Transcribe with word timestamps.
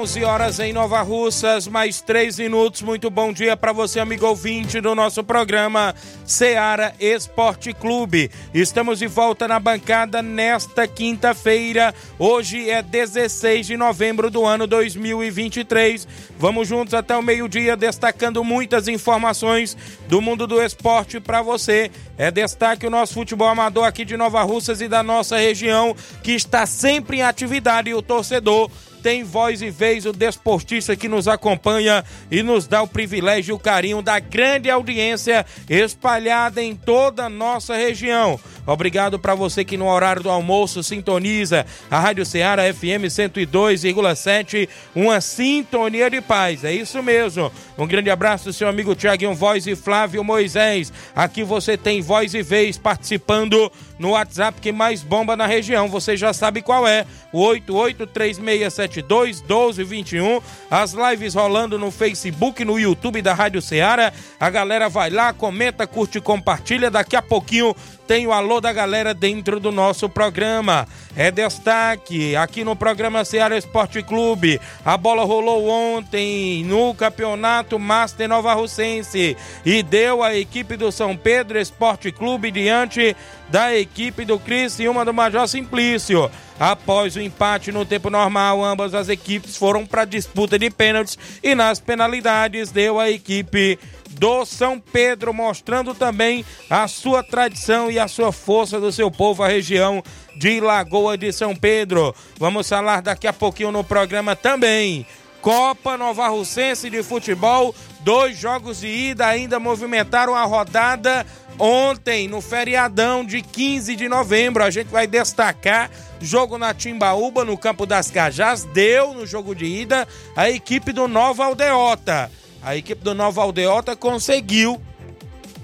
11 0.00 0.24
horas 0.24 0.58
em 0.58 0.72
Nova 0.72 1.02
Russas, 1.02 1.68
mais 1.68 2.00
3 2.00 2.38
minutos. 2.38 2.80
Muito 2.80 3.10
bom 3.10 3.34
dia 3.34 3.54
para 3.54 3.70
você, 3.70 4.00
amigo 4.00 4.26
ouvinte 4.26 4.80
do 4.80 4.94
nosso 4.94 5.22
programa 5.22 5.94
Seara 6.24 6.94
Esporte 6.98 7.74
Clube. 7.74 8.30
Estamos 8.54 9.00
de 9.00 9.06
volta 9.06 9.46
na 9.46 9.60
bancada 9.60 10.22
nesta 10.22 10.88
quinta-feira. 10.88 11.94
Hoje 12.18 12.70
é 12.70 12.80
16 12.80 13.66
de 13.66 13.76
novembro 13.76 14.30
do 14.30 14.46
ano 14.46 14.66
2023. 14.66 16.08
Vamos 16.38 16.66
juntos 16.66 16.94
até 16.94 17.14
o 17.14 17.22
meio-dia, 17.22 17.76
destacando 17.76 18.42
muitas 18.42 18.88
informações 18.88 19.76
do 20.08 20.22
mundo 20.22 20.46
do 20.46 20.62
esporte 20.62 21.20
para 21.20 21.42
você. 21.42 21.90
É 22.16 22.30
destaque 22.30 22.86
o 22.86 22.90
nosso 22.90 23.12
futebol 23.12 23.48
amador 23.48 23.84
aqui 23.84 24.06
de 24.06 24.16
Nova 24.16 24.42
Russas 24.44 24.80
e 24.80 24.88
da 24.88 25.02
nossa 25.02 25.36
região, 25.36 25.94
que 26.22 26.32
está 26.32 26.64
sempre 26.64 27.18
em 27.18 27.22
atividade 27.22 27.90
e 27.90 27.94
o 27.94 28.00
torcedor 28.00 28.70
tem 29.00 29.24
voz 29.24 29.62
e 29.62 29.70
vez 29.70 30.06
o 30.06 30.12
desportista 30.12 30.94
que 30.94 31.08
nos 31.08 31.26
acompanha 31.26 32.04
e 32.30 32.42
nos 32.42 32.66
dá 32.66 32.82
o 32.82 32.86
privilégio 32.86 33.52
e 33.52 33.56
o 33.56 33.58
carinho 33.58 34.02
da 34.02 34.18
grande 34.18 34.70
audiência 34.70 35.44
espalhada 35.68 36.62
em 36.62 36.74
toda 36.74 37.24
a 37.24 37.30
nossa 37.30 37.74
região. 37.74 38.38
Obrigado 38.70 39.18
para 39.18 39.34
você 39.34 39.64
que 39.64 39.76
no 39.76 39.88
horário 39.88 40.22
do 40.22 40.30
almoço 40.30 40.80
sintoniza 40.84 41.66
a 41.90 41.98
Rádio 41.98 42.24
Ceará 42.24 42.62
FM 42.72 43.10
102,7, 43.10 44.68
uma 44.94 45.20
sintonia 45.20 46.08
de 46.08 46.20
paz. 46.20 46.62
É 46.62 46.72
isso 46.72 47.02
mesmo. 47.02 47.50
Um 47.76 47.84
grande 47.84 48.10
abraço 48.10 48.52
seu 48.52 48.68
amigo 48.68 48.94
Tiaguinho 48.94 49.34
Voz 49.34 49.66
e 49.66 49.74
Flávio 49.74 50.22
Moisés. 50.22 50.92
Aqui 51.16 51.42
você 51.42 51.76
tem 51.76 52.00
voz 52.00 52.32
e 52.32 52.42
vez 52.42 52.78
participando 52.78 53.72
no 53.98 54.12
WhatsApp 54.12 54.60
que 54.60 54.70
mais 54.70 55.02
bomba 55.02 55.36
na 55.36 55.48
região. 55.48 55.88
Você 55.88 56.16
já 56.16 56.32
sabe 56.32 56.62
qual 56.62 56.86
é: 56.86 57.04
o 57.32 57.40
8836721221. 57.40 60.40
As 60.70 60.92
lives 60.92 61.34
rolando 61.34 61.76
no 61.76 61.90
Facebook, 61.90 62.64
no 62.64 62.78
YouTube 62.78 63.20
da 63.20 63.34
Rádio 63.34 63.60
Ceará. 63.60 64.12
A 64.38 64.48
galera 64.48 64.88
vai 64.88 65.10
lá, 65.10 65.32
comenta, 65.32 65.88
curte 65.88 66.20
compartilha. 66.20 66.88
Daqui 66.88 67.16
a 67.16 67.22
pouquinho 67.22 67.74
tem 68.10 68.26
o 68.26 68.32
alô 68.32 68.60
da 68.60 68.72
galera 68.72 69.14
dentro 69.14 69.60
do 69.60 69.70
nosso 69.70 70.08
programa. 70.08 70.84
É 71.14 71.30
destaque 71.30 72.34
aqui 72.34 72.64
no 72.64 72.74
programa 72.74 73.24
Ceará 73.24 73.56
Esporte 73.56 74.02
Clube. 74.02 74.60
A 74.84 74.96
bola 74.96 75.24
rolou 75.24 75.68
ontem 75.68 76.64
no 76.64 76.92
Campeonato 76.92 77.78
Master 77.78 78.28
Nova 78.28 78.52
Russense 78.52 79.36
e 79.64 79.82
deu 79.84 80.24
a 80.24 80.34
equipe 80.34 80.76
do 80.76 80.90
São 80.90 81.16
Pedro 81.16 81.56
Esporte 81.56 82.10
Clube 82.10 82.50
diante 82.50 83.16
da 83.48 83.76
equipe 83.76 84.24
do 84.24 84.40
Criciúma 84.40 85.04
do 85.04 85.14
Major 85.14 85.46
Simplício. 85.46 86.28
Após 86.58 87.14
o 87.14 87.20
empate 87.20 87.70
no 87.70 87.84
tempo 87.84 88.10
normal, 88.10 88.64
ambas 88.64 88.92
as 88.92 89.08
equipes 89.08 89.56
foram 89.56 89.86
para 89.86 90.04
disputa 90.04 90.58
de 90.58 90.68
pênaltis 90.68 91.16
e 91.42 91.54
nas 91.54 91.78
penalidades 91.78 92.72
deu 92.72 92.98
a 92.98 93.08
equipe 93.08 93.78
do 94.10 94.44
São 94.44 94.78
Pedro, 94.78 95.32
mostrando 95.32 95.94
também 95.94 96.44
a 96.68 96.86
sua 96.88 97.22
tradição 97.22 97.90
e 97.90 97.98
a 97.98 98.08
sua 98.08 98.32
força 98.32 98.80
do 98.80 98.90
seu 98.90 99.10
povo, 99.10 99.42
a 99.42 99.48
região 99.48 100.02
de 100.36 100.60
Lagoa 100.60 101.16
de 101.16 101.32
São 101.32 101.54
Pedro. 101.54 102.14
Vamos 102.38 102.68
falar 102.68 103.02
daqui 103.02 103.26
a 103.26 103.32
pouquinho 103.32 103.72
no 103.72 103.84
programa 103.84 104.34
também. 104.34 105.06
Copa 105.40 105.96
Nova 105.96 106.28
Russense 106.28 106.90
de 106.90 107.02
Futebol, 107.02 107.74
dois 108.00 108.36
jogos 108.36 108.80
de 108.80 108.88
ida 108.88 109.26
ainda 109.26 109.58
movimentaram 109.58 110.34
a 110.34 110.44
rodada 110.44 111.24
ontem, 111.58 112.26
no 112.28 112.40
feriadão 112.40 113.24
de 113.24 113.42
15 113.42 113.94
de 113.96 114.08
novembro. 114.08 114.64
A 114.64 114.70
gente 114.70 114.88
vai 114.88 115.06
destacar 115.06 115.90
jogo 116.20 116.58
na 116.58 116.74
Timbaúba, 116.74 117.44
no 117.44 117.56
Campo 117.56 117.86
das 117.86 118.10
Cajás. 118.10 118.64
Deu 118.64 119.14
no 119.14 119.26
jogo 119.26 119.54
de 119.54 119.64
ida 119.64 120.06
a 120.36 120.50
equipe 120.50 120.92
do 120.92 121.06
Nova 121.06 121.44
Aldeota. 121.44 122.30
A 122.62 122.76
equipe 122.76 123.02
do 123.02 123.14
Nova 123.14 123.42
Aldeota 123.42 123.96
conseguiu 123.96 124.80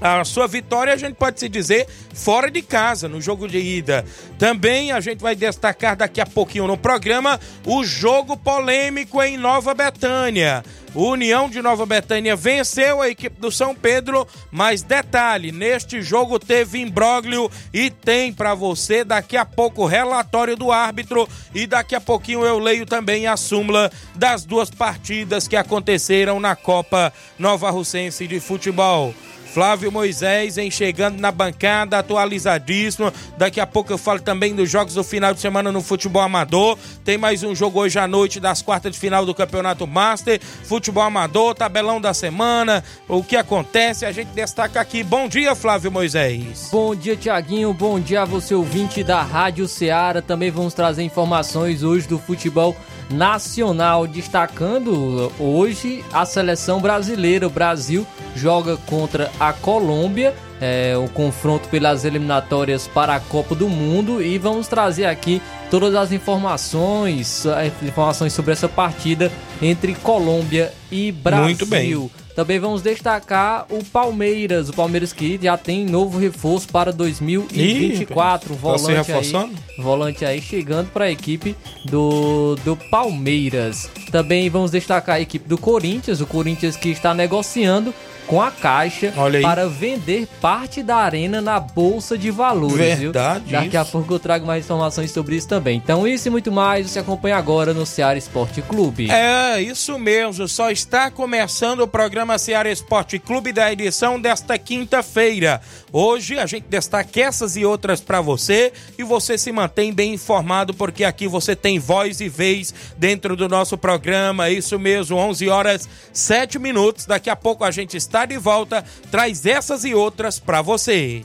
a 0.01 0.25
sua 0.25 0.47
vitória, 0.47 0.93
a 0.93 0.97
gente 0.97 1.15
pode 1.15 1.41
se 1.41 1.49
dizer, 1.49 1.87
fora 2.13 2.51
de 2.51 2.63
casa, 2.63 3.09
no 3.09 3.21
jogo 3.21 3.49
de 3.49 3.59
ida. 3.59 4.05
Também 4.39 4.93
a 4.93 5.01
gente 5.01 5.21
vai 5.21 5.35
destacar 5.35 5.97
daqui 5.97 6.21
a 6.21 6.27
pouquinho 6.27 6.67
no 6.67 6.77
programa 6.77 7.41
o 7.65 7.85
jogo 7.85 8.37
polêmico 8.37 9.23
em 9.23 9.37
Nova 9.37 9.75
Betânia. 9.75 10.63
O 10.95 11.11
União 11.11 11.51
de 11.51 11.61
Nova 11.61 11.85
Betânia 11.85 12.35
venceu 12.35 13.03
a 13.03 13.09
equipe 13.11 13.39
do 13.39 13.53
São 13.53 13.75
Pedro, 13.75 14.27
mas 14.51 14.81
detalhe, 14.81 15.53
neste 15.53 16.01
jogo 16.01 16.39
teve 16.39 16.79
imbróglio 16.79 17.51
e 17.71 17.91
tem 17.91 18.33
para 18.33 18.55
você 18.55 19.05
daqui 19.05 19.37
a 19.37 19.45
pouco 19.45 19.83
o 19.83 19.87
relatório 19.87 20.57
do 20.57 20.73
árbitro 20.73 21.29
e 21.55 21.67
daqui 21.67 21.95
a 21.95 22.01
pouquinho 22.01 22.47
eu 22.47 22.59
leio 22.59 22.87
também 22.87 23.27
a 23.27 23.37
súmula 23.37 23.93
das 24.15 24.47
duas 24.47 24.71
partidas 24.71 25.47
que 25.47 25.57
aconteceram 25.57 26.41
na 26.41 26.57
Copa 26.57 27.13
Nova 27.39 27.69
Russense 27.69 28.27
de 28.27 28.41
Futebol. 28.41 29.15
Flávio 29.57 29.91
Moisés 29.91 30.59
em 30.59 30.71
chegando 30.71 31.19
na 31.19 31.33
bancada, 31.33 31.99
atualizadíssimo. 31.99 33.11
Daqui 33.39 33.59
a 33.59 33.67
pouco 33.67 33.91
eu 33.91 33.97
falo 33.97 34.21
também 34.21 34.55
dos 34.55 34.69
jogos 34.69 34.93
do 34.93 35.03
final 35.03 35.33
de 35.33 35.41
semana 35.41 35.73
no 35.73 35.81
futebol 35.81 36.21
amador. 36.21 36.77
Tem 37.03 37.17
mais 37.17 37.43
um 37.43 37.55
jogo 37.55 37.81
hoje 37.81 37.99
à 37.99 38.07
noite 38.07 38.39
das 38.39 38.61
quartas 38.61 38.93
de 38.93 38.99
final 38.99 39.25
do 39.25 39.35
Campeonato 39.35 39.87
Master. 39.87 40.39
Futebol 40.43 41.03
amador, 41.03 41.55
tabelão 41.55 41.99
da 41.99 42.13
semana, 42.13 42.85
o 43.09 43.25
que 43.25 43.35
acontece, 43.35 44.05
a 44.05 44.13
gente 44.13 44.29
destaca 44.29 44.79
aqui. 44.79 45.03
Bom 45.03 45.27
dia, 45.27 45.55
Flávio 45.55 45.91
Moisés. 45.91 46.69
Bom 46.71 46.95
dia, 46.95 47.17
Tiaguinho. 47.17 47.73
Bom 47.73 47.99
dia 47.99 48.21
a 48.21 48.25
você, 48.27 48.55
ouvinte 48.55 49.03
da 49.03 49.23
Rádio 49.23 49.67
Ceará. 49.67 50.21
Também 50.21 50.51
vamos 50.51 50.75
trazer 50.75 51.03
informações 51.03 51.83
hoje 51.83 52.07
do 52.07 52.19
futebol 52.19 52.77
nacional, 53.11 54.07
destacando 54.07 55.33
hoje 55.39 56.05
a 56.13 56.25
seleção 56.25 56.81
brasileira. 56.81 57.47
O 57.47 57.51
Brasil 57.51 58.07
joga 58.35 58.77
contra 58.77 59.31
a 59.39 59.53
Colômbia, 59.53 60.35
é, 60.61 60.95
o 60.97 61.09
confronto 61.09 61.69
pelas 61.69 62.05
eliminatórias 62.05 62.87
para 62.87 63.15
a 63.15 63.21
Copa 63.21 63.55
do 63.55 63.69
Mundo 63.69 64.23
e 64.23 64.39
vamos 64.39 64.69
trazer 64.69 65.07
aqui 65.07 65.41
todas 65.71 65.95
as 65.95 66.13
informações, 66.13 67.45
informações 67.83 68.33
sobre 68.33 68.53
essa 68.53 68.69
partida 68.69 69.31
entre 69.61 69.95
Colômbia 69.95 70.73
e 70.91 71.13
Brasil. 71.13 71.45
Muito 71.45 71.67
bem. 71.67 72.26
Também 72.37 72.59
vamos 72.59 72.83
destacar 72.83 73.65
o 73.71 73.83
Palmeiras, 73.83 74.69
o 74.69 74.73
Palmeiras 74.75 75.11
que 75.11 75.41
já 75.43 75.57
tem 75.57 75.87
novo 75.87 76.19
reforço 76.19 76.69
para 76.69 76.93
2024, 76.93 78.53
Ih, 78.53 78.57
volante 78.59 79.11
aí, 79.11 79.51
volante 79.79 80.25
aí 80.27 80.43
chegando 80.43 80.91
para 80.91 81.07
a 81.07 81.11
equipe 81.11 81.57
do, 81.87 82.55
do 82.57 82.77
Palmeiras. 82.77 83.91
Também 84.13 84.51
vamos 84.51 84.71
destacar 84.71 85.17
a 85.17 85.21
equipe 85.21 85.49
do 85.49 85.57
Corinthians, 85.57 86.21
o 86.21 86.27
Corinthians 86.27 86.77
que 86.77 86.91
está 86.91 87.15
negociando 87.15 87.95
com 88.27 88.43
a 88.43 88.51
Caixa 88.51 89.13
para 89.43 89.69
vender 89.69 90.27
parte 90.41 90.83
da 90.83 90.97
arena 90.97 91.41
na 91.41 91.61
Bolsa 91.61 92.19
de 92.19 92.31
Valores. 92.31 92.99
Verdade, 92.99 93.45
Viu? 93.47 93.61
Daqui 93.61 93.77
a 93.77 93.83
isso. 93.83 93.93
pouco 93.93 94.15
eu 94.15 94.19
trago 94.19 94.47
mais 94.47 94.65
informações 94.65 95.11
sobre 95.11 95.37
isso 95.37 95.49
também. 95.49 95.77
Então, 95.77 96.07
isso 96.07 96.29
e 96.29 96.31
muito 96.31 96.51
mais 96.51 96.91
você 96.91 96.99
acompanha 96.99 97.37
agora 97.37 97.73
no 97.73 97.87
Ceará 97.87 98.19
Esporte 98.19 98.63
Clube. 98.63 99.11
É, 99.11 99.61
isso 99.61 99.99
mesmo. 99.99 100.49
Só 100.49 100.71
está 100.71 101.11
começando 101.11 101.81
o 101.81 101.89
programa 101.89 102.39
Ceará 102.39 102.71
Esporte 102.71 103.19
Clube 103.19 103.53
da 103.53 103.73
edição 103.73 104.21
desta 104.21 104.59
quinta-feira. 104.59 105.61
Hoje 105.99 106.39
a 106.39 106.45
gente 106.45 106.67
destaca 106.69 107.23
essas 107.23 107.57
e 107.57 107.65
outras 107.65 108.03
para 108.03 108.21
você 108.21 108.71
e 108.99 109.03
você 109.03 109.39
se 109.39 109.51
mantém 109.51 109.95
bem 109.95 110.13
informado 110.13 110.75
porque 110.75 111.03
aqui 111.03 111.27
você 111.27 111.57
tem 111.57 111.79
voz 111.79 112.21
e 112.21 112.29
vez 112.29 112.75
dentro 112.99 113.35
do 113.35 113.49
nosso 113.49 113.79
programa. 113.79 114.51
Isso 114.51 114.79
mesmo, 114.79 115.17
11 115.17 115.49
horas 115.49 115.89
7 116.13 116.59
minutos. 116.59 117.07
Daqui 117.07 117.31
a 117.31 117.35
pouco 117.35 117.65
a 117.65 117.71
gente 117.71 117.97
está 117.97 118.27
de 118.27 118.37
volta, 118.37 118.85
traz 119.11 119.47
essas 119.47 119.87
e 119.87 119.95
outras 119.95 120.39
para 120.39 120.61
você. 120.61 121.25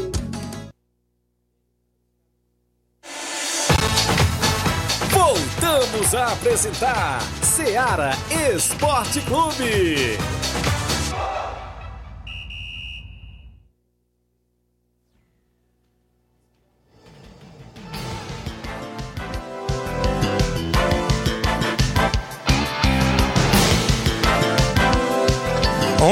A 6.13 6.33
apresentar 6.33 7.21
Seara 7.41 8.11
Esporte 8.29 9.21
Clube. 9.21 10.40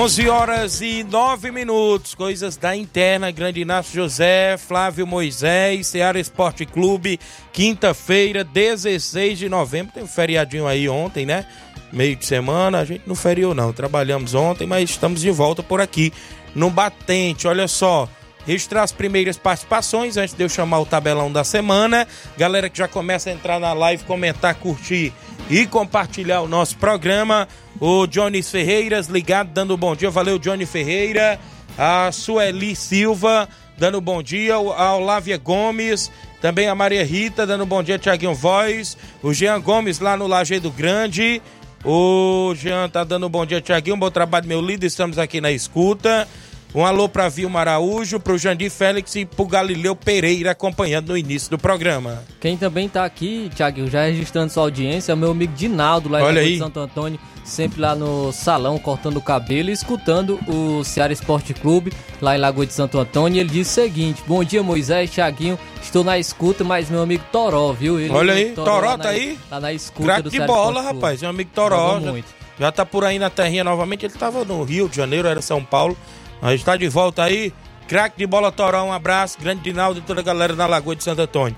Onze 0.10 0.28
horas 0.28 0.82
e 0.82 1.04
nove 1.04 1.52
minutos, 1.52 2.16
coisas 2.16 2.58
da 2.58 2.76
interna, 2.76 3.30
Grande 3.30 3.62
Inácio 3.62 3.94
José, 3.94 4.58
Flávio 4.58 5.06
Moisés, 5.06 5.86
Seara 5.86 6.20
Esporte 6.20 6.66
Clube, 6.66 7.20
quinta-feira, 7.54 8.44
16 8.44 9.38
de 9.38 9.48
novembro, 9.48 9.94
tem 9.94 10.02
um 10.02 10.08
feriadinho 10.08 10.66
aí 10.66 10.90
ontem, 10.90 11.28
né? 11.28 11.46
Meio 11.94 12.16
de 12.16 12.26
semana, 12.26 12.80
a 12.80 12.86
gente 12.86 13.04
não 13.06 13.14
feriou 13.14 13.54
não, 13.54 13.72
trabalhamos 13.72 14.34
ontem, 14.34 14.66
mas 14.66 14.90
estamos 14.90 15.22
de 15.22 15.30
volta 15.30 15.62
por 15.62 15.80
aqui 15.80 16.12
no 16.56 16.72
Batente, 16.72 17.48
olha 17.48 17.68
só, 17.68 18.10
registrar 18.50 18.82
as 18.82 18.92
primeiras 18.92 19.38
participações 19.38 20.18
antes 20.18 20.34
de 20.34 20.44
eu 20.44 20.50
chamar 20.50 20.80
o 20.80 20.86
tabelão 20.86 21.32
da 21.32 21.44
semana, 21.44 22.08
galera 22.36 22.68
que 22.68 22.80
já 22.80 22.88
começa 22.88 23.30
a 23.30 23.34
entrar 23.34 23.60
na 23.60 23.74
live, 23.74 24.04
comentar, 24.06 24.56
curtir 24.56 25.14
e 25.52 25.68
compartilhar 25.68 26.42
o 26.42 26.48
nosso 26.48 26.76
programa. 26.78 27.48
O 27.80 28.08
Johnny 28.08 28.42
Ferreiras 28.42 29.06
ligado, 29.06 29.52
dando 29.52 29.78
bom 29.78 29.96
dia. 29.96 30.10
Valeu, 30.10 30.40
Johnny 30.40 30.66
Ferreira. 30.66 31.40
A 31.78 32.12
Sueli 32.12 32.76
Silva 32.76 33.48
dando 33.78 34.02
bom 34.02 34.22
dia. 34.24 34.56
A 34.56 34.96
Olávia 34.96 35.38
Gomes. 35.38 36.12
Também 36.42 36.68
a 36.68 36.74
Maria 36.74 37.06
Rita 37.06 37.46
dando 37.46 37.68
bom 37.68 37.84
dia. 37.84 38.00
Tiaguinho 38.00 38.34
Voz. 38.34 38.98
O 39.22 39.32
Jean 39.32 39.62
Gomes 39.62 40.00
lá 40.00 40.18
no 40.18 40.26
Lajeado 40.26 40.72
Grande. 40.72 41.40
O 41.86 42.54
Jean 42.56 42.90
tá 42.90 43.04
dando 43.04 43.30
bom 43.30 43.46
dia, 43.46 43.62
Tiaguinho. 43.62 43.96
Bom 43.96 44.10
trabalho, 44.10 44.48
meu 44.48 44.60
líder. 44.60 44.88
Estamos 44.88 45.18
aqui 45.18 45.40
na 45.40 45.52
escuta. 45.52 46.28
Um 46.74 46.86
alô 46.86 47.10
para 47.10 47.28
Vilma 47.30 47.62
Araújo, 47.62 48.20
para 48.20 48.34
o 48.34 48.38
Jandir 48.38 48.70
Félix 48.70 49.16
e 49.16 49.26
para 49.26 49.42
o 49.42 49.48
Galileu 49.48 49.96
Pereira 49.96 50.52
acompanhando 50.52 51.10
no 51.10 51.18
início 51.18 51.50
do 51.50 51.58
programa. 51.58 52.24
Quem 52.40 52.56
também 52.58 52.88
tá 52.88 53.04
aqui, 53.06 53.50
Thiago, 53.56 53.88
já 53.90 54.04
registrando 54.06 54.54
sua 54.54 54.64
audiência, 54.64 55.12
é 55.12 55.16
o 55.16 55.18
meu 55.18 55.32
amigo 55.32 55.52
Dinaldo, 55.56 56.10
lá 56.10 56.22
em 56.22 56.24
Olha 56.26 56.44
de 56.44 56.60
Santo 56.60 56.80
Antônio, 56.80 57.20
sempre 57.44 57.82
lá 57.82 57.96
no 57.96 58.32
salão, 58.32 58.78
cortando 58.78 59.18
o 59.18 59.22
cabelo 59.22 59.70
e 59.72 59.74
escutando 59.74 60.40
o 60.48 60.84
Ceará 60.84 61.12
Esporte 61.12 61.56
Clube, 61.56 61.92
lá 62.22 62.36
em 62.38 62.40
Lagoa 62.40 62.68
de 62.68 62.74
Santo 62.74 63.00
Antônio. 63.00 63.40
Ele 63.40 63.50
diz 63.50 63.68
o 63.68 63.72
seguinte: 63.72 64.22
Bom 64.28 64.44
dia, 64.44 64.62
Moisés, 64.62 65.10
Thiaguinho, 65.10 65.58
estou 65.82 66.04
na 66.04 66.20
escuta, 66.20 66.64
mas 66.64 66.88
meu 66.88 67.02
amigo 67.02 67.24
Toró, 67.32 67.74
viu? 67.74 68.00
Ele, 68.00 68.14
Olha 68.14 68.36
aí, 68.36 68.52
Toró 68.52 68.80
lá 68.82 68.96
tá 68.96 69.06
na- 69.06 69.10
aí? 69.10 69.40
Lá 69.50 69.60
na 69.60 69.74
escuta 69.74 70.04
Craque 70.06 70.22
do 70.22 70.30
de 70.30 70.38
Ceará 70.38 70.54
bola, 70.54 70.82
Clube. 70.84 70.96
rapaz. 70.96 71.20
Meu 71.22 71.32
amigo 71.32 71.50
Toró. 71.52 72.00
Já, 72.00 72.12
muito. 72.12 72.28
já 72.60 72.72
tá 72.72 72.86
por 72.86 73.04
aí 73.06 73.18
na 73.18 73.32
terrinha 73.32 73.64
novamente. 73.64 74.06
Ele 74.06 74.14
tava 74.14 74.46
no 74.46 74.62
Rio 74.64 74.88
de 74.88 74.98
Janeiro, 74.98 75.28
era 75.28 75.42
São 75.42 75.64
Paulo. 75.66 75.98
A 76.42 76.52
gente 76.52 76.66
tá 76.66 76.78
de 76.78 76.88
volta 76.88 77.24
aí. 77.24 77.54
Craque 77.88 78.18
de 78.18 78.28
bola 78.28 78.52
Toró, 78.52 78.84
um 78.84 78.94
abraço. 78.94 79.40
Grande 79.40 79.62
Dinaldo 79.62 80.00
e 80.00 80.04
toda 80.04 80.22
a 80.22 80.24
galera 80.24 80.56
na 80.56 80.68
Lagoa 80.68 80.96
de 80.96 81.04
Santo 81.04 81.22
Antônio. 81.22 81.58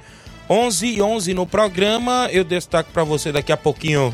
11 0.50 0.88
e 0.88 1.02
11 1.02 1.34
no 1.34 1.46
programa. 1.46 2.28
Eu 2.32 2.44
destaco 2.44 2.92
pra 2.92 3.04
você 3.04 3.32
daqui 3.32 3.52
a 3.52 3.58
pouquinho 3.58 4.14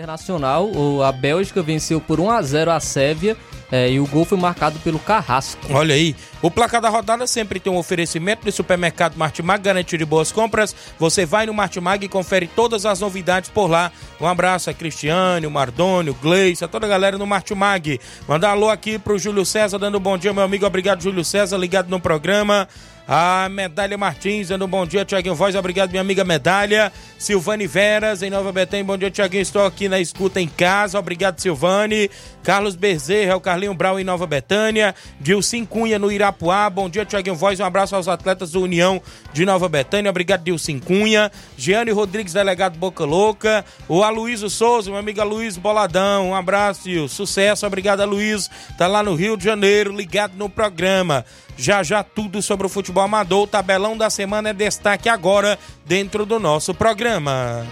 Internacional, 0.00 1.02
a 1.02 1.12
Bélgica 1.12 1.62
venceu 1.62 2.00
por 2.00 2.18
1 2.18 2.30
a 2.30 2.40
0 2.40 2.70
a 2.70 2.80
Sérvia 2.80 3.36
é, 3.70 3.90
e 3.90 4.00
o 4.00 4.06
gol 4.06 4.24
foi 4.24 4.38
marcado 4.38 4.78
pelo 4.78 4.98
Carrasco. 4.98 5.60
Olha 5.70 5.94
aí, 5.94 6.16
o 6.40 6.50
placar 6.50 6.80
da 6.80 6.88
rodada 6.88 7.26
sempre 7.26 7.60
tem 7.60 7.70
um 7.70 7.76
oferecimento 7.76 8.44
do 8.44 8.50
supermercado 8.50 9.16
Martimag, 9.16 9.62
garantia 9.62 9.98
de 9.98 10.04
boas 10.06 10.32
compras. 10.32 10.74
Você 10.98 11.26
vai 11.26 11.44
no 11.44 11.52
Martimag 11.52 12.04
e 12.04 12.08
confere 12.08 12.46
todas 12.46 12.86
as 12.86 12.98
novidades 13.00 13.50
por 13.50 13.68
lá. 13.68 13.92
Um 14.18 14.26
abraço 14.26 14.70
a 14.70 14.74
Cristiane, 14.74 15.46
o 15.46 15.50
Mardônio, 15.50 16.12
o 16.12 16.16
Gleice, 16.16 16.64
a 16.64 16.68
toda 16.68 16.86
a 16.86 16.88
galera 16.88 17.18
no 17.18 17.26
Martimag. 17.26 18.00
Mandar 18.26 18.48
um 18.48 18.52
alô 18.52 18.70
aqui 18.70 18.98
pro 18.98 19.18
Júlio 19.18 19.44
César, 19.44 19.78
dando 19.78 19.98
um 19.98 20.00
bom 20.00 20.16
dia, 20.16 20.32
meu 20.32 20.42
amigo. 20.42 20.64
Obrigado, 20.64 21.02
Júlio 21.02 21.24
César, 21.24 21.58
ligado 21.58 21.90
no 21.90 22.00
programa. 22.00 22.66
A 23.12 23.48
Medalha 23.48 23.98
Martins, 23.98 24.50
dando 24.50 24.66
um 24.66 24.68
bom 24.68 24.86
dia, 24.86 25.04
Tiaguinho 25.04 25.34
Voz, 25.34 25.56
obrigado, 25.56 25.90
minha 25.90 26.00
amiga 26.00 26.22
Medalha. 26.22 26.92
Silvane 27.18 27.66
Veras, 27.66 28.22
em 28.22 28.30
Nova 28.30 28.52
Betém, 28.52 28.84
bom 28.84 28.96
dia, 28.96 29.10
Tiaguinho, 29.10 29.42
estou 29.42 29.66
aqui 29.66 29.88
na 29.88 29.98
escuta 29.98 30.40
em 30.40 30.46
casa, 30.46 30.96
obrigado, 30.96 31.40
Silvane. 31.40 32.08
Carlos 32.42 32.74
Bezerra, 32.74 33.36
o 33.36 33.40
Carlinho 33.40 33.74
Brau 33.74 33.98
em 34.00 34.04
Nova 34.04 34.26
Betânia. 34.26 34.94
Dilcim 35.20 35.64
Cunha 35.64 35.98
no 35.98 36.10
Irapuá, 36.10 36.68
bom 36.70 36.88
dia, 36.88 37.04
Tiaguinho 37.04 37.36
Voz, 37.36 37.60
um 37.60 37.64
abraço 37.64 37.94
aos 37.94 38.08
atletas 38.08 38.52
do 38.52 38.62
União 38.62 39.00
de 39.32 39.44
Nova 39.44 39.68
Betânia, 39.68 40.10
obrigado, 40.10 40.42
Dilcim 40.42 40.78
Cunha. 40.78 41.30
Giane 41.56 41.90
Rodrigues, 41.90 42.32
delegado 42.32 42.78
Boca 42.78 43.04
Louca. 43.04 43.64
O 43.88 44.02
Aloysio 44.02 44.48
Souza, 44.48 44.90
meu 44.90 44.98
amigo 44.98 45.20
Aloysio 45.20 45.60
Boladão, 45.60 46.30
um 46.30 46.34
abraço 46.34 46.88
e 46.88 47.08
sucesso, 47.08 47.66
obrigado, 47.66 48.00
Aloysio. 48.00 48.50
Tá 48.78 48.86
lá 48.86 49.02
no 49.02 49.14
Rio 49.14 49.36
de 49.36 49.44
Janeiro, 49.44 49.94
ligado 49.94 50.34
no 50.36 50.48
programa. 50.48 51.24
Já 51.56 51.82
já 51.82 52.02
tudo 52.02 52.40
sobre 52.40 52.66
o 52.66 52.70
futebol 52.70 53.04
amador. 53.04 53.42
O 53.42 53.46
tabelão 53.46 53.96
da 53.96 54.08
semana 54.08 54.48
é 54.48 54.52
destaque 54.54 55.08
agora 55.08 55.58
dentro 55.84 56.24
do 56.24 56.40
nosso 56.40 56.72
programa. 56.72 57.66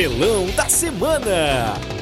Tabelão 0.00 0.46
da 0.56 0.66
semana. 0.66 1.99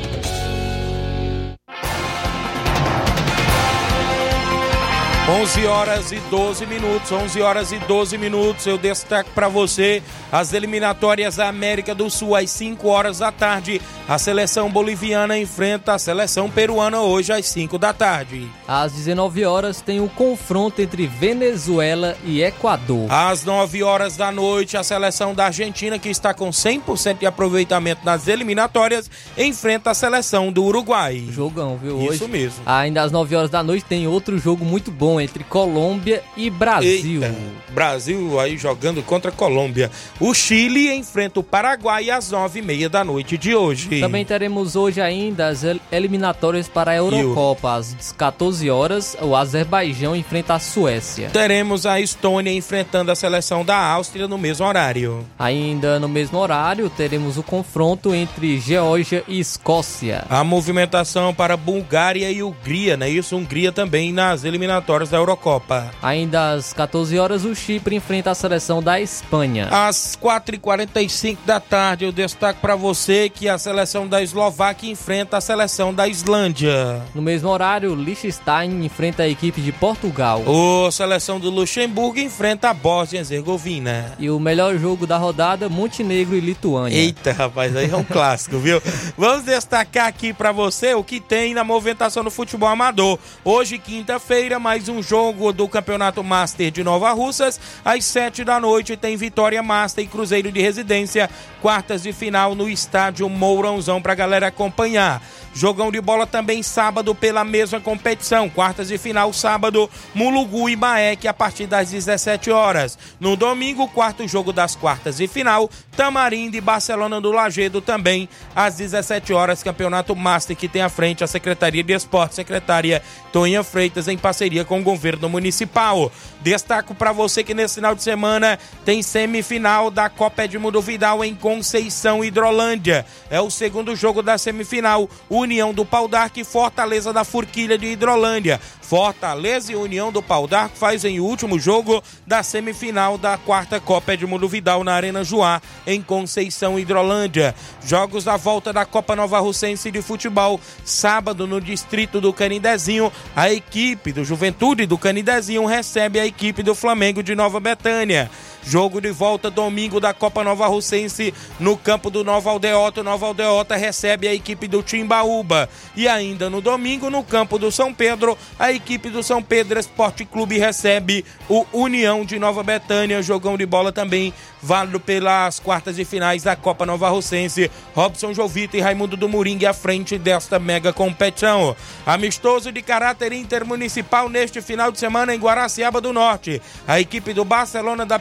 11 5.31 5.67
horas 5.67 6.11
e 6.11 6.19
12 6.31 6.65
minutos, 6.65 7.13
11 7.13 7.43
horas 7.43 7.71
e 7.71 7.79
12 7.81 8.17
minutos. 8.17 8.67
Eu 8.67 8.79
destaco 8.79 9.29
para 9.35 9.47
você 9.47 10.03
as 10.33 10.55
eliminatórias 10.55 11.37
da 11.37 11.49
América 11.49 11.95
do 11.95 12.09
Sul 12.09 12.35
às 12.35 12.51
5 12.51 12.89
horas 12.89 13.19
da 13.19 13.31
tarde. 13.31 13.79
A 14.09 14.17
seleção 14.17 14.71
boliviana 14.71 15.39
enfrenta 15.39 15.93
a 15.93 15.99
seleção 15.99 16.49
peruana 16.49 17.03
hoje 17.03 17.31
às 17.31 17.45
5 17.45 17.77
da 17.77 17.93
tarde. 17.93 18.49
Às 18.67 18.93
19 18.93 19.45
horas 19.45 19.83
tem 19.83 20.01
o 20.01 20.09
confronto 20.09 20.81
entre 20.81 21.07
Venezuela 21.07 22.17
e 22.25 22.43
Equador. 22.43 23.13
Às 23.13 23.45
9 23.45 23.83
horas 23.83 24.17
da 24.17 24.33
noite, 24.33 24.79
a 24.79 24.83
seleção 24.83 25.35
da 25.35 25.45
Argentina, 25.45 25.99
que 25.99 26.09
está 26.09 26.33
com 26.33 26.49
100% 26.49 27.19
de 27.19 27.27
aproveitamento 27.27 28.01
nas 28.03 28.29
eliminatórias, 28.29 29.11
enfrenta 29.37 29.91
a 29.91 29.95
seleção 29.95 30.51
do 30.51 30.65
Uruguai. 30.65 31.23
Jogão, 31.29 31.77
viu? 31.77 31.99
Hoje, 31.99 32.17
Isso 32.17 32.29
mesmo. 32.29 32.63
Ainda 32.65 33.03
às 33.03 33.13
9 33.13 33.37
horas 33.37 33.51
da 33.51 33.63
noite 33.63 33.85
tem 33.85 34.07
outro 34.07 34.39
jogo 34.39 34.65
muito 34.65 34.91
bom 34.91 35.18
entre 35.21 35.45
Colômbia 35.45 36.23
e 36.37 36.51
Brasil. 36.51 37.23
Eita, 37.23 37.35
Brasil 37.71 38.39
aí 38.41 38.57
jogando 38.57 39.03
contra 39.03 39.31
a 39.31 39.35
Colômbia. 39.35 39.91
O 40.21 40.33
Chile 40.35 40.93
enfrenta 40.95 41.41
o 41.41 41.43
Paraguai 41.43 42.11
às 42.11 42.31
9h30 42.33 42.89
da 42.89 43.05
noite 43.05 43.37
de 43.39 43.55
hoje. 43.55 44.01
Também 44.01 44.25
teremos 44.25 44.77
hoje 44.77 45.01
ainda 45.01 45.49
as 45.49 45.63
el- 45.65 45.81
eliminatórias 45.93 46.69
para 46.69 46.93
a 46.93 46.97
Eurocopa. 46.97 47.75
Às 47.75 48.13
14 48.17 48.71
horas, 48.71 49.17
o 49.21 49.35
Azerbaijão 49.37 50.17
enfrenta 50.17 50.55
a 50.55 50.59
Suécia. 50.59 51.31
Teremos 51.31 51.87
a 51.87 52.01
Estônia 52.01 52.53
enfrentando 52.53 53.11
a 53.13 53.15
seleção 53.15 53.65
da 53.65 53.77
Áustria 53.77 54.27
no 54.27 54.39
mesmo 54.39 54.67
horário. 54.67 55.25
Ainda 55.39 55.99
no 56.01 56.09
mesmo 56.09 56.39
horário, 56.39 56.89
teremos 56.91 57.37
o 57.37 57.43
confronto 57.43 58.15
entre 58.15 58.59
Geórgia 58.59 59.23
e 59.29 59.39
Escócia. 59.39 60.25
A 60.29 60.43
movimentação 60.43 61.33
para 61.35 61.57
Bulgária 61.57 62.31
e 62.31 62.43
Hungria, 62.43 62.97
né? 62.97 63.09
Isso, 63.09 63.37
Hungria 63.37 63.71
também 63.73 64.13
nas 64.13 64.45
eliminatórias 64.45 65.08
da 65.11 65.17
Eurocopa. 65.17 65.91
Ainda 66.03 66.53
às 66.53 66.73
14 66.73 67.19
horas, 67.19 67.45
o 67.45 67.55
Chipre 67.55 67.97
enfrenta 67.97 68.31
a 68.31 68.35
seleção 68.35 68.83
da 68.83 69.01
Espanha. 69.01 69.69
Às 69.71 70.17
4h45 70.21 71.39
da 71.45 71.61
tarde, 71.61 72.05
eu 72.05 72.13
destaco 72.13 72.61
para 72.61 72.77
você 72.77 73.29
que 73.29 73.49
a 73.49 73.59
seleção 73.59 74.07
da 74.07 74.23
Eslováquia 74.23 74.91
enfrenta 74.91 75.37
a 75.37 75.41
seleção 75.41 75.93
da 75.93 76.07
Islândia. 76.07 77.03
No 77.15 77.23
mesmo 77.23 77.49
horário, 77.49 77.95
Liechtenstein 77.95 78.85
enfrenta 78.85 79.23
a 79.23 79.29
equipe 79.29 79.61
de 79.61 79.73
Portugal. 79.73 80.43
A 80.87 80.91
seleção 80.91 81.41
do 81.41 81.51
Luxemburgo 81.51 82.19
enfrenta 82.19 82.71
a 82.71 82.75
Bósnia 82.75 83.19
e 83.19 83.21
Herzegovina. 83.21 84.13
E 84.19 84.31
o 84.31 84.39
melhor 84.39 84.77
jogo 84.79 85.07
da 85.07 85.17
rodada, 85.17 85.69
Montenegro 85.69 86.37
e 86.37 86.41
Lituânia. 86.41 86.97
Eita, 86.97 87.33
rapaz, 87.33 87.75
aí 87.77 87.91
é 87.91 87.97
um 87.97 88.05
clássico, 88.05 88.59
viu? 88.59 88.81
Vamos 89.17 89.45
destacar 89.45 90.07
aqui 90.07 90.33
pra 90.33 90.53
você 90.53 90.95
o 90.95 91.05
que 91.05 91.21
tem 91.21 91.55
na 91.55 91.65
movimentação 91.65 92.23
do 92.25 92.31
futebol 92.31 92.69
amador. 92.69 93.19
Hoje, 93.45 93.79
quinta-feira, 93.79 94.59
mais 94.59 94.89
um 94.89 94.98
jogo 95.03 95.53
do 95.53 95.69
Campeonato 95.69 96.23
Master 96.23 96.71
de 96.71 96.83
Nova 96.85 97.11
Russas. 97.13 97.61
Às 97.85 98.05
sete 98.05 98.45
da 98.45 98.61
noite 98.61 98.97
tem 98.97 99.17
Vitória 99.17 99.63
Master 99.63 100.05
e 100.05 100.09
Cruzeiro 100.09 100.51
de 100.51 100.61
Residência. 100.61 101.31
Quartas 101.61 102.03
de 102.03 102.13
final 102.13 102.55
no 102.55 102.69
estádio 102.69 103.29
Mourãozão 103.29 104.01
pra 104.01 104.15
galera 104.15 104.47
acompanhar. 104.47 105.21
Jogão 105.55 105.91
de 105.91 106.01
bola 106.01 106.25
também 106.25 106.63
sábado 106.63 107.15
pela 107.17 107.43
mesma 107.43 107.81
competição. 107.81 108.49
Quartas 108.49 108.89
de 108.89 108.97
final 108.97 109.33
sábado, 109.33 109.91
Mulugu 110.15 110.69
e 110.69 110.77
Baek 110.77 111.27
a 111.27 111.35
partir 111.35 111.67
das 111.67 111.91
17 111.91 112.51
horas. 112.51 112.97
No 113.19 113.35
domingo, 113.35 113.89
quarto 113.89 114.27
jogo 114.29 114.53
das 114.53 114.77
quartas 114.77 115.17
de 115.17 115.27
final, 115.27 115.69
Tamarindo 115.97 116.57
e 116.57 116.61
Barcelona 116.61 117.21
do 117.21 117.33
Lagedo 117.33 117.81
também 117.81 118.29
às 118.55 118.77
17 118.77 119.33
horas. 119.33 119.63
Campeonato 119.63 120.15
Master 120.15 120.57
que 120.57 120.69
tem 120.69 120.83
à 120.83 120.89
frente 120.89 121.25
a 121.25 121.27
Secretaria 121.27 121.83
de 121.83 121.93
Esporte, 121.93 122.37
secretária 122.37 123.03
Tonha 123.33 123.65
Freitas 123.65 124.07
em 124.07 124.17
parceria 124.17 124.65
com 124.65 124.79
o 124.79 124.85
governo 124.85 125.29
municipal. 125.29 126.13
Destaco 126.41 126.95
para 126.95 127.11
você 127.11 127.43
que 127.43 127.53
nesse 127.53 127.77
final 127.77 127.97
de 127.97 128.03
semana 128.03 128.59
tem 128.85 129.03
semifinal 129.03 129.91
da 129.91 130.09
Copa 130.09 130.45
Edmundo 130.45 130.81
Vidal 130.81 131.25
em 131.25 131.35
Conceição 131.49 132.23
Hidrolândia. 132.23 133.07
É 133.31 133.41
o 133.41 133.49
segundo 133.49 133.97
jogo 133.97 134.23
da 134.23 134.37
semifinal. 134.37 135.09
União 135.31 135.73
do 135.73 135.83
Pau 135.83 136.07
d'Arco 136.07 136.39
e 136.39 136.45
Fortaleza 136.45 137.11
da 137.11 137.25
Forquilha 137.25 137.79
de 137.79 137.87
Hidrolândia. 137.87 138.61
Fortaleza 138.83 139.73
e 139.73 139.77
União 139.77 140.13
do 140.13 140.23
Pau 140.23 140.47
d'Arco 140.47 140.77
fazem 140.77 141.19
o 141.19 141.25
último 141.25 141.59
jogo 141.59 142.03
da 142.27 142.43
semifinal 142.43 143.17
da 143.17 143.39
quarta 143.39 143.81
Copa 143.81 144.13
Edmundo 144.13 144.47
Vidal 144.47 144.85
na 144.85 144.93
Arena 144.93 145.25
Joá, 145.25 145.63
em 145.87 146.03
Conceição 146.03 146.79
Hidrolândia. 146.79 147.55
Jogos 147.83 148.25
da 148.25 148.37
volta 148.37 148.71
da 148.71 148.85
Copa 148.85 149.17
Nova 149.17 149.39
Russense 149.39 149.91
de 149.91 150.03
Futebol. 150.03 150.61
Sábado, 150.85 151.47
no 151.47 151.63
distrito 151.63 152.21
do 152.21 152.31
Canidezinho, 152.31 153.11
a 153.35 153.51
equipe 153.51 154.13
do 154.13 154.23
Juventude 154.23 154.85
do 154.85 154.99
Canidezinho 154.99 155.65
recebe 155.65 156.21
a 156.21 156.27
equipe 156.27 156.63
do 156.63 156.75
Flamengo 156.75 157.23
de 157.23 157.35
Nova 157.35 157.59
Betânia. 157.59 158.31
Jogo 158.69 159.01
de 159.01 159.11
volta 159.11 159.51
domingo 159.51 159.99
da 159.99 160.13
Copa 160.13 160.45
Nova 160.45 160.67
Russense 160.67 161.33
no 161.59 161.75
campo 161.75 162.11
do 162.11 162.23
Nova 162.23 162.51
Aldeota. 162.51 163.03
Nova 163.03 163.25
Aldeota 163.25 163.77
recebe 163.77 164.29
a 164.29 164.35
equipe 164.35 164.69
do 164.69 164.83
Timbaúba. 164.83 165.71
E 165.97 166.07
ainda 166.07 166.51
no 166.51 166.61
domingo, 166.61 167.09
no 167.09 167.25
campo 167.25 167.59
do 167.59 167.73
São 167.73 167.95
Pedro, 167.95 168.37
a 168.59 168.71
equipe 168.71 169.09
do 169.09 169.23
São 169.23 169.43
Pedro 169.43 169.81
Esporte 169.81 170.27
Clube 170.27 170.59
recebe 170.59 171.25
o 171.49 171.65
União 171.73 172.27
de 172.27 172.39
Nova 172.39 172.63
Betânia. 172.63 173.23
Jogão 173.23 173.57
de 173.57 173.65
bola 173.65 173.91
também 173.91 174.35
válido 174.63 175.01
pelas 175.01 175.59
quartas 175.59 175.97
de 175.97 176.05
finais 176.05 176.43
da 176.43 176.55
Copa 176.55 176.85
Nova 176.85 177.09
Russense. 177.09 177.71
Robson 177.95 178.35
Jovita 178.35 178.77
e 178.77 178.81
Raimundo 178.81 179.17
do 179.17 179.31
Moringue 179.31 179.65
à 179.65 179.73
frente 179.73 180.19
desta 180.19 180.59
mega 180.59 180.93
competição. 180.93 181.75
Amistoso 182.05 182.71
de 182.71 182.83
caráter 182.83 183.33
intermunicipal 183.33 184.29
neste 184.29 184.61
final 184.61 184.93
de 184.93 184.99
semana 184.99 185.35
em 185.35 185.39
Guaraciaba 185.39 186.03
do 186.03 186.13
Norte. 186.13 186.61
A 186.87 187.01
equipe 187.01 187.33
do 187.33 187.47
Barcelona 187.47 188.05
da 188.05 188.19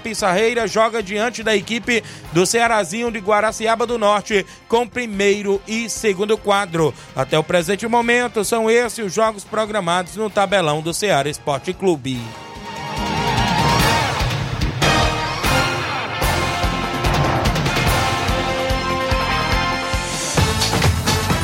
Joga 0.68 1.02
diante 1.02 1.42
da 1.42 1.56
equipe 1.56 2.04
do 2.32 2.46
Cearazinho 2.46 3.12
de 3.12 3.20
Guaraciaba 3.20 3.88
do 3.88 3.98
Norte 3.98 4.46
com 4.68 4.88
primeiro 4.88 5.60
e 5.68 5.90
segundo 5.90 6.38
quadro. 6.38 6.94
Até 7.16 7.40
o 7.40 7.44
presente 7.44 7.88
momento 7.88 8.44
são 8.44 8.70
esses 8.70 9.08
os 9.08 9.14
jogos 9.14 9.44
programados 9.44 10.16
no 10.16 10.30
tabelão 10.30 10.82
do 10.82 10.94
Ceará 10.94 11.30
Esporte 11.30 11.74
Clube. 11.74 12.20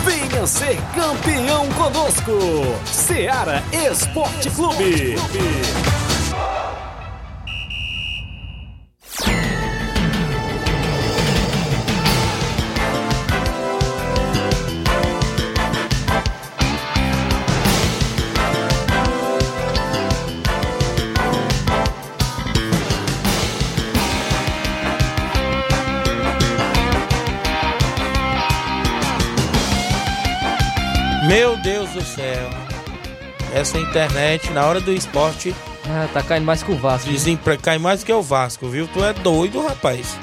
Venha 0.05 0.45
ser 0.45 0.77
campeão 0.93 1.69
conosco. 1.71 2.31
Seara 2.85 3.63
Esporte 3.71 4.49
Clube. 4.51 5.15
Meu 31.27 31.57
Deus 31.57 31.89
do 31.91 32.03
céu. 32.03 32.49
Essa 33.53 33.77
internet 33.79 34.51
na 34.51 34.65
hora 34.65 34.81
do 34.81 34.91
esporte 34.91 35.55
ah, 35.85 36.07
tá 36.11 36.21
caindo 36.23 36.45
mais 36.45 36.63
que 36.63 36.71
o 36.71 36.75
Vasco. 36.75 37.09
desempre... 37.09 37.57
cai 37.57 37.77
mais 37.77 38.03
que 38.03 38.11
o 38.11 38.21
Vasco, 38.21 38.67
viu? 38.67 38.87
Tu 38.87 39.03
é 39.03 39.13
doido, 39.13 39.61
rapaz. 39.61 40.17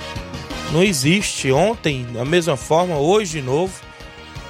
Não 0.73 0.83
existe. 0.83 1.52
Ontem, 1.52 2.07
da 2.12 2.25
mesma 2.25 2.57
forma, 2.57 2.97
hoje 2.97 3.40
de 3.40 3.43
novo. 3.43 3.73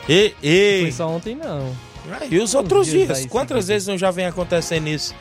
E, 0.09 0.35
Foi 0.41 0.89
e, 0.89 0.93
só 0.93 1.09
ontem, 1.09 1.35
não. 1.35 1.73
Ah, 2.11 2.25
e 2.31 2.39
os 2.39 2.55
outros 2.55 2.87
dias 2.87 3.19
dias? 3.19 3.27
Quantas 3.27 3.65
sim. 3.65 3.73
vezes 3.73 3.89
não 3.89 3.99
já 3.99 4.11
vem 4.11 4.27
acontecendo 4.27 4.89
isso? 4.89 5.15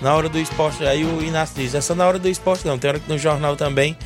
Na 0.00 0.14
hora 0.14 0.28
do 0.28 0.38
esporte, 0.38 0.84
aí 0.84 1.04
o 1.04 1.22
Inácio 1.22 1.54
diz, 1.56 1.74
essa 1.74 1.94
na 1.94 2.06
hora 2.06 2.18
do 2.18 2.28
esporte 2.28 2.66
não, 2.66 2.78
tem 2.78 2.90
hora 2.90 3.00
que 3.00 3.08
no 3.08 3.16
jornal 3.16 3.56
também 3.56 3.96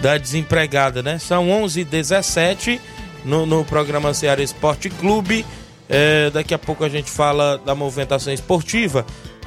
da 0.00 0.16
desempregada, 0.16 1.02
né? 1.02 1.18
São 1.18 1.50
11 1.50 1.82
h 1.82 1.90
17 1.90 2.80
no, 3.24 3.44
no 3.44 3.64
programa 3.64 4.14
Ceará 4.14 4.42
Esporte 4.42 4.88
Clube. 4.90 5.44
É, 5.88 6.30
daqui 6.30 6.54
a 6.54 6.58
pouco 6.58 6.82
a 6.82 6.88
gente 6.88 7.10
fala 7.10 7.58
da 7.58 7.74
movimentação 7.74 8.32
esportiva. 8.32 9.04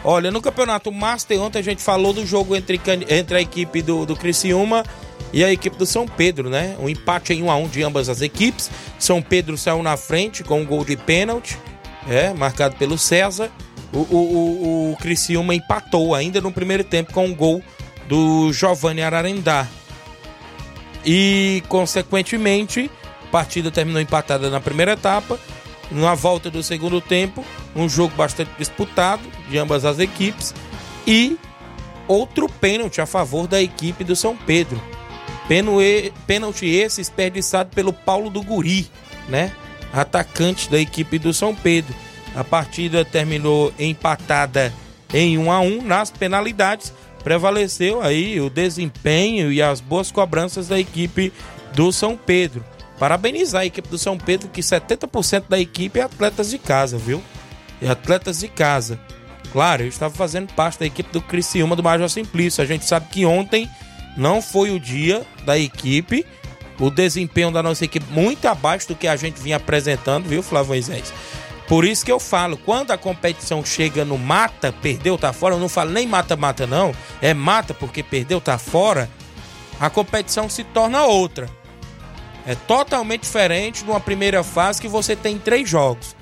Olha, 0.10 0.32
no 0.32 0.42
Campeonato 0.42 0.90
Master, 0.90 1.42
ontem 1.42 1.60
a 1.60 1.62
gente 1.62 1.84
falou 1.84 2.14
do 2.14 2.26
jogo 2.26 2.56
entre, 2.56 2.80
entre 3.10 3.38
a 3.40 3.42
equipe 3.42 3.82
do, 3.82 4.06
do 4.06 4.16
Criciúma 4.16 4.86
e 5.34 5.44
a 5.44 5.52
equipe 5.52 5.76
do 5.76 5.86
São 5.86 6.08
Pedro, 6.08 6.50
né? 6.50 6.78
Um 6.80 6.88
empate 6.88 7.34
em 7.34 7.44
1 7.44 7.52
a 7.52 7.58
1 7.58 7.68
de 7.68 7.84
ambas 7.84 8.08
as 8.08 8.22
equipes. 8.22 8.72
São 8.98 9.22
Pedro 9.22 9.58
saiu 9.58 9.84
na 9.84 9.98
frente 9.98 10.46
com 10.46 10.62
um 10.62 10.66
gol 10.66 10.86
de 10.86 10.96
pênalti, 10.96 11.60
é, 12.08 12.32
marcado 12.34 12.78
pelo 12.78 12.98
César. 12.98 13.52
O, 13.92 13.98
o, 13.98 14.16
o, 14.16 14.92
o 14.94 14.96
Criciúma 14.96 15.54
empatou 15.54 16.16
ainda 16.16 16.40
no 16.40 16.54
primeiro 16.54 16.86
tempo 16.86 17.12
com 17.12 17.26
um 17.26 17.36
gol 17.36 17.62
do 18.08 18.54
Giovanni 18.54 19.02
Ararendá. 19.02 19.68
E, 21.06 21.62
consequentemente, 21.68 22.90
a 23.26 23.28
partida 23.30 23.70
terminou 23.70 24.02
empatada 24.02 24.50
na 24.50 24.62
primeira 24.62 24.94
etapa. 24.94 25.38
Na 25.92 26.16
volta 26.16 26.50
do 26.50 26.64
segundo 26.64 27.02
tempo, 27.02 27.46
um 27.78 27.88
jogo 27.88 28.14
bastante 28.16 28.52
disputado 28.58 29.24
de 29.50 29.58
ambas 29.58 29.86
as 29.86 30.00
equipes. 30.00 30.54
E 31.06 31.38
outro 32.08 32.50
pênalti 32.50 33.00
a 33.00 33.06
favor 33.06 33.48
da 33.48 33.62
equipe 33.62 34.04
do 34.04 34.16
São 34.16 34.36
Pedro. 34.36 34.82
Pênalti 36.28 36.66
esse 36.66 37.00
desperdiçado 37.00 37.70
pelo 37.74 37.94
Paulo 37.94 38.30
do 38.30 38.42
Guri, 38.42 38.90
né? 39.30 39.52
Atacante 39.94 40.70
da 40.70 40.78
equipe 40.78 41.18
do 41.18 41.34
São 41.34 41.56
Pedro. 41.56 41.96
A 42.36 42.44
partida 42.44 43.06
terminou 43.06 43.74
empatada 43.80 44.74
em 45.14 45.38
1 45.38 45.52
a 45.52 45.62
1 45.62 45.82
nas 45.84 46.12
penalidades. 46.12 46.92
Prevaleceu 47.24 48.02
aí 48.02 48.40
o 48.42 48.50
desempenho 48.50 49.52
e 49.52 49.62
as 49.62 49.80
boas 49.80 50.12
cobranças 50.12 50.68
da 50.68 50.80
equipe 50.80 51.32
do 51.74 51.92
São 51.92 52.18
Pedro. 52.18 52.64
Parabenizar 53.00 53.62
a 53.62 53.66
equipe 53.66 53.88
do 53.88 53.98
São 53.98 54.18
Pedro, 54.18 54.50
que 54.50 54.62
70% 54.62 55.46
da 55.48 55.60
equipe 55.60 56.00
é 56.00 56.04
atletas 56.04 56.50
de 56.50 56.58
casa, 56.58 56.98
viu? 56.98 57.22
E 57.82 57.88
atletas 57.88 58.40
de 58.40 58.48
casa. 58.48 59.00
Claro, 59.52 59.84
eu 59.84 59.88
estava 59.88 60.14
fazendo 60.14 60.54
parte 60.54 60.80
da 60.80 60.86
equipe 60.86 61.12
do 61.12 61.22
Criciúma 61.22 61.76
do 61.76 61.84
Major 61.84 62.10
Simplício. 62.10 62.64
A 62.64 62.68
gente 62.68 62.86
sabe 62.86 63.08
que 63.10 63.26
ontem 63.26 63.70
não 64.18 64.42
foi 64.42 64.72
o 64.72 64.80
dia 64.80 65.26
da 65.46 65.58
equipe. 65.58 66.26
O 66.80 66.90
desempenho 66.90 67.52
da 67.52 67.64
nossa 67.64 67.86
equipe 67.86 68.06
muito 68.12 68.46
abaixo 68.48 68.90
do 68.90 68.96
que 68.96 69.08
a 69.08 69.16
gente 69.16 69.42
vinha 69.42 69.56
apresentando, 69.56 70.28
viu, 70.28 70.44
Flávio 70.44 70.70
Moisés? 70.70 71.12
Por 71.68 71.84
isso 71.84 72.06
que 72.06 72.12
eu 72.12 72.20
falo, 72.20 72.56
quando 72.56 72.92
a 72.92 72.98
competição 72.98 73.66
chega 73.66 74.06
no 74.06 74.18
mata, 74.18 74.72
perdeu, 74.72 75.18
tá 75.18 75.34
fora, 75.34 75.56
eu 75.56 75.60
não 75.60 75.68
falo 75.68 75.92
nem 75.92 76.08
mata-mata 76.08 76.66
não, 76.66 76.94
é 77.22 77.34
mata 77.34 77.74
porque 77.74 78.02
perdeu, 78.02 78.40
tá 78.40 78.58
fora, 78.58 79.10
a 79.80 79.90
competição 79.90 80.50
se 80.50 80.64
torna 80.64 81.04
outra. 81.04 81.50
É 82.46 82.56
totalmente 82.56 83.24
diferente 83.24 83.84
de 83.84 83.90
uma 83.90 84.00
primeira 84.00 84.44
fase 84.44 84.82
que 84.82 84.88
você 84.88 85.16
tem 85.16 85.38
três 85.38 85.68
jogos. 85.68 86.16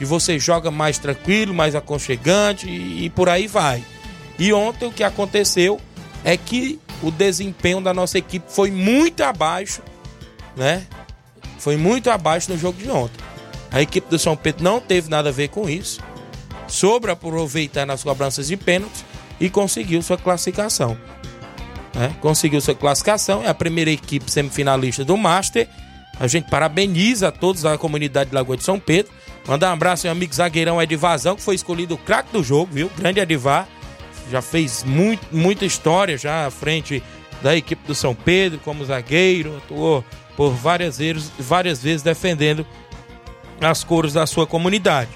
Que 0.00 0.04
você 0.06 0.38
joga 0.38 0.70
mais 0.70 0.98
tranquilo, 0.98 1.52
mais 1.52 1.74
aconchegante 1.74 2.66
e, 2.68 3.04
e 3.04 3.10
por 3.10 3.28
aí 3.28 3.46
vai. 3.46 3.84
E 4.38 4.50
ontem 4.52 4.86
o 4.86 4.92
que 4.92 5.04
aconteceu 5.04 5.78
é 6.24 6.36
que 6.36 6.80
o 7.02 7.10
desempenho 7.10 7.82
da 7.82 7.92
nossa 7.92 8.16
equipe 8.16 8.46
foi 8.48 8.70
muito 8.70 9.22
abaixo, 9.22 9.82
né? 10.56 10.86
Foi 11.58 11.76
muito 11.76 12.10
abaixo 12.10 12.50
no 12.50 12.56
jogo 12.56 12.82
de 12.82 12.90
ontem. 12.90 13.22
A 13.70 13.82
equipe 13.82 14.08
do 14.08 14.18
São 14.18 14.34
Pedro 14.34 14.64
não 14.64 14.80
teve 14.80 15.10
nada 15.10 15.28
a 15.28 15.32
ver 15.32 15.48
com 15.48 15.68
isso. 15.68 16.00
Sobre 16.66 17.10
aproveitar 17.10 17.84
nas 17.84 18.02
cobranças 18.02 18.48
de 18.48 18.56
pênaltis 18.56 19.04
e 19.38 19.50
conseguiu 19.50 20.00
sua 20.00 20.16
classificação 20.16 20.96
né? 21.94 22.14
conseguiu 22.20 22.60
sua 22.60 22.74
classificação, 22.74 23.42
é 23.42 23.48
a 23.48 23.54
primeira 23.54 23.90
equipe 23.90 24.30
semifinalista 24.30 25.04
do 25.04 25.16
Master. 25.16 25.68
A 26.18 26.26
gente 26.26 26.50
parabeniza 26.50 27.28
a 27.28 27.32
todos 27.32 27.62
da 27.62 27.78
comunidade 27.78 28.30
de 28.30 28.36
Lagoa 28.36 28.56
de 28.56 28.64
São 28.64 28.78
Pedro. 28.78 29.12
Mandar 29.46 29.70
um 29.70 29.72
abraço 29.72 30.06
ao 30.06 30.10
meu 30.10 30.18
amigo 30.18 30.34
zagueirão 30.34 30.80
Edivazão, 30.80 31.36
que 31.36 31.42
foi 31.42 31.54
escolhido 31.54 31.94
o 31.94 31.98
craque 31.98 32.32
do 32.32 32.42
jogo, 32.42 32.70
viu? 32.72 32.90
Grande 32.96 33.20
Edivar. 33.20 33.66
Já 34.30 34.40
fez 34.40 34.84
muito, 34.84 35.26
muita 35.32 35.64
história 35.64 36.16
já 36.16 36.46
à 36.46 36.50
frente 36.50 37.02
da 37.42 37.56
equipe 37.56 37.86
do 37.86 37.94
São 37.94 38.14
Pedro, 38.14 38.60
como 38.60 38.84
zagueiro, 38.84 39.56
atuou 39.56 40.04
por 40.36 40.50
várias 40.50 40.98
vezes, 40.98 41.32
várias 41.38 41.82
vezes 41.82 42.02
defendendo 42.02 42.64
as 43.60 43.82
cores 43.82 44.12
da 44.12 44.26
sua 44.26 44.46
comunidade. 44.46 45.10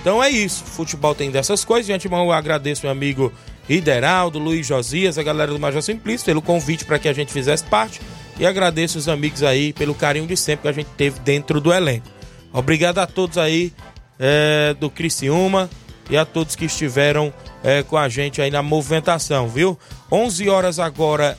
Então 0.00 0.22
é 0.22 0.30
isso. 0.30 0.64
Futebol 0.64 1.14
tem 1.14 1.30
dessas 1.30 1.64
coisas. 1.64 1.86
De 1.86 1.92
antemão 1.92 2.24
eu 2.24 2.32
agradeço 2.32 2.82
meu 2.82 2.92
amigo 2.92 3.32
Ideraldo, 3.68 4.38
Luiz 4.38 4.66
Josias, 4.66 5.18
a 5.18 5.22
galera 5.22 5.52
do 5.52 5.58
Major 5.58 5.82
Simplício 5.82 6.24
pelo 6.24 6.40
convite 6.40 6.84
para 6.84 6.98
que 6.98 7.08
a 7.08 7.12
gente 7.12 7.32
fizesse 7.32 7.64
parte. 7.64 8.00
E 8.38 8.46
agradeço 8.46 8.98
os 8.98 9.08
amigos 9.08 9.42
aí 9.42 9.72
pelo 9.72 9.94
carinho 9.94 10.26
de 10.26 10.36
sempre 10.36 10.62
que 10.62 10.68
a 10.68 10.72
gente 10.72 10.90
teve 10.96 11.18
dentro 11.20 11.60
do 11.60 11.72
elenco. 11.72 12.15
Obrigado 12.56 13.00
a 13.00 13.06
todos 13.06 13.36
aí 13.36 13.70
é, 14.18 14.74
do 14.80 14.88
Criciúma 14.88 15.68
e 16.08 16.16
a 16.16 16.24
todos 16.24 16.56
que 16.56 16.64
estiveram 16.64 17.30
é, 17.62 17.82
com 17.82 17.98
a 17.98 18.08
gente 18.08 18.40
aí 18.40 18.50
na 18.50 18.62
movimentação, 18.62 19.46
viu? 19.46 19.78
11 20.10 20.48
horas 20.48 20.78
agora 20.78 21.36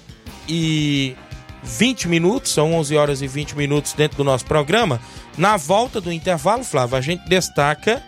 e 0.47 1.15
20 1.63 2.07
minutos, 2.07 2.51
são 2.51 2.71
11 2.75 2.95
horas 2.95 3.21
e 3.23 3.27
20 3.27 3.57
minutos 3.57 3.93
dentro 3.93 4.17
do 4.17 4.23
nosso 4.23 4.45
programa. 4.45 5.01
Na 5.35 5.57
volta 5.57 5.99
do 5.99 6.11
intervalo, 6.11 6.63
Flávio, 6.63 6.95
a 6.95 7.01
gente 7.01 7.27
destaca 7.27 8.03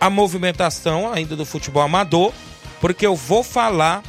a 0.00 0.08
movimentação 0.08 1.12
ainda 1.12 1.36
do 1.36 1.44
futebol 1.44 1.82
amador, 1.82 2.32
porque 2.80 3.04
eu 3.04 3.14
vou 3.14 3.42
falar 3.42 4.02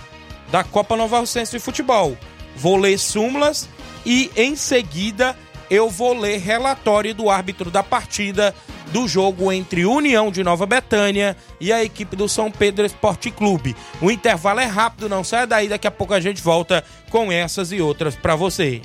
da 0.49 0.63
Copa 0.63 0.95
Nova 0.95 1.19
Rocense 1.19 1.51
de 1.51 1.59
Futebol. 1.59 2.17
Vou 2.55 2.77
ler 2.77 2.97
súmulas 2.97 3.67
e 4.05 4.31
em 4.37 4.55
seguida 4.55 5.35
eu 5.71 5.89
vou 5.89 6.13
ler 6.13 6.37
relatório 6.37 7.15
do 7.15 7.29
árbitro 7.29 7.71
da 7.71 7.81
partida 7.81 8.53
do 8.87 9.07
jogo 9.07 9.53
entre 9.53 9.85
União 9.85 10.29
de 10.29 10.43
Nova 10.43 10.65
Betânia 10.65 11.37
e 11.61 11.71
a 11.71 11.81
equipe 11.81 12.13
do 12.13 12.27
São 12.27 12.51
Pedro 12.51 12.85
Esporte 12.85 13.31
Clube. 13.31 13.73
O 14.01 14.11
intervalo 14.11 14.59
é 14.59 14.65
rápido, 14.65 15.07
não 15.07 15.23
sai 15.23 15.47
daí, 15.47 15.69
daqui 15.69 15.87
a 15.87 15.91
pouco 15.91 16.13
a 16.13 16.19
gente 16.19 16.41
volta 16.41 16.83
com 17.09 17.31
essas 17.31 17.71
e 17.71 17.79
outras 17.79 18.17
para 18.17 18.35
você. 18.35 18.81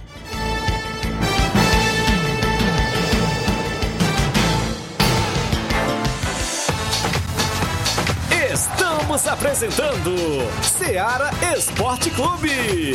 Estamos 8.52 9.26
apresentando 9.26 10.14
Seara 10.62 11.30
Esporte 11.56 12.10
Clube. 12.10 12.94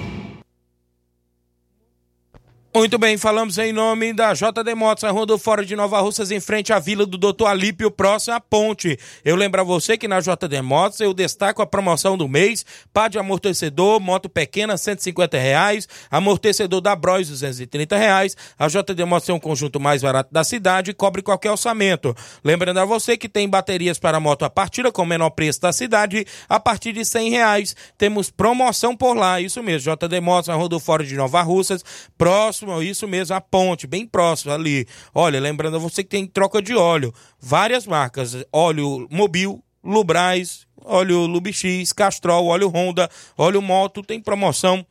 Muito 2.73 2.97
bem, 2.97 3.17
falamos 3.17 3.57
em 3.57 3.73
nome 3.73 4.13
da 4.13 4.33
JD 4.33 4.75
Motos, 4.75 5.03
a 5.03 5.11
Rua 5.11 5.25
do 5.25 5.37
Fora 5.37 5.65
de 5.65 5.75
Nova 5.75 5.99
Russas, 5.99 6.31
em 6.31 6.39
frente 6.39 6.71
à 6.71 6.79
Vila 6.79 7.05
do 7.05 7.17
Doutor 7.17 7.47
Alípio, 7.47 7.91
próximo 7.91 8.33
à 8.33 8.39
ponte. 8.39 8.97
Eu 9.25 9.35
lembro 9.35 9.59
a 9.59 9.63
você 9.63 9.97
que 9.97 10.07
na 10.07 10.21
JD 10.21 10.61
Motos 10.61 11.01
eu 11.01 11.13
destaco 11.13 11.61
a 11.61 11.67
promoção 11.67 12.17
do 12.17 12.29
mês, 12.29 12.65
pá 12.93 13.09
de 13.09 13.19
amortecedor, 13.19 13.99
moto 13.99 14.29
pequena, 14.29 14.77
150 14.77 15.37
reais, 15.37 15.85
amortecedor 16.09 16.79
da 16.79 16.95
Bros, 16.95 17.27
230 17.27 17.97
reais. 17.97 18.37
A 18.57 18.69
JD 18.69 19.03
Motos 19.03 19.27
é 19.27 19.33
um 19.33 19.39
conjunto 19.39 19.77
mais 19.77 20.01
barato 20.01 20.31
da 20.33 20.45
cidade 20.45 20.91
e 20.91 20.93
cobre 20.93 21.21
qualquer 21.21 21.51
orçamento. 21.51 22.15
Lembrando 22.41 22.77
a 22.77 22.85
você 22.85 23.17
que 23.17 23.27
tem 23.27 23.49
baterias 23.49 23.99
para 23.99 24.17
moto 24.17 24.43
a 24.43 24.49
partir 24.49 24.89
com 24.93 25.01
o 25.01 25.05
menor 25.05 25.31
preço 25.31 25.59
da 25.59 25.73
cidade, 25.73 26.25
a 26.47 26.57
partir 26.57 26.93
de 26.93 27.03
100 27.03 27.31
reais. 27.31 27.75
Temos 27.97 28.29
promoção 28.29 28.95
por 28.95 29.13
lá, 29.13 29.41
isso 29.41 29.61
mesmo, 29.61 29.93
JD 29.93 30.21
Motos, 30.21 30.47
a 30.47 30.53
Rua 30.53 30.69
do 30.69 30.79
Fora 30.79 31.03
de 31.03 31.17
Nova 31.17 31.41
Russas, 31.41 31.83
próximo 32.17 32.60
próximo, 32.65 32.83
isso 32.83 33.07
mesmo, 33.07 33.35
a 33.35 33.41
ponte, 33.41 33.87
bem 33.87 34.05
próximo 34.05 34.53
ali. 34.53 34.87
Olha, 35.13 35.39
lembrando 35.39 35.77
a 35.77 35.79
você 35.79 36.03
que 36.03 36.09
tem 36.09 36.25
troca 36.25 36.61
de 36.61 36.75
óleo, 36.75 37.13
várias 37.39 37.87
marcas, 37.87 38.37
óleo 38.51 39.07
Mobil, 39.09 39.63
Lubrais, 39.83 40.67
óleo 40.83 41.25
Lubix, 41.25 41.91
Castrol, 41.93 42.45
óleo 42.45 42.69
Honda, 42.69 43.09
óleo 43.37 43.61
Moto, 43.61 44.03
tem 44.03 44.19
promoção 44.19 44.85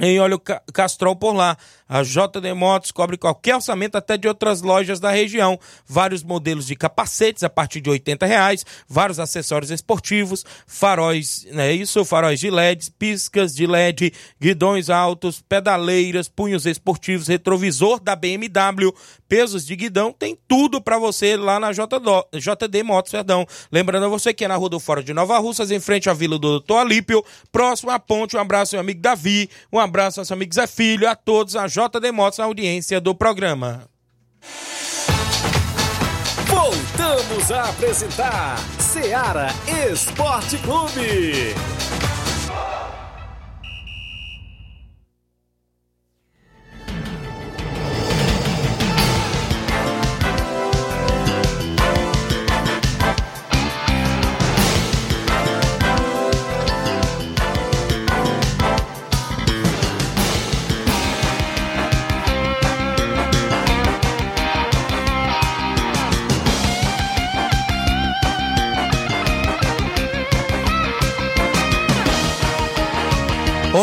em 0.00 0.18
óleo 0.18 0.40
Castrol 0.72 1.16
por 1.16 1.32
lá. 1.32 1.56
A 1.88 2.02
JD 2.02 2.52
Motos 2.54 2.92
cobre 2.92 3.16
qualquer 3.16 3.54
orçamento 3.54 3.96
até 3.96 4.18
de 4.18 4.28
outras 4.28 4.60
lojas 4.60 5.00
da 5.00 5.10
região. 5.10 5.58
Vários 5.86 6.22
modelos 6.22 6.66
de 6.66 6.76
capacetes 6.76 7.42
a 7.42 7.48
partir 7.48 7.80
de 7.80 7.88
80 7.88 8.26
reais, 8.26 8.66
vários 8.86 9.18
acessórios 9.18 9.70
esportivos, 9.70 10.44
faróis, 10.66 11.46
né? 11.50 11.72
Isso, 11.72 12.04
faróis 12.04 12.38
de 12.38 12.50
LED, 12.50 12.90
piscas 12.98 13.54
de 13.54 13.66
LED, 13.66 14.12
guidões 14.38 14.90
altos, 14.90 15.40
pedaleiras, 15.40 16.28
punhos 16.28 16.66
esportivos, 16.66 17.26
retrovisor 17.26 18.00
da 18.00 18.14
BMW, 18.14 18.92
pesos 19.26 19.64
de 19.64 19.74
guidão, 19.74 20.12
tem 20.12 20.36
tudo 20.46 20.82
para 20.82 20.98
você 20.98 21.36
lá 21.36 21.58
na 21.58 21.72
JD, 21.72 22.82
Motos, 22.82 23.12
perdão. 23.12 23.46
Lembrando 23.72 24.04
a 24.04 24.08
você 24.08 24.34
que 24.34 24.44
é 24.44 24.48
na 24.48 24.56
Rua 24.56 24.68
do 24.68 24.80
Fora 24.80 25.02
de 25.02 25.14
Nova 25.14 25.38
Russas, 25.38 25.70
em 25.70 25.80
frente 25.80 26.10
à 26.10 26.12
Vila 26.12 26.38
do 26.38 26.48
Doutor 26.48 26.78
Alípio, 26.78 27.24
próximo 27.50 27.90
à 27.90 27.98
ponte. 27.98 28.36
Um 28.36 28.40
abraço, 28.40 28.74
meu 28.74 28.80
amigo 28.80 29.00
Davi, 29.00 29.48
um 29.72 29.78
abraço 29.78 30.20
aos 30.20 30.30
amigos 30.30 30.56
Zé 30.56 30.66
Filho, 30.66 31.08
a 31.08 31.16
todos, 31.16 31.56
a 31.56 31.66
JD 31.66 31.77
Motos 32.12 32.38
na 32.38 32.44
audiência 32.44 33.00
do 33.00 33.14
programa. 33.14 33.88
Voltamos 36.48 37.52
a 37.52 37.68
apresentar 37.70 38.58
Seara 38.80 39.46
Esporte 39.88 40.58
Clube. 40.58 41.77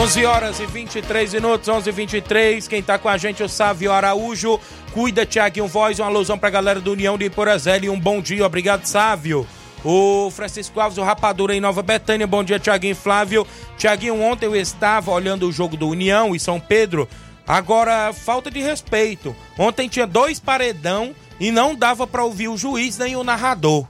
11 0.06 0.24
horas 0.24 0.60
e 0.60 0.68
23 0.68 1.34
minutos, 1.34 1.68
11 1.68 1.90
e 1.90 1.92
23 1.92 2.68
Quem 2.68 2.84
tá 2.84 3.00
com 3.00 3.10
a 3.10 3.18
gente 3.18 3.42
é 3.42 3.46
o 3.46 3.50
Sávio 3.50 3.92
Araújo. 3.92 4.60
Cuida, 4.94 5.26
Tiaguinho 5.26 5.68
Voz. 5.68 5.98
Uma 5.98 6.06
alusão 6.06 6.38
pra 6.38 6.52
galera 6.52 6.80
do 6.80 6.92
União 6.92 7.18
de 7.18 7.26
Iporazeli. 7.26 7.90
Um 7.90 8.00
bom 8.00 8.22
dia, 8.22 8.46
obrigado, 8.46 8.86
Sávio. 8.86 9.48
O 9.84 10.30
Francisco 10.30 10.80
Alves, 10.80 11.00
o 11.00 11.04
Rapadura 11.04 11.56
em 11.56 11.60
Nova 11.60 11.82
Betânia. 11.82 12.28
Bom 12.28 12.44
dia, 12.44 12.60
Tiaguinho 12.60 12.96
Flávio. 12.96 13.48
Tiaguinho, 13.80 14.22
ontem 14.22 14.46
eu 14.46 14.56
estava 14.56 15.10
olhando 15.10 15.50
o 15.50 15.52
jogo 15.52 15.76
do 15.76 15.90
União 15.90 16.36
e 16.36 16.40
São 16.40 16.60
Pedro. 16.60 17.10
Agora, 17.48 18.14
falta 18.14 18.52
de 18.52 18.60
respeito. 18.60 19.36
Ontem 19.58 19.90
tinha 19.90 20.06
dois 20.06 20.40
paredão 20.40 21.16
e 21.40 21.50
não 21.50 21.74
dava 21.74 22.06
para 22.06 22.24
ouvir 22.24 22.48
o 22.48 22.58
juiz 22.58 23.00
nem 23.00 23.16
o 23.16 23.24
narrador. 23.24 23.88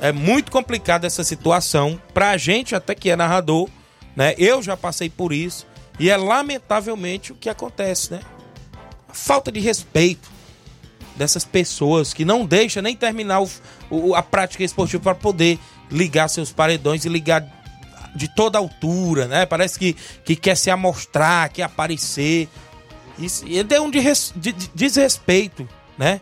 É 0.00 0.12
muito 0.12 0.52
complicada 0.52 1.04
essa 1.04 1.24
situação. 1.24 2.00
Pra 2.14 2.36
gente, 2.36 2.76
até 2.76 2.94
que 2.94 3.10
é 3.10 3.16
narrador, 3.16 3.68
né? 4.16 4.34
Eu 4.38 4.62
já 4.62 4.76
passei 4.76 5.10
por 5.10 5.32
isso 5.32 5.66
e 6.00 6.10
é 6.10 6.16
lamentavelmente 6.16 7.32
o 7.32 7.34
que 7.34 7.48
acontece, 7.48 8.12
né? 8.12 8.20
A 9.08 9.14
falta 9.14 9.52
de 9.52 9.60
respeito 9.60 10.28
dessas 11.14 11.44
pessoas 11.44 12.12
que 12.12 12.24
não 12.24 12.44
deixa 12.44 12.82
nem 12.82 12.96
terminar 12.96 13.42
o, 13.42 13.50
o, 13.90 14.14
a 14.14 14.22
prática 14.22 14.64
esportiva 14.64 15.02
para 15.02 15.14
poder 15.14 15.58
ligar 15.90 16.28
seus 16.28 16.52
paredões 16.52 17.04
e 17.04 17.08
ligar 17.08 17.46
de 18.14 18.34
toda 18.34 18.58
altura, 18.58 19.26
né? 19.26 19.46
Parece 19.46 19.78
que, 19.78 19.92
que 20.24 20.34
quer 20.34 20.56
se 20.56 20.70
amostrar, 20.70 21.50
quer 21.50 21.64
aparecer. 21.64 22.48
Isso, 23.18 23.46
ele 23.46 23.74
é 23.74 23.80
um 23.80 23.90
de, 23.90 24.00
de, 24.36 24.52
de 24.52 24.70
desrespeito, 24.74 25.68
né? 25.96 26.20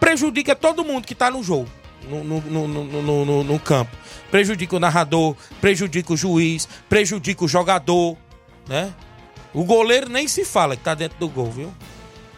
Prejudica 0.00 0.54
todo 0.54 0.84
mundo 0.84 1.06
que 1.06 1.12
está 1.12 1.30
no 1.30 1.42
jogo, 1.42 1.68
no, 2.08 2.40
no, 2.40 2.68
no, 2.68 3.44
no, 3.44 3.58
campo 3.58 3.96
prejudica 4.30 4.76
o 4.76 4.80
narrador, 4.80 5.36
prejudica 5.60 6.12
o 6.12 6.16
juiz, 6.16 6.68
prejudica 6.88 7.44
o 7.44 7.48
jogador, 7.48 8.16
né? 8.68 8.92
O 9.54 9.64
goleiro 9.64 10.08
nem 10.08 10.28
se 10.28 10.44
fala 10.44 10.76
que 10.76 10.82
tá 10.82 10.94
dentro 10.94 11.18
do 11.18 11.28
gol, 11.28 11.50
viu? 11.50 11.68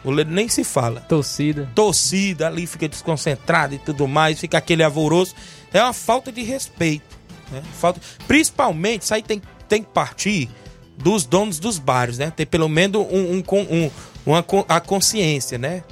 O 0.02 0.08
goleiro 0.08 0.30
nem 0.30 0.48
se 0.48 0.64
fala. 0.64 1.00
Torcida. 1.02 1.70
Torcida 1.74 2.46
ali 2.46 2.66
fica 2.66 2.88
desconcentrada 2.88 3.74
e 3.74 3.78
tudo 3.78 4.06
mais, 4.06 4.38
fica 4.38 4.56
aquele 4.58 4.82
alvoroço. 4.82 5.34
É 5.72 5.82
uma 5.82 5.92
falta 5.92 6.32
de 6.32 6.42
respeito, 6.42 7.18
né? 7.50 7.62
Falta... 7.74 8.00
Principalmente, 8.26 9.02
isso 9.02 9.14
aí 9.14 9.22
tem, 9.22 9.42
tem 9.68 9.82
que 9.82 9.90
partir 9.90 10.48
dos 10.96 11.24
donos 11.24 11.58
dos 11.58 11.78
bares, 11.78 12.18
né? 12.18 12.30
Ter 12.30 12.46
pelo 12.46 12.68
menos 12.68 13.02
um, 13.10 13.38
um, 13.38 13.44
um 13.70 13.90
uma, 14.24 14.44
a 14.68 14.80
consciência, 14.80 15.58
né? 15.58 15.82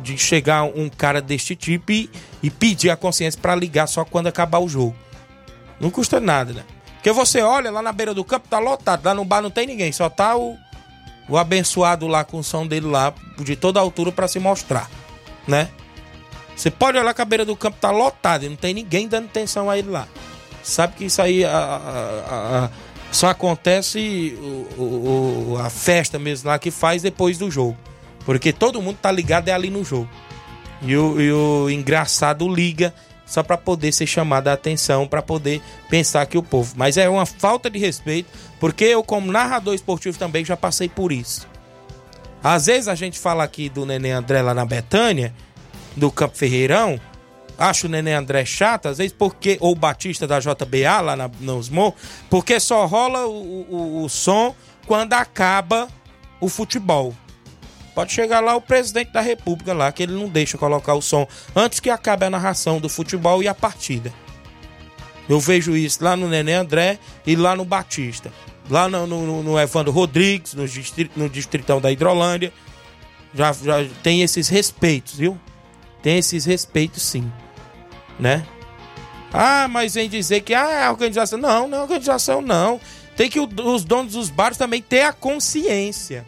De 0.00 0.16
chegar 0.16 0.62
um 0.64 0.88
cara 0.88 1.20
deste 1.20 1.56
tipo 1.56 1.90
e, 1.90 2.10
e 2.42 2.50
pedir 2.50 2.90
a 2.90 2.96
consciência 2.96 3.40
para 3.40 3.54
ligar 3.54 3.86
só 3.86 4.04
quando 4.04 4.28
acabar 4.28 4.58
o 4.58 4.68
jogo. 4.68 4.94
Não 5.80 5.90
custa 5.90 6.20
nada, 6.20 6.52
né? 6.52 6.64
Porque 6.94 7.12
você 7.12 7.40
olha 7.40 7.70
lá 7.70 7.80
na 7.80 7.92
beira 7.92 8.12
do 8.12 8.24
campo, 8.24 8.48
tá 8.48 8.58
lotado. 8.58 9.04
Lá 9.04 9.14
no 9.14 9.24
bar 9.24 9.40
não 9.40 9.50
tem 9.50 9.66
ninguém, 9.66 9.92
só 9.92 10.08
tá 10.08 10.36
o, 10.36 10.56
o 11.28 11.36
abençoado 11.36 12.06
lá 12.06 12.24
com 12.24 12.38
o 12.38 12.44
som 12.44 12.66
dele 12.66 12.86
lá, 12.86 13.12
de 13.38 13.54
toda 13.54 13.78
altura 13.78 14.10
para 14.10 14.26
se 14.26 14.38
mostrar, 14.38 14.90
né? 15.46 15.68
Você 16.56 16.72
pode 16.72 16.98
olhar 16.98 17.14
que 17.14 17.22
a 17.22 17.24
beira 17.24 17.44
do 17.44 17.54
campo 17.54 17.78
tá 17.80 17.90
lotada 17.90 18.44
e 18.44 18.48
não 18.48 18.56
tem 18.56 18.74
ninguém 18.74 19.06
dando 19.06 19.26
atenção 19.26 19.70
a 19.70 19.78
ele 19.78 19.90
lá. 19.90 20.08
Sabe 20.60 20.94
que 20.96 21.04
isso 21.04 21.22
aí 21.22 21.44
a, 21.44 21.50
a, 21.50 22.64
a, 22.64 22.70
só 23.12 23.28
acontece 23.28 24.36
o, 24.76 24.82
o, 24.82 25.58
a 25.60 25.70
festa 25.70 26.18
mesmo 26.18 26.48
lá 26.48 26.58
que 26.58 26.72
faz 26.72 27.00
depois 27.00 27.38
do 27.38 27.48
jogo. 27.48 27.76
Porque 28.24 28.52
todo 28.52 28.82
mundo 28.82 28.98
tá 29.00 29.10
ligado 29.10 29.48
é 29.48 29.52
ali 29.52 29.70
no 29.70 29.84
jogo. 29.84 30.08
E 30.82 30.96
o, 30.96 31.20
e 31.20 31.32
o 31.32 31.70
engraçado 31.70 32.48
liga 32.48 32.94
só 33.28 33.42
para 33.42 33.58
poder 33.58 33.92
ser 33.92 34.06
chamada 34.06 34.50
a 34.50 34.54
atenção, 34.54 35.06
para 35.06 35.20
poder 35.20 35.60
pensar 35.90 36.24
que 36.26 36.38
o 36.38 36.42
povo. 36.42 36.74
Mas 36.76 36.96
é 36.96 37.08
uma 37.08 37.26
falta 37.26 37.68
de 37.68 37.78
respeito, 37.78 38.30
porque 38.58 38.84
eu, 38.84 39.04
como 39.04 39.30
narrador 39.30 39.74
esportivo, 39.74 40.18
também 40.18 40.44
já 40.44 40.56
passei 40.56 40.88
por 40.88 41.12
isso. 41.12 41.46
Às 42.42 42.66
vezes 42.66 42.88
a 42.88 42.94
gente 42.94 43.18
fala 43.18 43.44
aqui 43.44 43.68
do 43.68 43.84
Neném 43.84 44.12
André 44.12 44.40
lá 44.40 44.54
na 44.54 44.64
Betânia, 44.64 45.34
do 45.94 46.10
Campo 46.10 46.38
Ferreirão, 46.38 46.98
acho 47.58 47.86
o 47.86 47.90
Neném 47.90 48.14
André 48.14 48.44
chato, 48.44 48.86
às 48.86 48.98
vezes 48.98 49.12
porque, 49.12 49.58
ou 49.60 49.72
o 49.72 49.74
Batista 49.74 50.26
da 50.26 50.38
JBA 50.38 51.00
lá 51.02 51.16
na, 51.16 51.30
nos 51.40 51.70
porque 52.30 52.58
só 52.60 52.86
rola 52.86 53.26
o, 53.26 53.66
o, 53.68 54.04
o 54.04 54.08
som 54.08 54.54
quando 54.86 55.12
acaba 55.12 55.88
o 56.40 56.48
futebol. 56.48 57.12
Pode 57.98 58.12
chegar 58.12 58.38
lá 58.38 58.54
o 58.54 58.60
presidente 58.60 59.10
da 59.10 59.20
república 59.20 59.74
lá, 59.74 59.90
que 59.90 60.04
ele 60.04 60.12
não 60.12 60.28
deixa 60.28 60.56
colocar 60.56 60.94
o 60.94 61.02
som 61.02 61.26
antes 61.52 61.80
que 61.80 61.90
acabe 61.90 62.24
a 62.24 62.30
narração 62.30 62.78
do 62.78 62.88
futebol 62.88 63.42
e 63.42 63.48
a 63.48 63.54
partida. 63.54 64.14
Eu 65.28 65.40
vejo 65.40 65.76
isso 65.76 66.04
lá 66.04 66.16
no 66.16 66.28
Nenê 66.28 66.54
André 66.54 67.00
e 67.26 67.34
lá 67.34 67.56
no 67.56 67.64
Batista. 67.64 68.32
Lá 68.70 68.88
no, 68.88 69.04
no, 69.04 69.42
no 69.42 69.58
Evandro 69.58 69.90
Rodrigues, 69.90 70.54
no, 70.54 70.68
distrit, 70.68 71.10
no 71.16 71.28
Distritão 71.28 71.80
da 71.80 71.90
Hidrolândia. 71.90 72.52
Já, 73.34 73.52
já 73.52 73.84
tem 74.00 74.22
esses 74.22 74.46
respeitos, 74.46 75.16
viu? 75.16 75.36
Tem 76.00 76.18
esses 76.18 76.44
respeitos 76.44 77.02
sim. 77.02 77.28
Né? 78.16 78.46
Ah, 79.32 79.66
mas 79.66 79.94
vem 79.94 80.08
dizer 80.08 80.42
que 80.42 80.54
ah, 80.54 80.84
é 80.84 80.88
organização. 80.88 81.36
Não, 81.36 81.66
não 81.66 81.78
é 81.78 81.82
organização, 81.82 82.40
não. 82.40 82.80
Tem 83.16 83.28
que 83.28 83.40
os 83.40 83.82
donos 83.82 84.12
dos 84.12 84.30
bares 84.30 84.56
também 84.56 84.80
ter 84.80 85.02
a 85.02 85.12
consciência 85.12 86.24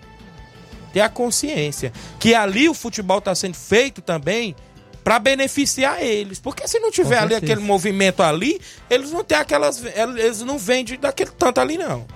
ter 0.93 1.01
a 1.01 1.09
consciência 1.09 1.93
que 2.19 2.35
ali 2.35 2.69
o 2.69 2.75
futebol 2.75 3.19
está 3.19 3.35
sendo 3.35 3.55
feito 3.55 4.01
também 4.01 4.55
para 5.03 5.19
beneficiar 5.19 6.03
eles. 6.03 6.39
Porque 6.39 6.67
se 6.69 6.79
não 6.79 6.91
tiver 6.91 7.19
ali 7.19 7.35
aquele 7.35 7.61
movimento 7.61 8.23
ali, 8.23 8.61
eles 8.89 9.11
não 9.11 9.25
têm 9.25 9.39
aquelas. 9.39 9.83
Eles 9.85 10.43
não 10.43 10.59
vendem 10.59 10.99
daquele 10.99 11.31
tanto 11.31 11.61
ali, 11.61 11.79
não. 11.79 12.07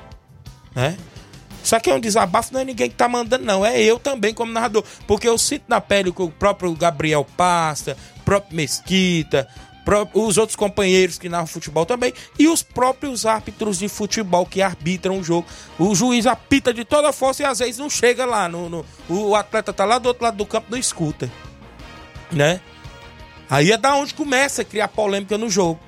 Né? 0.75 0.97
Isso 1.63 1.75
aqui 1.75 1.91
é 1.91 1.95
um 1.95 2.01
desabafo, 2.01 2.53
não 2.53 2.61
é 2.61 2.65
ninguém 2.65 2.91
que 2.91 2.97
tá 2.97 3.09
mandando, 3.09 3.45
não. 3.45 3.65
É 3.65 3.81
eu 3.81 3.99
também, 3.99 4.35
como 4.35 4.53
narrador. 4.53 4.85
Porque 5.07 5.27
eu 5.27 5.39
sinto 5.39 5.65
na 5.67 5.81
pele 5.81 6.13
que 6.13 6.21
o 6.21 6.31
próprio 6.31 6.75
Gabriel 6.75 7.27
Pasta, 7.37 7.97
o 8.19 8.21
próprio 8.21 8.55
Mesquita, 8.55 9.49
os 10.14 10.38
outros 10.38 10.57
companheiros 10.57 11.18
que 11.18 11.29
narram 11.29 11.47
futebol 11.47 11.85
também, 11.85 12.12
e 12.38 12.49
os 12.49 12.62
próprios 12.62 13.27
árbitros 13.27 13.79
de 13.79 13.88
futebol 13.88 14.47
que 14.47 14.62
arbitram 14.62 15.18
o 15.18 15.23
jogo. 15.25 15.47
O 15.79 15.94
juiz 15.94 16.27
apita 16.27 16.73
de 16.73 16.85
toda 16.85 17.12
força 17.12 17.42
e 17.42 17.47
às 17.47 17.59
vezes 17.59 17.79
não 17.79 17.90
chega 17.90 18.25
lá. 18.25 18.49
No, 18.49 18.68
no- 18.68 18.85
o 19.09 19.35
atleta 19.37 19.73
tá 19.73 19.85
lá 19.85 19.99
do 19.99 20.07
outro 20.07 20.25
lado 20.25 20.37
do 20.37 20.47
campo, 20.47 20.68
não 20.70 20.79
escuta. 20.79 21.31
Né? 22.33 22.61
Aí 23.49 23.70
é 23.73 23.77
da 23.77 23.94
onde 23.94 24.14
começa 24.14 24.62
a 24.62 24.64
criar 24.64 24.88
polêmica 24.88 25.37
no 25.37 25.51
jogo. 25.51 25.79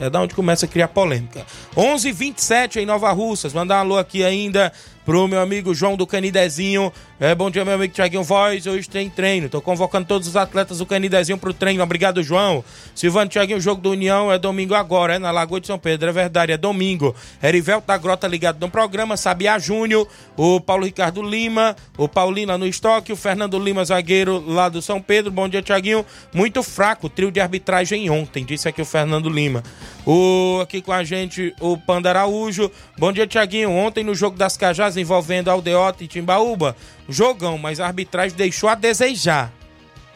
É 0.00 0.08
da 0.08 0.20
onde 0.20 0.34
começa 0.34 0.64
a 0.64 0.68
criar 0.68 0.88
polêmica. 0.88 1.46
11 1.76 2.08
h 2.08 2.18
27 2.18 2.80
em 2.80 2.86
Nova 2.86 3.12
Russas. 3.12 3.52
Mandar 3.52 3.76
um 3.76 3.80
alô 3.80 3.98
aqui 3.98 4.24
ainda 4.24 4.72
pro 5.04 5.26
meu 5.26 5.40
amigo 5.40 5.74
João 5.74 5.96
do 5.96 6.06
Canidezinho. 6.06 6.92
É, 7.18 7.34
bom 7.34 7.50
dia, 7.50 7.64
meu 7.64 7.74
amigo 7.74 7.92
Tiaguinho 7.92 8.22
Voz. 8.22 8.66
Hoje 8.66 8.88
tem 8.88 9.08
treino. 9.08 9.48
Tô 9.48 9.60
convocando 9.60 10.06
todos 10.06 10.28
os 10.28 10.36
atletas 10.36 10.78
do 10.78 10.86
Canidezinho 10.86 11.38
pro 11.38 11.52
treino. 11.52 11.82
Obrigado, 11.82 12.22
João. 12.22 12.64
Silvano 12.94 13.30
Tiaguinho, 13.30 13.60
jogo 13.60 13.80
do 13.80 13.90
União 13.90 14.32
é 14.32 14.38
domingo 14.38 14.74
agora, 14.74 15.14
é 15.14 15.18
na 15.18 15.30
Lagoa 15.30 15.60
de 15.60 15.66
São 15.66 15.78
Pedro. 15.78 16.08
É 16.08 16.12
verdade, 16.12 16.52
é 16.52 16.56
domingo. 16.56 17.14
Erivelto 17.42 17.86
da 17.86 17.96
Grota 17.96 18.26
ligado 18.26 18.60
no 18.60 18.70
programa. 18.70 19.16
Sabia 19.16 19.58
Júnior, 19.58 20.06
o 20.36 20.60
Paulo 20.60 20.84
Ricardo 20.84 21.22
Lima, 21.22 21.76
o 21.96 22.08
Paulina 22.08 22.56
no 22.56 22.66
estoque, 22.66 23.12
o 23.12 23.16
Fernando 23.16 23.58
Lima, 23.58 23.84
zagueiro 23.84 24.42
lá 24.46 24.68
do 24.68 24.80
São 24.80 25.00
Pedro. 25.00 25.30
Bom 25.30 25.48
dia, 25.48 25.62
Tiaguinho. 25.62 26.04
Muito 26.32 26.62
fraco 26.62 27.06
o 27.06 27.10
trio 27.10 27.30
de 27.30 27.40
arbitragem 27.40 28.08
ontem, 28.10 28.44
disse 28.44 28.68
aqui 28.68 28.82
o 28.82 28.84
Fernando 28.84 29.28
Lima. 29.28 29.62
O, 30.04 30.60
aqui 30.60 30.82
com 30.82 30.92
a 30.92 31.04
gente, 31.04 31.54
o 31.60 31.76
Panda 31.76 32.08
Araújo. 32.08 32.70
Bom 32.98 33.12
dia, 33.12 33.26
Tiaguinho. 33.26 33.70
Ontem 33.70 34.02
no 34.02 34.14
jogo 34.14 34.36
das 34.36 34.56
Cajás 34.56 34.91
envolvendo 34.96 35.50
Aldeota 35.50 36.04
e 36.04 36.08
Timbaúba, 36.08 36.76
jogão, 37.08 37.58
mas 37.58 37.80
a 37.80 37.86
arbitragem 37.86 38.36
deixou 38.36 38.68
a 38.68 38.74
desejar. 38.74 39.52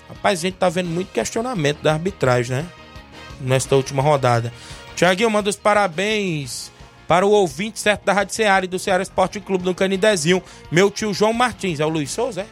Rapaz, 0.08 0.38
a 0.38 0.42
gente 0.42 0.54
tá 0.54 0.68
vendo 0.68 0.88
muito 0.88 1.12
questionamento 1.12 1.82
da 1.82 1.92
arbitragem, 1.92 2.56
né? 2.56 2.66
Nesta 3.40 3.74
última 3.74 4.02
rodada. 4.02 4.52
Tiaguinho, 4.94 5.30
manda 5.30 5.50
os 5.50 5.56
parabéns 5.56 6.70
para 7.06 7.26
o 7.26 7.30
ouvinte 7.30 7.78
certo 7.78 8.04
da 8.04 8.12
Rádio 8.12 8.34
Ceará 8.34 8.64
e 8.64 8.68
do 8.68 8.78
Ceará 8.78 9.02
Esporte 9.02 9.40
Clube 9.40 9.64
do 9.64 9.74
Canidezinho, 9.74 10.42
meu 10.70 10.90
tio 10.90 11.12
João 11.12 11.32
Martins. 11.32 11.80
É 11.80 11.86
o 11.86 11.88
Luiz 11.88 12.10
Souza, 12.10 12.42
é? 12.42 12.46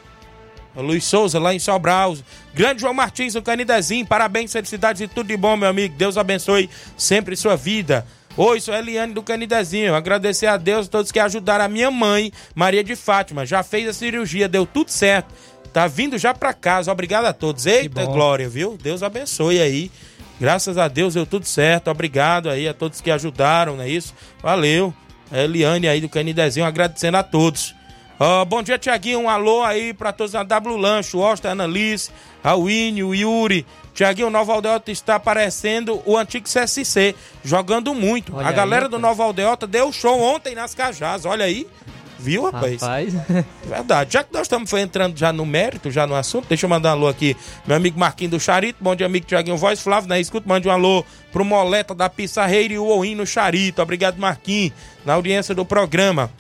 É 0.76 0.80
o 0.80 0.82
Luiz 0.82 1.04
Souza, 1.04 1.38
lá 1.38 1.54
em 1.54 1.58
Sobral. 1.58 2.16
Grande 2.52 2.80
João 2.80 2.92
Martins, 2.92 3.34
do 3.34 3.42
Canidezinho. 3.42 4.06
Parabéns, 4.06 4.52
felicidades 4.52 5.00
e 5.00 5.08
tudo 5.08 5.28
de 5.28 5.36
bom, 5.36 5.56
meu 5.56 5.68
amigo. 5.68 5.94
Deus 5.96 6.18
abençoe 6.18 6.68
sempre 6.96 7.36
sua 7.36 7.56
vida. 7.56 8.06
Oi, 8.36 8.60
sou 8.60 8.74
a 8.74 8.80
Eliane 8.80 9.14
do 9.14 9.22
Canidezinho. 9.22 9.94
Agradecer 9.94 10.46
a 10.46 10.56
Deus 10.56 10.88
a 10.88 10.90
todos 10.90 11.12
que 11.12 11.20
ajudaram 11.20 11.66
a 11.66 11.68
minha 11.68 11.88
mãe, 11.88 12.32
Maria 12.52 12.82
de 12.82 12.96
Fátima. 12.96 13.46
Já 13.46 13.62
fez 13.62 13.88
a 13.88 13.92
cirurgia, 13.92 14.48
deu 14.48 14.66
tudo 14.66 14.90
certo. 14.90 15.32
Tá 15.72 15.86
vindo 15.86 16.18
já 16.18 16.34
pra 16.34 16.52
casa. 16.52 16.90
Obrigado 16.90 17.26
a 17.26 17.32
todos. 17.32 17.64
Eita, 17.64 18.04
glória, 18.06 18.48
viu? 18.48 18.76
Deus 18.76 19.04
abençoe 19.04 19.60
aí. 19.60 19.88
Graças 20.40 20.76
a 20.76 20.88
Deus 20.88 21.14
deu 21.14 21.24
tudo 21.24 21.46
certo. 21.46 21.92
Obrigado 21.92 22.50
aí 22.50 22.66
a 22.66 22.74
todos 22.74 23.00
que 23.00 23.08
ajudaram, 23.08 23.76
não 23.76 23.84
é 23.84 23.88
isso? 23.88 24.12
Valeu. 24.42 24.92
A 25.30 25.38
Eliane 25.38 25.86
aí 25.86 26.00
do 26.00 26.08
Canidezinho, 26.08 26.66
agradecendo 26.66 27.16
a 27.16 27.22
todos. 27.22 27.72
Ó, 28.18 28.44
bom 28.44 28.62
dia, 28.62 28.78
Tiaguinho. 28.78 29.20
Um 29.20 29.28
alô 29.28 29.62
aí 29.62 29.92
pra 29.92 30.12
todos 30.12 30.32
na 30.32 30.42
W 30.42 30.76
Lancho, 30.76 31.18
Osta, 31.18 31.50
Annalise, 31.50 32.10
a 32.42 32.54
Winnie, 32.54 33.02
o 33.02 33.14
Yuri. 33.14 33.66
Tiaguinho, 33.92 34.28
o 34.28 34.30
Nova 34.30 34.52
Aldeota 34.52 34.90
está 34.90 35.20
parecendo 35.20 36.02
o 36.04 36.16
antigo 36.16 36.46
CSC, 36.48 37.14
jogando 37.44 37.94
muito. 37.94 38.34
Olha 38.34 38.46
a 38.46 38.50
aí, 38.50 38.54
galera 38.54 38.88
do 38.88 38.96
rapaz. 38.96 39.02
Nova 39.02 39.24
Aldeota 39.24 39.66
deu 39.66 39.92
show 39.92 40.20
ontem 40.20 40.54
nas 40.54 40.74
Cajás, 40.74 41.24
olha 41.24 41.44
aí. 41.44 41.66
Viu, 42.18 42.44
rapaz? 42.44 42.80
Rapaz, 42.80 43.14
Verdade. 43.66 44.12
Já 44.14 44.24
que 44.24 44.32
nós 44.32 44.42
estamos 44.42 44.72
entrando 44.72 45.16
já 45.16 45.32
no 45.32 45.44
mérito, 45.44 45.90
já 45.90 46.06
no 46.06 46.14
assunto, 46.14 46.46
deixa 46.48 46.64
eu 46.64 46.70
mandar 46.70 46.90
um 46.90 46.92
alô 46.92 47.08
aqui. 47.08 47.36
Meu 47.66 47.76
amigo 47.76 47.98
Marquinhos 47.98 48.30
do 48.30 48.40
Charito, 48.40 48.78
bom 48.80 48.96
dia, 48.96 49.06
amigo 49.06 49.26
Tiaguinho 49.26 49.56
Voz. 49.56 49.80
Flávio, 49.80 50.08
né? 50.08 50.18
Escuta, 50.20 50.48
mande 50.48 50.66
um 50.66 50.70
alô 50.70 51.04
pro 51.30 51.44
Moleta 51.44 51.94
da 51.94 52.08
Pissarreira 52.08 52.74
e 52.74 52.78
o 52.78 52.86
Oim 52.86 53.14
no 53.14 53.26
Charito. 53.26 53.82
Obrigado, 53.82 54.16
Marquinhos, 54.16 54.72
na 55.04 55.14
audiência 55.14 55.54
do 55.54 55.64
programa. 55.64 56.30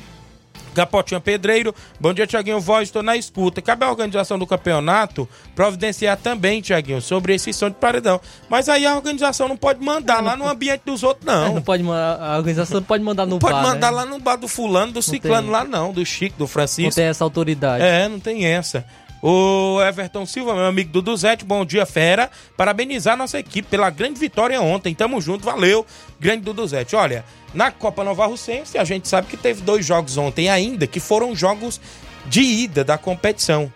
Capotinha 0.74 1.20
Pedreiro, 1.20 1.74
bom 2.00 2.12
dia, 2.12 2.26
Tiaguinho 2.26 2.60
Voz, 2.60 2.88
estou 2.88 3.02
na 3.02 3.16
escuta. 3.16 3.62
Cabe 3.62 3.84
à 3.84 3.90
organização 3.90 4.38
do 4.38 4.46
campeonato 4.46 5.28
providenciar 5.54 6.16
também, 6.16 6.60
Tiaguinho, 6.60 7.00
sobre 7.00 7.34
esse 7.34 7.52
som 7.52 7.70
de 7.70 7.76
paredão. 7.76 8.20
Mas 8.48 8.68
aí 8.68 8.84
a 8.86 8.94
organização 8.96 9.48
não 9.48 9.56
pode 9.56 9.80
mandar 9.82 10.22
lá 10.22 10.36
no 10.36 10.48
ambiente 10.48 10.82
dos 10.84 11.02
outros, 11.02 11.24
não. 11.24 11.54
não 11.54 11.62
pode, 11.62 11.84
a 11.88 12.34
organização 12.36 12.80
não 12.80 12.86
pode 12.86 13.02
mandar 13.02 13.26
no 13.26 13.38
Pode 13.38 13.54
bar, 13.54 13.62
mandar 13.62 13.90
né? 13.90 13.96
lá 13.98 14.06
no 14.06 14.18
bar 14.18 14.36
do 14.36 14.48
fulano, 14.48 14.92
do 14.92 15.02
ciclano 15.02 15.42
tem. 15.42 15.50
lá 15.50 15.64
não, 15.64 15.92
do 15.92 16.04
Chico, 16.04 16.36
do 16.36 16.40
Não 16.40 16.48
Francisco. 16.48 16.94
tem 16.94 17.04
essa 17.06 17.24
autoridade. 17.24 17.82
É, 17.84 18.08
não 18.08 18.18
tem 18.18 18.44
essa. 18.44 18.84
O 19.26 19.82
Everton 19.82 20.26
Silva, 20.26 20.54
meu 20.54 20.66
amigo 20.66 20.92
do 20.92 21.00
Duzete, 21.00 21.46
bom 21.46 21.64
dia, 21.64 21.86
fera. 21.86 22.30
Parabenizar 22.58 23.16
nossa 23.16 23.38
equipe 23.38 23.66
pela 23.66 23.88
grande 23.88 24.20
vitória 24.20 24.60
ontem. 24.60 24.94
Tamo 24.94 25.18
junto, 25.18 25.46
valeu. 25.46 25.86
Grande 26.20 26.42
Duduzete. 26.42 26.94
Olha, 26.94 27.24
na 27.54 27.70
Copa 27.70 28.04
Nova 28.04 28.26
Russense, 28.26 28.76
a 28.76 28.84
gente 28.84 29.08
sabe 29.08 29.26
que 29.28 29.38
teve 29.38 29.62
dois 29.62 29.86
jogos 29.86 30.18
ontem 30.18 30.50
ainda, 30.50 30.86
que 30.86 31.00
foram 31.00 31.34
jogos 31.34 31.80
de 32.26 32.42
ida 32.42 32.84
da 32.84 32.98
competição. 32.98 33.72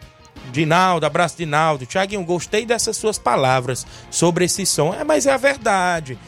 Dinaldo, 0.52 1.06
abraço 1.06 1.38
Dinaldo. 1.38 1.86
Tiaguinho, 1.86 2.22
gostei 2.24 2.66
dessas 2.66 2.98
suas 2.98 3.16
palavras 3.16 3.86
sobre 4.10 4.44
esse 4.44 4.66
som. 4.66 4.92
É, 4.92 5.02
mas 5.02 5.24
é 5.24 5.32
a 5.32 5.38
verdade. 5.38 6.18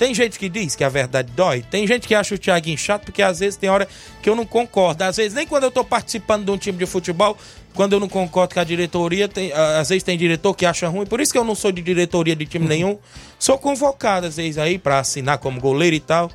Tem 0.00 0.14
gente 0.14 0.38
que 0.38 0.48
diz 0.48 0.74
que 0.74 0.82
a 0.82 0.88
verdade 0.88 1.30
dói. 1.36 1.60
Tem 1.60 1.86
gente 1.86 2.08
que 2.08 2.14
acha 2.14 2.34
o 2.34 2.38
Thiaguinho 2.38 2.78
chato, 2.78 3.04
porque 3.04 3.20
às 3.20 3.38
vezes 3.38 3.58
tem 3.58 3.68
hora 3.68 3.86
que 4.22 4.30
eu 4.30 4.34
não 4.34 4.46
concordo. 4.46 5.04
Às 5.04 5.18
vezes, 5.18 5.34
nem 5.34 5.46
quando 5.46 5.64
eu 5.64 5.70
tô 5.70 5.84
participando 5.84 6.46
de 6.46 6.50
um 6.50 6.56
time 6.56 6.78
de 6.78 6.86
futebol, 6.86 7.36
quando 7.74 7.92
eu 7.92 8.00
não 8.00 8.08
concordo 8.08 8.54
com 8.54 8.60
a 8.60 8.64
diretoria, 8.64 9.28
tem, 9.28 9.52
às 9.52 9.90
vezes 9.90 10.02
tem 10.02 10.16
diretor 10.16 10.54
que 10.54 10.64
acha 10.64 10.88
ruim. 10.88 11.04
Por 11.04 11.20
isso 11.20 11.30
que 11.30 11.38
eu 11.38 11.44
não 11.44 11.54
sou 11.54 11.70
de 11.70 11.82
diretoria 11.82 12.34
de 12.34 12.46
time 12.46 12.66
nenhum. 12.66 12.96
Sou 13.38 13.58
convocado, 13.58 14.26
às 14.26 14.38
vezes, 14.38 14.56
aí, 14.56 14.78
pra 14.78 15.00
assinar 15.00 15.36
como 15.36 15.60
goleiro 15.60 15.94
e 15.94 16.00
tal. 16.00 16.30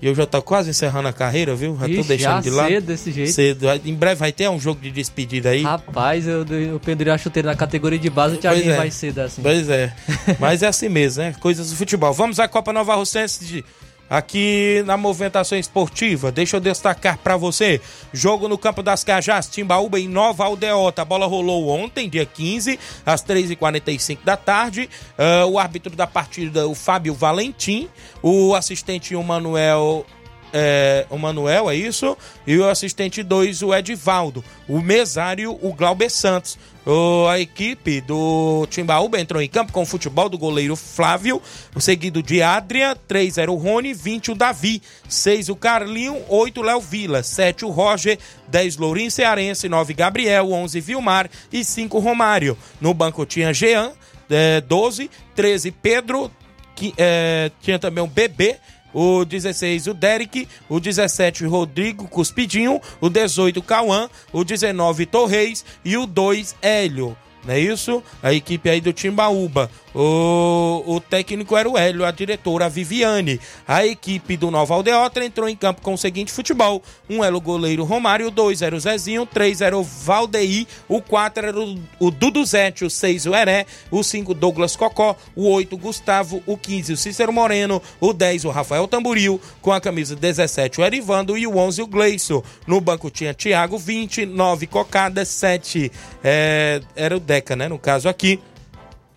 E 0.00 0.06
eu 0.06 0.14
já 0.14 0.24
tô 0.26 0.40
quase 0.40 0.70
encerrando 0.70 1.08
a 1.08 1.12
carreira, 1.12 1.54
viu? 1.56 1.74
Já 1.74 1.86
tô 1.86 1.92
Ixi, 1.92 2.08
deixando 2.08 2.34
já 2.34 2.40
de 2.40 2.50
lado. 2.50 2.68
cedo 2.68 2.86
desse 2.86 3.10
jeito. 3.10 3.32
Cedo. 3.32 3.66
Em 3.84 3.94
breve 3.94 4.14
vai 4.14 4.30
ter 4.30 4.48
um 4.48 4.60
jogo 4.60 4.80
de 4.80 4.90
despedida 4.92 5.50
aí. 5.50 5.62
Rapaz, 5.62 6.26
eu, 6.26 6.44
eu 6.46 6.78
pendurei 6.78 7.12
a 7.12 7.18
chuteira 7.18 7.48
na 7.48 7.56
categoria 7.56 7.98
de 7.98 8.08
base, 8.08 8.36
o 8.36 8.38
Thiaguinho 8.38 8.72
é. 8.72 8.76
vai 8.76 8.90
cedo 8.92 9.18
assim. 9.20 9.42
Pois 9.42 9.68
é. 9.68 9.92
Mas 10.38 10.62
é 10.62 10.68
assim 10.68 10.88
mesmo, 10.88 11.22
né? 11.24 11.34
Coisas 11.40 11.70
do 11.70 11.76
futebol. 11.76 12.12
Vamos 12.12 12.38
à 12.38 12.46
Copa 12.46 12.72
Nova 12.72 12.94
Russense 12.94 13.44
de- 13.44 13.64
aqui 14.08 14.82
na 14.86 14.96
movimentação 14.96 15.58
esportiva. 15.58 16.32
Deixa 16.32 16.56
eu 16.56 16.60
destacar 16.60 17.18
pra 17.18 17.36
você. 17.36 17.80
Jogo 18.12 18.48
no 18.48 18.58
Campo 18.58 18.82
das 18.82 19.04
Cajás, 19.04 19.46
Timbaúba 19.48 20.00
em 20.00 20.08
Nova 20.08 20.44
Aldeota. 20.44 21.02
A 21.02 21.04
bola 21.04 21.26
rolou 21.26 21.68
ontem, 21.68 22.08
dia 22.08 22.26
15, 22.26 22.78
às 23.04 23.22
3h45 23.22 24.18
da 24.24 24.36
tarde. 24.36 24.88
Ah, 25.16 25.46
o 25.46 25.58
árbitro 25.58 25.94
da 25.94 26.06
partida, 26.06 26.66
o 26.66 26.74
Fábio 26.74 27.14
Valentim. 27.14 27.88
O 28.22 28.54
assistente, 28.54 29.14
o 29.14 29.22
Manuel 29.22 30.04
é, 30.52 31.06
o 31.10 31.18
Manuel, 31.18 31.68
é 31.70 31.74
isso? 31.76 32.16
E 32.46 32.56
o 32.58 32.68
assistente 32.68 33.22
2, 33.22 33.62
o 33.62 33.74
Edivaldo. 33.74 34.42
O 34.68 34.80
mesário, 34.80 35.58
o 35.62 35.72
Glauber 35.74 36.10
Santos. 36.10 36.58
O- 36.86 37.26
a 37.28 37.38
equipe 37.38 38.00
do 38.00 38.66
Timbaúba 38.70 39.20
entrou 39.20 39.42
em 39.42 39.48
campo 39.48 39.72
com 39.72 39.82
o 39.82 39.86
futebol 39.86 40.28
do 40.28 40.38
goleiro 40.38 40.74
Flávio, 40.74 41.42
seguido 41.78 42.22
de 42.22 42.40
Adria, 42.40 42.96
3 43.06 43.36
era 43.36 43.52
o 43.52 43.56
Rony, 43.56 43.92
20 43.92 44.30
o 44.30 44.34
Davi, 44.34 44.80
6 45.08 45.50
o 45.50 45.56
Carlinho, 45.56 46.16
8 46.28 46.60
o 46.60 46.64
Léo 46.64 46.80
Vila, 46.80 47.22
7 47.22 47.64
o 47.66 47.68
Roger, 47.68 48.18
10 48.48 48.78
Lourinho 48.78 49.10
Cearense, 49.10 49.68
9 49.68 49.92
Gabriel, 49.92 50.50
11 50.50 50.80
Vilmar 50.80 51.28
e 51.52 51.62
5 51.62 51.98
Romário. 51.98 52.56
No 52.80 52.94
banco 52.94 53.26
tinha 53.26 53.52
Jean, 53.52 53.92
é, 54.30 54.60
12, 54.62 55.10
13 55.34 55.70
Pedro, 55.70 56.30
que, 56.74 56.94
é, 56.96 57.50
tinha 57.60 57.78
também 57.78 58.02
o 58.02 58.06
Bebê, 58.06 58.56
o 58.98 59.24
16 59.24 59.86
o 59.86 59.94
Derek, 59.94 60.48
o 60.68 60.80
17 60.80 61.46
o 61.46 61.50
Rodrigo 61.50 62.08
Cuspidinho, 62.08 62.80
o 63.00 63.08
18 63.08 63.60
o 63.60 63.62
Cauã, 63.62 64.10
o 64.32 64.42
19 64.42 65.06
Torreis 65.06 65.64
e 65.84 65.96
o 65.96 66.04
2 66.04 66.56
Hélio. 66.60 67.16
Não 67.44 67.54
é 67.54 67.60
isso? 67.60 68.02
A 68.22 68.32
equipe 68.32 68.68
aí 68.68 68.80
do 68.80 68.92
Timbaúba. 68.92 69.70
O, 69.94 70.84
o 70.86 71.00
técnico 71.00 71.56
era 71.56 71.68
o 71.68 71.76
Hélio, 71.76 72.04
a 72.04 72.10
diretora 72.10 72.68
Viviane. 72.68 73.40
A 73.66 73.86
equipe 73.86 74.36
do 74.36 74.50
Nova 74.50 74.74
Aldeota 74.74 75.24
entrou 75.24 75.48
em 75.48 75.56
campo 75.56 75.80
com 75.80 75.94
o 75.94 75.98
seguinte 75.98 76.30
futebol: 76.30 76.82
um 77.08 77.24
era 77.24 77.36
o 77.36 77.40
goleiro 77.40 77.84
Romário, 77.84 78.28
o 78.28 78.30
dois 78.30 78.60
era 78.62 78.76
o 78.76 78.80
Zezinho, 78.80 79.22
o 79.22 79.26
três 79.26 79.60
era 79.60 79.76
o 79.76 79.82
Valdeir, 79.82 80.66
o 80.88 81.00
quatro 81.00 81.46
era 81.46 81.58
o, 81.58 81.78
o 81.98 82.10
Duduzete, 82.10 82.84
o 82.84 82.90
seis 82.90 83.24
o 83.24 83.34
Heré, 83.34 83.66
o 83.90 84.02
cinco 84.02 84.34
Douglas 84.34 84.76
Cocó, 84.76 85.16
o 85.34 85.48
oito 85.50 85.74
o 85.74 85.78
Gustavo, 85.78 86.42
o 86.46 86.56
15 86.56 86.92
o 86.92 86.96
Cícero 86.96 87.32
Moreno, 87.32 87.82
o 88.00 88.12
10 88.12 88.44
o 88.44 88.50
Rafael 88.50 88.86
Tamburil, 88.86 89.40
com 89.62 89.72
a 89.72 89.80
camisa 89.80 90.14
17 90.14 90.80
o 90.80 90.84
Erivando 90.84 91.36
e 91.36 91.46
o 91.46 91.56
11 91.56 91.82
o 91.82 91.86
Gleison. 91.86 92.42
No 92.66 92.80
banco 92.80 93.10
tinha 93.10 93.34
Thiago 93.34 93.78
20, 93.78 94.26
9 94.26 94.66
Cocada, 94.66 95.24
7 95.24 95.90
é, 96.22 96.80
era 96.94 97.16
o 97.16 97.20
Deca, 97.28 97.54
né? 97.54 97.68
No 97.68 97.78
caso 97.78 98.08
aqui. 98.08 98.40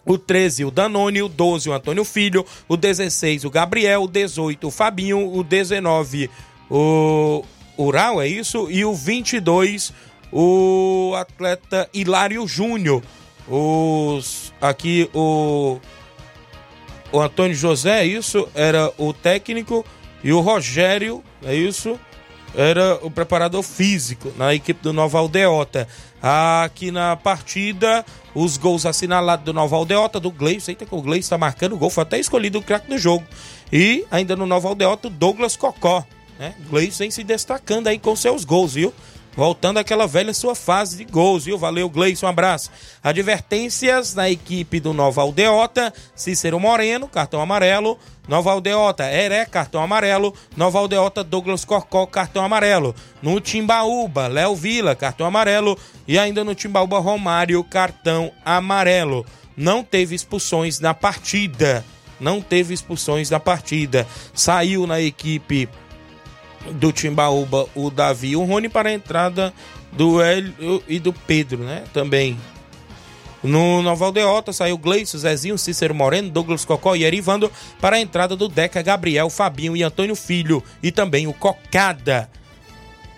O 0.04 0.18
13, 0.18 0.66
o 0.66 0.72
Danone, 0.72 1.22
o 1.22 1.30
12, 1.30 1.70
o 1.70 1.74
Antônio 1.74 2.04
Filho, 2.04 2.44
o 2.68 2.76
16, 2.76 3.46
o 3.46 3.52
Gabriel, 3.52 4.02
o 4.02 4.08
18, 4.08 4.68
o 4.68 4.72
Fabinho, 4.72 5.32
o 5.32 5.44
19, 5.44 6.28
o, 6.72 7.46
Ural, 7.78 8.20
é 8.20 8.28
isso? 8.28 8.68
E 8.72 8.84
o 8.84 8.96
22, 8.96 9.94
o 10.32 11.14
atleta 11.16 11.88
Hilário 11.94 12.48
Júnior. 12.48 13.04
Os 13.48 14.52
aqui 14.60 15.08
o 15.14 15.80
o 17.12 17.20
Antônio 17.20 17.56
José, 17.56 18.02
é 18.02 18.06
isso, 18.06 18.48
era 18.56 18.92
o 18.98 19.14
técnico 19.14 19.86
e 20.24 20.32
o 20.32 20.40
Rogério, 20.40 21.22
é 21.44 21.54
isso, 21.54 22.00
era 22.56 22.96
o 23.02 23.10
preparador 23.10 23.64
físico 23.64 24.32
na 24.38 24.54
equipe 24.54 24.82
do 24.82 24.94
Nova 24.94 25.20
Aldeota. 25.20 25.88
Aqui 26.22 26.92
na 26.92 27.16
partida, 27.16 28.06
os 28.36 28.58
gols 28.58 28.86
assinalados 28.86 29.46
do 29.46 29.54
Nova 29.54 29.76
Aldeota, 29.76 30.20
do 30.20 30.32
Gleison. 30.32 30.72
Eita, 30.72 30.86
que 30.86 30.94
o 30.94 31.02
Gleison 31.02 31.20
está 31.20 31.38
marcando 31.38 31.74
o 31.74 31.78
gol, 31.78 31.90
foi 31.90 32.04
até 32.04 32.20
escolhido 32.20 32.60
o 32.60 32.64
craque 32.64 32.90
do 32.90 32.98
jogo. 32.98 33.26
E 33.72 34.06
ainda 34.12 34.36
no 34.36 34.46
Nova 34.46 34.68
Aldeota, 34.68 35.08
o 35.08 35.12
Douglas 35.12 35.56
Cocó. 35.56 36.06
Né? 36.38 36.54
Gleison 36.70 37.10
se 37.10 37.24
destacando 37.24 37.88
aí 37.88 38.00
com 38.00 38.16
seus 38.16 38.44
gols, 38.44 38.74
viu? 38.74 38.94
Voltando 39.36 39.78
àquela 39.78 40.06
velha 40.08 40.34
sua 40.34 40.54
fase 40.54 40.98
de 40.98 41.06
gols, 41.06 41.46
viu? 41.46 41.58
Valeu, 41.58 41.90
Gleison, 41.90 42.26
um 42.26 42.30
abraço. 42.30 42.70
Advertências 43.02 44.14
na 44.14 44.30
equipe 44.30 44.80
do 44.80 44.94
Nova 44.94 45.22
Aldeota, 45.22 45.94
Cícero 46.14 46.60
Moreno, 46.60 47.08
cartão 47.08 47.42
amarelo. 47.42 47.98
Nova 48.28 48.52
Aldeota, 48.52 49.04
Heré, 49.12 49.46
cartão 49.46 49.82
amarelo. 49.82 50.34
Nova 50.56 50.80
Aldeota, 50.80 51.24
Douglas 51.24 51.64
Corcó, 51.64 52.06
cartão 52.06 52.44
amarelo. 52.44 52.94
No 53.22 53.40
Timbaúba, 53.40 54.28
Léo 54.28 54.56
Vila, 54.56 54.96
cartão 54.96 55.26
amarelo. 55.26 55.78
E 56.08 56.20
ainda 56.20 56.44
no 56.44 56.54
Timbaúba, 56.54 57.00
Romário, 57.00 57.64
cartão 57.64 58.32
amarelo. 58.44 59.26
Não 59.56 59.84
teve 59.84 60.14
expulsões 60.14 60.80
na 60.80 60.94
partida. 60.94 61.86
Não 62.20 62.42
teve 62.42 62.74
expulsões 62.74 63.30
na 63.30 63.40
partida. 63.40 64.06
Saiu 64.34 64.86
na 64.86 65.02
equipe 65.02 65.68
do 66.74 66.92
Timbaúba 66.92 67.68
o 67.76 67.90
Davi 67.90 68.30
e 68.30 68.36
o 68.36 68.44
Rony 68.44 68.70
para 68.70 68.90
a 68.90 68.94
entrada 68.94 69.54
do 69.92 70.22
Hélio 70.22 70.84
e 70.88 71.00
do 71.00 71.12
Pedro, 71.12 71.64
né? 71.64 71.84
Também. 71.94 72.38
No 73.44 73.82
Nova 73.82 74.06
Aldeota 74.06 74.54
saiu 74.54 74.78
Gleison, 74.78 75.18
Zezinho, 75.18 75.58
Cícero 75.58 75.96
Moreno, 75.96 76.30
Douglas 76.30 76.64
Cocó 76.64 76.96
e 76.96 77.04
Erivando 77.04 77.52
para 77.80 77.96
a 77.96 78.00
entrada 78.00 78.36
do 78.36 78.48
Deca, 78.48 78.84
Gabriel, 78.84 79.30
Fabinho 79.30 79.76
e 79.76 79.82
Antônio 79.82 80.16
Filho 80.16 80.64
e 80.82 80.92
também 80.92 81.26
o 81.28 81.34
Cocada. 81.34 82.30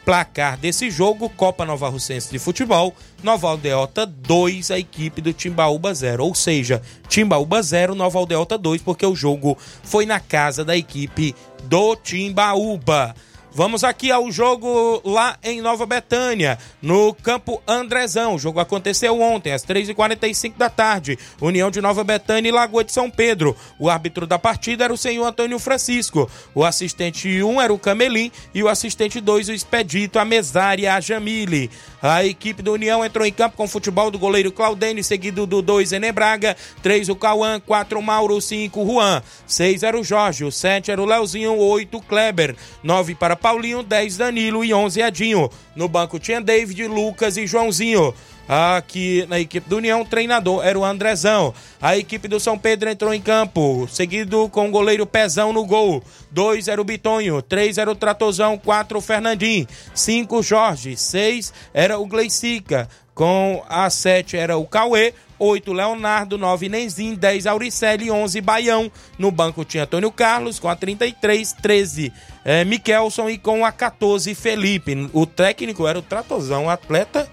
Placar 0.06 0.58
desse 0.58 0.92
jogo, 0.92 1.30
Copa 1.30 1.66
Nova 1.66 1.88
Russense 1.88 2.30
de 2.30 2.38
Futebol, 2.38 2.94
Nova 3.22 3.48
Aldeota 3.48 4.06
2, 4.06 4.72
a 4.72 4.80
equipe 4.80 5.22
do 5.22 5.32
Timbaúba 5.32 5.94
0. 5.94 6.26
Ou 6.26 6.36
seja, 6.36 6.82
Timbaúba 7.08 7.62
0, 7.62 7.96
Nova 7.96 8.20
Aldeota 8.20 8.58
2, 8.58 8.82
porque 8.82 9.06
o 9.06 9.16
jogo 9.16 9.58
foi 9.82 10.06
na 10.06 10.20
casa 10.20 10.66
da 10.66 10.76
equipe 10.76 11.34
do 11.64 11.96
Timbaúba. 11.96 13.16
Vamos 13.56 13.84
aqui 13.84 14.12
ao 14.12 14.32
jogo 14.32 15.00
lá 15.06 15.38
em 15.44 15.62
Nova 15.62 15.86
Betânia, 15.86 16.58
no 16.82 17.14
campo 17.14 17.62
Andrezão. 17.68 18.34
O 18.34 18.40
jogo 18.40 18.60
aconteceu 18.60 19.22
ontem, 19.22 19.52
às 19.52 19.64
3h45 19.64 20.54
da 20.58 20.72
tarde. 20.72 21.20
União 21.40 21.70
de 21.70 21.80
Nova 21.80 22.04
Betânia 22.04 22.50
e 22.50 22.52
Lagoa 22.52 22.84
de 22.84 22.92
São 22.92 23.12
Pedro. 23.12 23.56
O 23.78 23.92
árbitro 23.92 24.26
da 24.26 24.40
partida 24.40 24.86
era 24.86 24.94
o 24.94 24.98
senhor 24.98 25.24
Antônio 25.24 25.60
Francisco. 25.60 26.28
O 26.56 26.66
assistente 26.66 27.44
1 27.44 27.62
era 27.62 27.72
o 27.72 27.78
Camelim 27.78 28.32
e 28.56 28.64
o 28.64 28.68
assistente 28.68 29.22
2 29.22 29.50
o 29.50 29.54
Expedito, 29.54 30.18
a 30.18 30.26
mesária, 30.26 30.96
a 30.96 31.00
Jamile. 31.00 31.70
A 32.02 32.26
equipe 32.26 32.64
do 32.64 32.74
União 32.74 33.06
entrou 33.06 33.26
em 33.26 33.32
campo 33.32 33.56
com 33.56 33.66
o 33.66 33.68
futebol 33.68 34.10
do 34.10 34.18
goleiro 34.18 34.52
Claudene, 34.52 35.04
seguido 35.04 35.46
do 35.46 35.62
2 35.62 35.92
Enebraga, 35.92 36.58
3 36.82 37.08
o 37.08 37.16
Cauã, 37.16 37.60
4 37.60 38.00
o 38.00 38.02
Mauro, 38.02 38.42
5 38.42 38.82
o 38.82 38.86
Juan, 38.86 39.22
6 39.46 39.84
era 39.84 39.98
o 39.98 40.04
Jorge, 40.04 40.44
o 40.44 40.52
7 40.52 40.92
era 40.92 41.02
o 41.02 41.06
Leozinho, 41.06 41.56
8 41.56 41.98
o 41.98 42.02
Kleber, 42.02 42.56
9 42.84 43.14
para 43.16 43.43
Paulinho, 43.44 43.84
10 43.84 44.16
Danilo 44.16 44.64
e 44.64 44.74
11 44.74 45.02
Edinho. 45.02 45.50
No 45.76 45.90
banco 45.90 46.18
tinha 46.18 46.40
David, 46.40 46.88
Lucas 46.88 47.36
e 47.36 47.46
Joãozinho. 47.46 48.14
Aqui 48.48 49.26
na 49.28 49.38
equipe 49.38 49.70
do 49.70 49.76
União, 49.78 50.02
o 50.02 50.06
treinador 50.06 50.66
era 50.66 50.80
o 50.80 50.86
Andrezão. 50.86 51.54
A 51.82 51.98
equipe 51.98 52.30
do 52.30 52.40
São 52.40 52.58
Pedro 52.58 52.90
entrou 52.90 53.14
em 53.14 53.22
campo, 53.22 53.86
seguido 53.92 54.48
com 54.48 54.70
o 54.70 54.72
goleiro 54.72 55.06
Pezão 55.06 55.52
no 55.52 55.66
gol. 55.66 56.02
Dois 56.32 56.70
era 56.70 56.80
o 56.80 56.86
Bitonho, 56.86 57.42
três 57.42 57.78
era 57.78 57.92
o 57.92 57.96
Tratozão, 57.96 58.58
quatro 58.58 59.00
o 59.00 59.02
Fernandim, 59.02 59.68
cinco 59.94 60.40
o 60.40 60.44
Jorge, 60.44 60.96
seis 60.96 61.54
era 61.74 62.00
o 62.00 62.06
Gleicica, 62.06 62.88
com 63.14 63.62
a 63.68 63.90
sete 63.90 64.38
era 64.38 64.58
o 64.58 64.66
Cauê, 64.66 65.14
8 65.44 65.74
Leonardo, 65.74 66.38
9 66.38 66.70
Nenzin, 66.70 67.16
10 67.16 67.48
Auricelli, 67.48 68.10
11 68.10 68.40
Baião. 68.40 68.90
No 69.20 69.30
banco 69.30 69.66
tinha 69.66 69.84
Antônio 69.84 70.10
Carlos 70.10 70.58
com 70.58 70.70
a 70.70 70.76
33, 70.76 71.52
13 71.54 72.14
é, 72.46 72.64
Miquelson 72.64 73.30
e 73.30 73.38
com 73.38 73.66
a 73.66 73.72
14 73.72 74.34
Felipe. 74.34 75.10
O 75.12 75.26
técnico 75.26 75.86
era 75.86 76.00
o 76.00 76.02
Tratozão, 76.02 76.70
atleta 76.70 77.30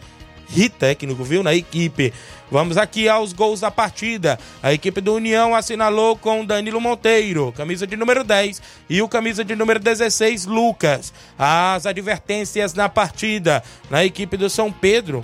e 0.56 0.68
técnico, 0.68 1.22
viu, 1.22 1.44
na 1.44 1.54
equipe. 1.54 2.12
Vamos 2.50 2.76
aqui 2.76 3.08
aos 3.08 3.32
gols 3.32 3.60
da 3.60 3.70
partida. 3.70 4.36
A 4.60 4.72
equipe 4.72 5.00
do 5.00 5.14
União 5.14 5.54
assinalou 5.54 6.16
com 6.16 6.44
Danilo 6.44 6.80
Monteiro, 6.80 7.52
camisa 7.52 7.86
de 7.86 7.96
número 7.96 8.24
10, 8.24 8.60
e 8.88 9.00
o 9.00 9.08
camisa 9.08 9.44
de 9.44 9.54
número 9.54 9.78
16, 9.78 10.46
Lucas. 10.46 11.12
As 11.38 11.86
advertências 11.86 12.74
na 12.74 12.88
partida. 12.88 13.62
Na 13.88 14.04
equipe 14.04 14.36
do 14.36 14.50
São 14.50 14.72
Pedro, 14.72 15.22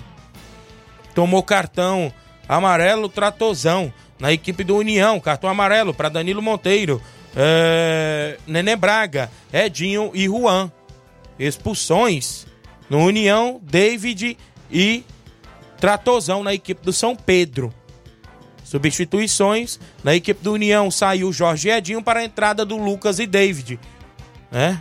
tomou 1.16 1.42
cartão 1.42 2.12
amarelo 2.48 3.08
Tratozão. 3.08 3.92
Na 4.18 4.32
equipe 4.32 4.64
do 4.64 4.76
União, 4.76 5.20
cartão 5.20 5.50
amarelo 5.50 5.92
para 5.92 6.08
Danilo 6.08 6.40
Monteiro, 6.40 7.02
é... 7.36 8.38
Nenê 8.46 8.74
Braga, 8.76 9.30
Edinho 9.52 10.10
e 10.14 10.24
Juan. 10.24 10.72
Expulsões 11.38 12.46
no 12.88 12.98
União, 12.98 13.60
David 13.62 14.38
e 14.70 15.04
Tratozão 15.78 16.42
na 16.42 16.54
equipe 16.54 16.82
do 16.82 16.92
São 16.92 17.14
Pedro. 17.14 17.72
Substituições 18.64 19.78
na 20.02 20.14
equipe 20.14 20.42
do 20.42 20.54
União 20.54 20.90
saiu 20.90 21.32
Jorge 21.32 21.68
Edinho 21.68 22.02
para 22.02 22.20
a 22.20 22.24
entrada 22.24 22.64
do 22.64 22.76
Lucas 22.76 23.18
e 23.18 23.26
David. 23.26 23.78
Né? 24.50 24.80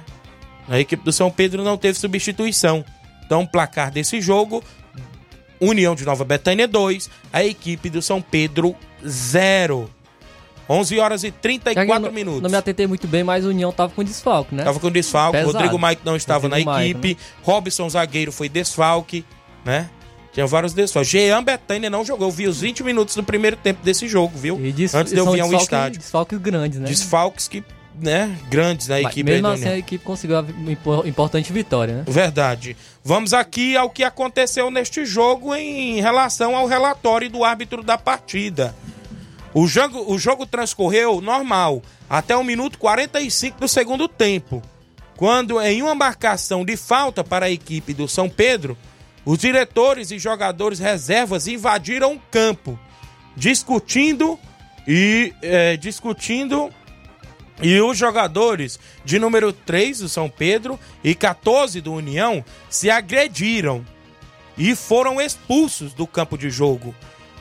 Na 0.67 0.79
equipe 0.79 1.03
do 1.03 1.11
São 1.11 1.29
Pedro 1.29 1.63
não 1.63 1.77
teve 1.77 1.99
substituição. 1.99 2.83
Então, 3.25 3.45
placar 3.45 3.91
desse 3.91 4.21
jogo: 4.21 4.63
União 5.65 5.95
de 5.95 6.05
Nova 6.05 6.23
Betânia 6.23 6.67
2, 6.67 7.09
a 7.31 7.43
equipe 7.43 7.89
do 7.89 8.01
São 8.01 8.21
Pedro 8.21 8.75
0. 9.05 9.89
11 10.67 10.99
horas 10.99 11.23
e 11.23 11.31
34 11.31 12.05
não, 12.05 12.11
minutos. 12.11 12.41
Não 12.41 12.49
me 12.49 12.57
atentei 12.57 12.87
muito 12.87 13.07
bem, 13.07 13.23
mas 13.23 13.45
o 13.45 13.49
União 13.49 13.71
tava 13.71 13.93
com 13.93 14.03
desfalque, 14.03 14.55
né? 14.55 14.63
Tava 14.63 14.79
com 14.79 14.89
desfalque. 14.89 15.37
Pesado. 15.37 15.53
Rodrigo 15.53 15.79
Mike 15.79 16.01
não 16.03 16.15
estava 16.15 16.47
Rodrigo 16.47 16.69
na 16.69 16.77
Maico, 16.77 16.99
equipe. 16.99 17.21
né? 17.21 17.29
Robson 17.43 17.87
Zagueiro 17.87 18.31
foi 18.31 18.49
desfalque, 18.49 19.23
né? 19.63 19.89
Tinha 20.33 20.45
vários 20.45 20.73
desfalques. 20.73 21.09
Jean 21.09 21.43
Betânia 21.43 21.89
não 21.89 22.03
jogou. 22.03 22.27
Eu 22.27 22.31
vi 22.31 22.47
os 22.47 22.59
20 22.59 22.83
minutos 22.83 23.15
do 23.15 23.23
primeiro 23.23 23.55
tempo 23.55 23.81
desse 23.83 24.07
jogo, 24.07 24.37
viu? 24.37 24.59
Antes 24.93 25.13
de 25.13 25.19
eu 25.19 25.31
vir 25.31 25.39
ao 25.39 25.53
estádio. 25.53 25.99
Desfalques 25.99 26.37
grandes, 26.39 26.79
né? 26.79 26.87
Desfalques 26.87 27.47
que, 27.47 27.63
né, 27.99 28.37
grandes 28.49 28.87
na 28.87 29.01
Mas 29.01 29.11
equipe 29.11 29.31
Mesmo 29.31 29.47
assim, 29.47 29.67
a 29.67 29.77
equipe 29.77 30.03
conseguiu 30.03 30.39
uma 30.39 30.71
impo- 30.71 31.07
importante 31.07 31.51
vitória, 31.53 31.97
né? 31.97 32.03
Verdade. 32.07 32.75
Vamos 33.03 33.33
aqui 33.33 33.75
ao 33.77 33.89
que 33.89 34.03
aconteceu 34.03 34.69
neste 34.71 35.05
jogo 35.05 35.55
em 35.55 36.01
relação 36.01 36.55
ao 36.55 36.65
relatório 36.67 37.29
do 37.29 37.43
árbitro 37.43 37.83
da 37.83 37.97
partida. 37.97 38.75
O 39.53 39.67
jogo, 39.67 40.11
o 40.11 40.17
jogo 40.19 40.45
transcorreu 40.45 41.21
normal, 41.21 41.81
até 42.09 42.35
o 42.35 42.43
minuto 42.43 42.77
45 42.77 43.59
do 43.61 43.67
segundo 43.67 44.07
tempo, 44.07 44.61
quando 45.15 45.61
em 45.61 45.81
uma 45.81 45.95
marcação 45.95 46.65
de 46.65 46.75
falta 46.75 47.23
para 47.23 47.45
a 47.45 47.51
equipe 47.51 47.93
do 47.93 48.07
São 48.07 48.27
Pedro, 48.29 48.77
os 49.23 49.37
diretores 49.39 50.11
e 50.11 50.19
jogadores 50.19 50.77
reservas 50.79 51.47
invadiram 51.47 52.13
o 52.15 52.19
campo, 52.29 52.77
discutindo 53.35 54.37
e 54.87 55.33
eh, 55.41 55.77
discutindo 55.77 56.69
e 57.61 57.79
os 57.79 57.97
jogadores 57.97 58.79
de 59.03 59.17
número 59.17 59.53
3 59.53 59.99
do 59.99 60.09
São 60.09 60.29
Pedro 60.29 60.79
e 61.03 61.15
14 61.15 61.79
do 61.81 61.93
União 61.93 62.43
se 62.69 62.89
agrediram 62.89 63.85
e 64.57 64.75
foram 64.75 65.21
expulsos 65.21 65.93
do 65.93 66.05
campo 66.05 66.37
de 66.37 66.49
jogo. 66.49 66.93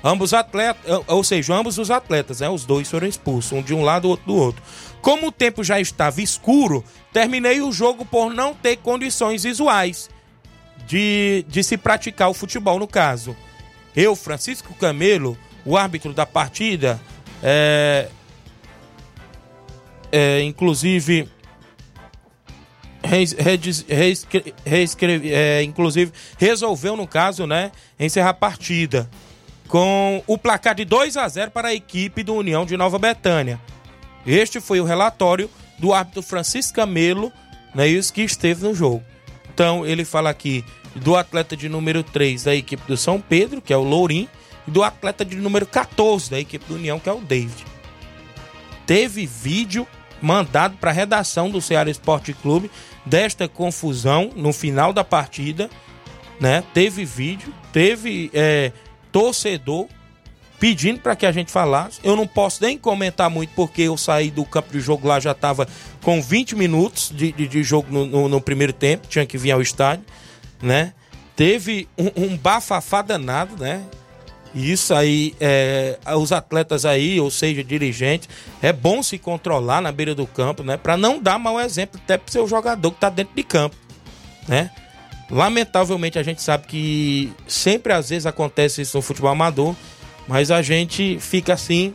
Ambos 0.02 0.34
atletas, 0.34 1.02
ou 1.06 1.24
seja, 1.24 1.54
ambos 1.54 1.78
os 1.78 1.90
atletas, 1.90 2.40
né? 2.40 2.48
Os 2.48 2.66
dois 2.66 2.90
foram 2.90 3.08
expulsos, 3.08 3.52
um 3.52 3.62
de 3.62 3.72
um 3.72 3.82
lado, 3.82 4.08
outro 4.08 4.26
do 4.26 4.34
outro. 4.34 4.62
Como 5.00 5.28
o 5.28 5.32
tempo 5.32 5.64
já 5.64 5.80
estava 5.80 6.20
escuro, 6.20 6.84
terminei 7.12 7.60
o 7.62 7.72
jogo 7.72 8.04
por 8.04 8.32
não 8.32 8.54
ter 8.54 8.76
condições 8.76 9.44
visuais 9.44 10.10
de, 10.86 11.44
de 11.48 11.62
se 11.64 11.76
praticar 11.76 12.28
o 12.28 12.34
futebol, 12.34 12.78
no 12.78 12.86
caso. 12.86 13.34
Eu, 13.96 14.14
Francisco 14.14 14.74
Camelo, 14.74 15.38
o 15.64 15.76
árbitro 15.76 16.12
da 16.12 16.26
partida, 16.26 17.00
é, 17.42 18.08
é, 20.14 20.42
inclusive 20.42 21.28
reescre- 24.64 25.22
é, 25.26 25.62
inclusive 25.62 26.12
resolveu 26.38 26.96
no 26.96 27.06
caso, 27.06 27.46
né, 27.46 27.72
encerrar 27.98 28.30
a 28.30 28.34
partida 28.34 29.10
com 29.68 30.22
o 30.26 30.38
placar 30.38 30.74
de 30.74 30.84
2 30.84 31.16
a 31.16 31.26
0 31.28 31.50
para 31.50 31.68
a 31.68 31.74
equipe 31.74 32.22
do 32.22 32.34
União 32.34 32.64
de 32.64 32.76
Nova 32.76 32.98
Betânia. 32.98 33.60
Este 34.26 34.60
foi 34.60 34.80
o 34.80 34.84
relatório 34.84 35.50
do 35.78 35.92
árbitro 35.92 36.22
Francisco 36.22 36.74
Camelo, 36.74 37.32
né, 37.74 37.88
isso 37.88 38.12
que 38.12 38.22
esteve 38.22 38.62
no 38.62 38.74
jogo. 38.74 39.02
Então, 39.52 39.84
ele 39.84 40.04
fala 40.04 40.30
aqui 40.30 40.64
do 40.94 41.16
atleta 41.16 41.56
de 41.56 41.68
número 41.68 42.02
3 42.02 42.44
da 42.44 42.54
equipe 42.54 42.82
do 42.86 42.96
São 42.96 43.20
Pedro, 43.20 43.60
que 43.60 43.72
é 43.72 43.76
o 43.76 43.82
Lourim, 43.82 44.28
e 44.66 44.70
do 44.70 44.82
atleta 44.82 45.24
de 45.24 45.36
número 45.36 45.66
14 45.66 46.30
da 46.30 46.38
equipe 46.38 46.64
do 46.66 46.76
União, 46.76 46.98
que 47.00 47.08
é 47.08 47.12
o 47.12 47.20
David. 47.20 47.64
Teve 48.86 49.26
vídeo 49.26 49.86
mandado 50.24 50.78
para 50.78 50.90
a 50.90 50.94
redação 50.94 51.50
do 51.50 51.60
Ceará 51.60 51.90
Esporte 51.90 52.32
Clube 52.32 52.70
desta 53.04 53.46
confusão 53.46 54.30
no 54.34 54.52
final 54.54 54.92
da 54.92 55.04
partida, 55.04 55.68
né? 56.40 56.64
Teve 56.72 57.04
vídeo, 57.04 57.52
teve 57.72 58.30
é, 58.32 58.72
torcedor 59.12 59.86
pedindo 60.58 61.00
para 61.00 61.14
que 61.14 61.26
a 61.26 61.32
gente 61.32 61.52
falasse. 61.52 62.00
Eu 62.02 62.16
não 62.16 62.26
posso 62.26 62.62
nem 62.62 62.78
comentar 62.78 63.28
muito 63.28 63.50
porque 63.54 63.82
eu 63.82 63.98
saí 63.98 64.30
do 64.30 64.46
campo 64.46 64.72
de 64.72 64.80
jogo 64.80 65.06
lá 65.06 65.20
já 65.20 65.32
estava 65.32 65.68
com 66.02 66.22
20 66.22 66.56
minutos 66.56 67.12
de, 67.14 67.30
de, 67.30 67.46
de 67.46 67.62
jogo 67.62 67.92
no, 67.92 68.06
no, 68.06 68.28
no, 68.28 68.40
primeiro 68.40 68.72
tempo, 68.72 69.06
tinha 69.06 69.26
que 69.26 69.36
vir 69.36 69.50
ao 69.50 69.60
estádio, 69.60 70.06
né? 70.62 70.94
Teve 71.36 71.86
um, 71.98 72.24
um 72.24 72.36
bafafá 72.36 73.02
danado, 73.02 73.62
né? 73.62 73.84
Isso 74.54 74.94
aí, 74.94 75.34
é, 75.40 75.98
os 76.16 76.30
atletas 76.30 76.84
aí, 76.84 77.18
ou 77.18 77.28
seja, 77.28 77.64
dirigentes, 77.64 78.28
é 78.62 78.72
bom 78.72 79.02
se 79.02 79.18
controlar 79.18 79.80
na 79.80 79.90
beira 79.90 80.14
do 80.14 80.26
campo, 80.26 80.62
né? 80.62 80.76
Para 80.76 80.96
não 80.96 81.20
dar 81.20 81.38
mau 81.40 81.60
exemplo 81.60 82.00
até 82.02 82.16
pro 82.16 82.30
seu 82.30 82.46
jogador 82.46 82.92
que 82.92 83.00
tá 83.00 83.08
dentro 83.08 83.34
de 83.34 83.42
campo, 83.42 83.74
né? 84.46 84.70
Lamentavelmente 85.28 86.18
a 86.18 86.22
gente 86.22 86.40
sabe 86.40 86.66
que 86.68 87.32
sempre 87.48 87.92
às 87.92 88.10
vezes 88.10 88.26
acontece 88.26 88.82
isso 88.82 88.96
no 88.96 89.02
futebol 89.02 89.30
amador, 89.30 89.74
mas 90.28 90.52
a 90.52 90.62
gente 90.62 91.18
fica 91.18 91.54
assim, 91.54 91.92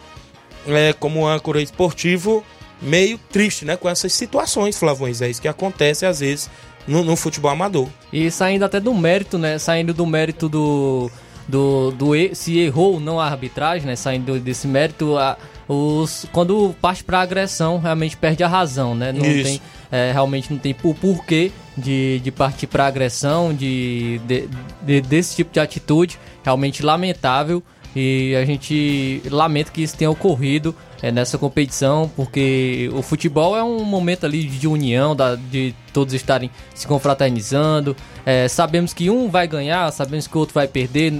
é, 0.68 0.91
como 0.91 1.26
âncora 1.26 1.62
esportivo, 1.62 2.43
meio 2.82 3.18
triste, 3.32 3.64
né? 3.64 3.78
Com 3.78 3.88
essas 3.88 4.12
situações, 4.12 4.78
Flavões, 4.78 5.22
é 5.22 5.30
isso 5.30 5.41
que 5.41 5.47
acontece 5.47 6.05
às 6.05 6.20
vezes 6.20 6.49
no, 6.86 7.05
no 7.05 7.16
futebol 7.16 7.51
amador. 7.51 7.88
E 8.12 8.30
saindo 8.30 8.66
até 8.66 8.82
do 8.82 8.93
mérito, 8.93 9.38
né? 9.38 9.57
Saindo 9.57 9.93
do 9.93 10.05
mérito 10.05 10.49
do 10.49 11.10
do, 11.49 11.91
do 11.91 12.11
se 12.33 12.59
errou 12.59 12.93
ou 12.93 12.99
não 12.99 13.19
a 13.19 13.25
arbitragem, 13.25 13.87
né? 13.87 13.95
Saindo 13.95 14.39
desse 14.39 14.67
mérito, 14.67 15.17
a, 15.17 15.35
os, 15.67 16.25
quando 16.31 16.75
parte 16.79 17.03
para 17.03 17.19
agressão, 17.19 17.79
realmente 17.79 18.15
perde 18.15 18.43
a 18.43 18.47
razão, 18.47 18.93
né? 18.93 19.11
Não 19.11 19.25
Isso. 19.25 19.43
tem, 19.43 19.61
é, 19.91 20.11
realmente 20.11 20.51
não 20.53 20.59
tem 20.59 20.75
o 20.83 20.93
porquê 20.93 21.51
de, 21.75 22.19
de 22.23 22.31
partir 22.31 22.67
para 22.67 22.85
agressão, 22.85 23.53
de, 23.53 24.21
de, 24.25 24.47
de, 24.81 25.01
desse 25.01 25.35
tipo 25.35 25.51
de 25.51 25.59
atitude, 25.59 26.19
realmente 26.43 26.83
lamentável. 26.83 27.63
E 28.01 28.33
a 28.33 28.45
gente 28.45 29.21
lamenta 29.29 29.71
que 29.71 29.83
isso 29.83 29.97
tenha 29.97 30.09
ocorrido 30.09 30.73
é, 31.01 31.11
nessa 31.11 31.37
competição, 31.37 32.09
porque 32.15 32.89
o 32.93 33.01
futebol 33.01 33.57
é 33.57 33.61
um 33.63 33.83
momento 33.83 34.25
ali 34.25 34.45
de 34.45 34.69
união, 34.69 35.13
da, 35.13 35.35
de 35.35 35.75
todos 35.91 36.13
estarem 36.13 36.49
se 36.73 36.87
confraternizando. 36.87 37.97
É, 38.25 38.47
sabemos 38.47 38.93
que 38.93 39.09
um 39.09 39.29
vai 39.29 39.49
ganhar, 39.49 39.91
sabemos 39.91 40.27
que 40.27 40.37
o 40.37 40.39
outro 40.39 40.53
vai 40.53 40.65
perder. 40.65 41.11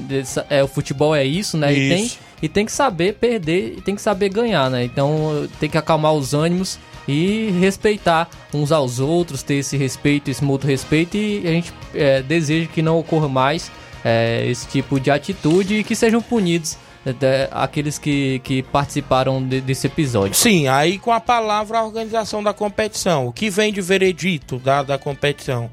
É, 0.50 0.64
o 0.64 0.70
futebol 0.70 1.14
é 1.14 1.26
isso, 1.26 1.58
né? 1.58 1.74
Isso. 1.74 1.82
E 1.82 1.90
tem, 1.90 2.12
e 2.44 2.48
tem 2.48 2.66
que 2.66 2.72
saber 2.72 3.16
perder 3.16 3.76
e 3.78 3.82
tem 3.82 3.94
que 3.94 4.02
saber 4.02 4.30
ganhar, 4.30 4.72
né? 4.72 4.86
Então 4.86 5.50
tem 5.60 5.70
que 5.70 5.78
acalmar 5.78 6.14
os 6.14 6.34
ânimos 6.34 6.80
e 7.06 7.54
respeitar 7.60 8.30
uns 8.54 8.72
aos 8.72 9.02
outros, 9.02 9.44
ter 9.44 9.56
esse 9.56 9.76
respeito, 9.76 10.32
esse 10.32 10.46
mútuo 10.46 10.70
respeito. 10.70 11.18
E 11.18 11.46
a 11.46 11.52
gente 11.52 11.74
é, 11.94 12.22
deseja 12.22 12.70
que 12.74 12.82
não 12.82 12.98
ocorra 12.98 13.28
mais 13.28 13.70
é, 14.04 14.46
esse 14.48 14.68
tipo 14.68 15.00
de 15.00 15.12
atitude 15.12 15.76
e 15.76 15.84
que 15.84 15.96
sejam 15.96 16.22
punidos 16.22 16.78
é, 17.06 17.48
aqueles 17.52 17.98
que, 17.98 18.40
que 18.40 18.62
participaram 18.64 19.42
de, 19.42 19.62
desse 19.62 19.88
episódio. 19.88 20.36
Sim, 20.36 20.68
aí 20.68 21.00
com 21.00 21.12
a 21.12 21.20
palavra 21.20 21.80
a 21.80 21.84
organização 21.84 22.44
da 22.44 22.54
competição, 22.54 23.28
o 23.28 23.34
que 23.34 23.50
vem 23.50 23.72
de 23.72 23.82
veredito 23.82 24.58
da, 24.60 24.84
da 24.84 24.98
competição. 24.98 25.70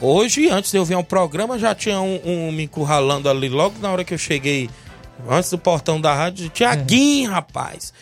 Hoje, 0.00 0.48
antes 0.48 0.72
de 0.72 0.78
eu 0.78 0.84
vir 0.84 0.94
ao 0.94 1.04
programa, 1.04 1.58
já 1.58 1.74
tinha 1.74 2.00
um, 2.00 2.20
um 2.24 2.52
me 2.52 2.64
encurralando 2.64 3.28
ali 3.28 3.48
logo 3.48 3.78
na 3.80 3.90
hora 3.90 4.02
que 4.02 4.12
eu 4.12 4.18
cheguei, 4.18 4.68
antes 5.28 5.50
do 5.50 5.58
portão 5.58 6.00
da 6.00 6.12
rádio, 6.12 6.48
Tiaguinho, 6.48 7.30
rapaz. 7.30 7.92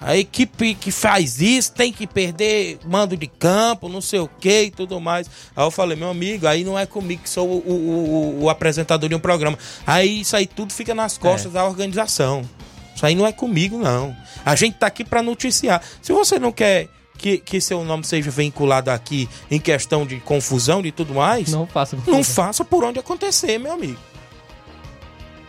A 0.00 0.16
equipe 0.16 0.74
que 0.74 0.90
faz 0.90 1.42
isso 1.42 1.72
tem 1.72 1.92
que 1.92 2.06
perder 2.06 2.78
mando 2.86 3.16
de 3.16 3.26
campo, 3.26 3.86
não 3.86 4.00
sei 4.00 4.18
o 4.18 4.26
que 4.26 4.62
e 4.62 4.70
tudo 4.70 4.98
mais. 4.98 5.28
Aí 5.54 5.62
eu 5.62 5.70
falei, 5.70 5.94
meu 5.94 6.08
amigo, 6.08 6.46
aí 6.46 6.64
não 6.64 6.78
é 6.78 6.86
comigo 6.86 7.22
que 7.22 7.28
sou 7.28 7.46
o, 7.46 7.58
o, 7.58 7.72
o, 7.72 8.42
o 8.44 8.50
apresentador 8.50 9.10
de 9.10 9.14
um 9.14 9.20
programa. 9.20 9.58
Aí 9.86 10.20
isso 10.20 10.34
aí 10.34 10.46
tudo 10.46 10.72
fica 10.72 10.94
nas 10.94 11.18
costas 11.18 11.52
é. 11.52 11.54
da 11.54 11.66
organização. 11.66 12.48
Isso 12.96 13.04
aí 13.04 13.14
não 13.14 13.26
é 13.26 13.32
comigo, 13.32 13.78
não. 13.78 14.16
A 14.44 14.56
gente 14.56 14.78
tá 14.78 14.86
aqui 14.86 15.04
para 15.04 15.22
noticiar. 15.22 15.82
Se 16.00 16.12
você 16.12 16.38
não 16.38 16.50
quer 16.50 16.88
que, 17.20 17.36
que 17.36 17.60
seu 17.60 17.84
nome 17.84 18.04
seja 18.04 18.30
vinculado 18.30 18.90
aqui 18.90 19.28
em 19.50 19.60
questão 19.60 20.06
de 20.06 20.16
confusão 20.20 20.84
e 20.84 20.90
tudo 20.90 21.14
mais, 21.14 21.52
não 21.52 21.66
faça, 21.66 21.98
não 22.06 22.24
faça 22.24 22.64
por 22.64 22.82
onde 22.82 22.98
acontecer, 22.98 23.58
meu 23.58 23.72
amigo. 23.72 23.98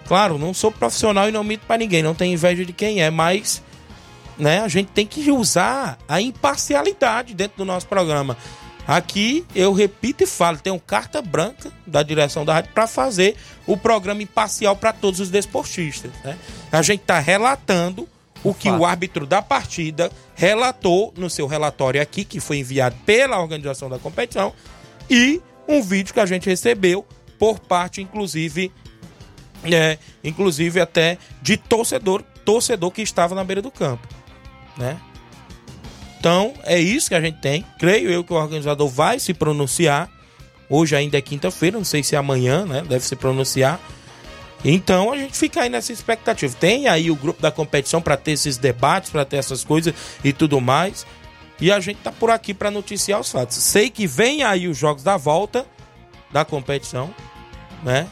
Claro, 0.08 0.38
não 0.38 0.54
sou 0.54 0.72
profissional 0.72 1.30
e 1.30 1.32
não 1.32 1.41
mito 1.41 1.66
para 1.66 1.78
ninguém, 1.78 2.04
não 2.04 2.14
tenho 2.14 2.34
inveja 2.34 2.66
de 2.66 2.74
quem 2.74 3.02
é, 3.02 3.10
mas 3.10 3.64
né, 4.42 4.60
a 4.60 4.68
gente 4.68 4.88
tem 4.88 5.06
que 5.06 5.32
usar 5.32 6.00
a 6.10 6.20
imparcialidade 6.20 7.36
dentro 7.36 7.58
do 7.58 7.64
nosso 7.64 7.86
programa. 7.86 8.36
Aqui 8.88 9.46
eu 9.54 9.72
repito 9.72 10.24
e 10.24 10.28
falo, 10.28 10.58
tem 10.58 10.74
um 10.74 10.80
carta 10.80 11.22
branca 11.22 11.72
da 11.86 12.02
direção 12.02 12.44
da 12.44 12.56
rádio 12.56 12.72
para 12.74 12.88
fazer 12.88 13.36
o 13.68 13.78
programa 13.78 14.24
imparcial 14.24 14.76
para 14.76 14.92
todos 14.92 15.20
os 15.20 15.30
desportistas. 15.30 16.12
Né? 16.24 16.36
A 16.72 16.82
gente 16.82 17.02
está 17.02 17.20
relatando 17.20 18.10
o 18.44 18.52
que 18.52 18.68
o 18.68 18.84
árbitro 18.84 19.28
da 19.28 19.44
partida 19.44 20.12
relatou 20.34 21.14
no 21.16 21.30
seu 21.30 21.46
relatório 21.46 22.02
aqui, 22.02 22.26
que 22.26 22.39
foi 22.39 22.58
enviado 22.58 22.96
pela 23.06 23.39
organização 23.39 23.88
da 23.88 24.00
competição, 24.00 24.52
e 25.08 25.39
um 25.68 25.84
vídeo 25.84 26.16
que 26.16 26.20
a 26.20 26.26
gente 26.26 26.50
recebeu 26.50 27.06
por 27.38 27.60
parte, 27.60 28.02
inclusive, 28.02 28.72
é, 29.64 30.00
inclusive 30.24 30.82
até 30.82 31.20
de 31.44 31.58
torcedor, 31.58 32.24
torcedor 32.44 32.89
que 32.89 33.04
estava 33.04 33.36
na 33.36 33.44
beira 33.44 33.62
do 33.62 33.70
campo 33.70 34.20
né? 34.78 34.99
Então, 36.19 36.53
é 36.63 36.80
isso 36.80 37.09
que 37.09 37.15
a 37.15 37.22
gente 37.22 37.39
tem. 37.39 37.65
Creio 37.80 38.11
eu 38.11 38.24
que 38.24 38.32
o 38.32 38.36
organizador 38.36 38.88
vai 38.88 39.19
se 39.19 39.34
pronunciar. 39.34 40.09
Hoje 40.69 40.95
ainda 40.95 41.17
é 41.17 41.22
quinta-feira, 41.22 41.78
não 41.78 41.84
sei 41.84 42.03
se 42.03 42.15
é 42.15 42.17
amanhã, 42.17 42.65
né? 42.65 42.84
Deve 42.88 43.03
se 43.03 43.15
pronunciar. 43.15 43.80
Então 44.63 45.11
a 45.11 45.17
gente 45.17 45.36
fica 45.36 45.63
aí 45.63 45.69
nessa 45.69 45.91
expectativa. 45.91 46.53
Tem 46.59 46.88
aí 46.88 47.09
o 47.09 47.15
grupo 47.15 47.41
da 47.41 47.51
competição 47.51 48.01
para 48.01 48.15
ter 48.15 48.34
esses 48.34 48.57
debates, 48.57 49.09
para 49.09 49.26
ter 49.26 49.38
essas 49.38 49.63
coisas 49.63 49.93
e 50.24 50.32
tudo 50.32 50.61
mais. 50.61 51.05
E 51.59 51.72
a 51.72 51.80
gente 51.80 51.97
tá 51.97 52.11
por 52.11 52.30
aqui 52.30 52.53
para 52.53 52.72
noticiar 52.72 53.19
os 53.19 53.32
fatos. 53.32 53.57
Sei 53.57 53.89
que 53.89 54.07
vem 54.07 54.43
aí 54.43 54.67
os 54.67 54.78
jogos 54.78 55.03
da 55.03 55.17
volta 55.17 55.65
da 56.32 56.45
competição, 56.45 57.13
né? 57.84 58.07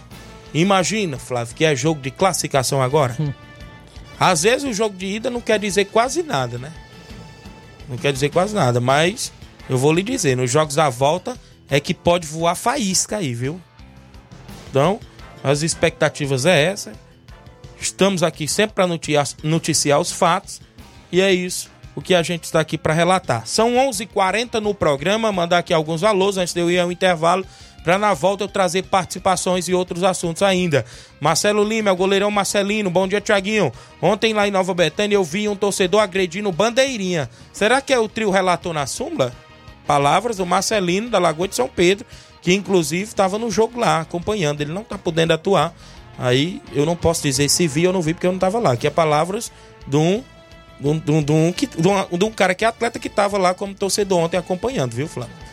Imagina, 0.54 1.18
Flávio, 1.18 1.56
que 1.56 1.64
é 1.64 1.76
jogo 1.76 2.02
de 2.02 2.12
classificação 2.12 2.82
agora. 2.82 3.16
Hum. 3.20 3.32
Às 4.20 4.44
vezes 4.44 4.68
o 4.68 4.74
jogo 4.74 4.96
de 4.98 5.06
ida 5.06 5.30
não 5.30 5.40
quer 5.40 5.58
dizer 5.60 5.86
quase 5.86 6.22
nada, 6.24 6.58
né? 6.58 6.74
Não 7.88 7.98
quer 7.98 8.12
dizer 8.12 8.30
quase 8.30 8.54
nada, 8.54 8.80
mas 8.80 9.32
eu 9.70 9.78
vou 9.78 9.94
lhe 9.94 10.04
dizer, 10.04 10.36
nos 10.36 10.52
jogos 10.52 10.76
da 10.76 10.90
volta 10.90 11.38
é 11.70 11.80
que 11.80 11.94
pode 11.94 12.28
voar 12.28 12.56
faísca 12.56 13.18
aí, 13.18 13.34
viu? 13.34 13.62
Então, 14.70 15.00
as 15.44 15.62
expectativas 15.62 16.46
é 16.46 16.64
essa. 16.66 16.92
Estamos 17.80 18.24
aqui 18.24 18.48
sempre 18.48 18.76
para 18.76 18.88
noticiar, 18.88 19.28
noticiar 19.42 20.00
os 20.00 20.12
fatos 20.12 20.62
e 21.12 21.22
é 21.22 21.34
isso 21.34 21.70
o 21.96 22.02
que 22.02 22.16
a 22.16 22.24
gente 22.24 22.46
está 22.46 22.60
aqui 22.60 22.78
para 22.78 22.94
relatar. 22.94 23.46
São 23.46 23.74
11h40 23.74 24.62
no 24.62 24.74
programa, 24.74 25.32
mandar 25.32 25.60
aqui 25.60 25.74
alguns 25.74 26.02
valores 26.02 26.38
antes 26.38 26.54
de 26.54 26.62
eu 26.62 26.72
ir 26.72 26.80
ao 26.80 26.92
intervalo 26.92 27.46
para 27.84 27.98
na 27.98 28.14
volta 28.14 28.44
eu 28.44 28.48
trazer 28.48 28.84
participações 28.84 29.68
e 29.68 29.74
outros 29.74 30.04
assuntos 30.04 30.42
ainda. 30.44 30.86
Marcelo 31.20 31.64
Lima, 31.64 31.90
é 31.90 31.94
o 31.94 31.96
goleirão 31.96 32.30
Marcelino, 32.30 32.90
bom 32.90 33.08
dia, 33.08 33.22
Tiaguinho. 33.22 33.72
Ontem 34.02 34.34
lá 34.34 34.48
em 34.48 34.52
Nova 34.52 34.74
Betânia 34.74 35.16
eu 35.16 35.24
vi 35.24 35.48
um 35.48 35.56
torcedor 35.56 36.02
agredindo 36.02 36.52
bandeirinha. 36.52 37.30
Será 37.54 37.82
que 37.82 37.94
é 37.94 38.00
o 38.00 38.10
trio 38.10 38.30
relator 38.30 38.74
na 38.74 38.86
súmula? 38.86 39.34
Palavras 39.88 40.38
do 40.38 40.46
Marcelino, 40.46 41.10
da 41.10 41.18
Lagoa 41.18 41.48
de 41.48 41.56
São 41.56 41.68
Pedro, 41.68 42.06
que 42.42 42.54
inclusive 42.54 43.04
estava 43.04 43.38
no 43.38 43.50
jogo 43.50 43.80
lá, 43.80 44.02
acompanhando. 44.02 44.62
Ele 44.62 44.72
não 44.72 44.84
está 44.84 44.98
podendo 44.98 45.34
atuar. 45.34 45.74
Aí 46.18 46.62
eu 46.74 46.86
não 46.86 46.96
posso 46.96 47.24
dizer 47.24 47.50
se 47.50 47.68
vi 47.68 47.88
ou 47.88 47.94
não 47.94 48.02
vi, 48.02 48.14
porque 48.14 48.28
eu 48.28 48.32
não 48.32 48.38
estava 48.38 48.60
lá. 48.60 48.76
Que 48.76 48.88
é 48.88 48.90
palavras 48.90 49.52
de 49.88 49.98
um, 49.98 50.24
de 50.80 50.88
um, 50.88 51.00
de 51.00 51.12
um, 51.12 51.22
de 51.24 51.32
um, 51.32 52.18
de 52.18 52.26
um, 52.26 52.32
cara 52.32 52.54
que 52.54 52.64
é 52.64 52.68
atleta 52.68 53.00
que 53.00 53.08
estava 53.08 53.38
lá 53.38 53.54
como 53.54 53.74
torcedor 53.74 54.20
ontem 54.20 54.38
acompanhando, 54.38 54.94
viu, 54.94 55.08
Flávio? 55.08 55.49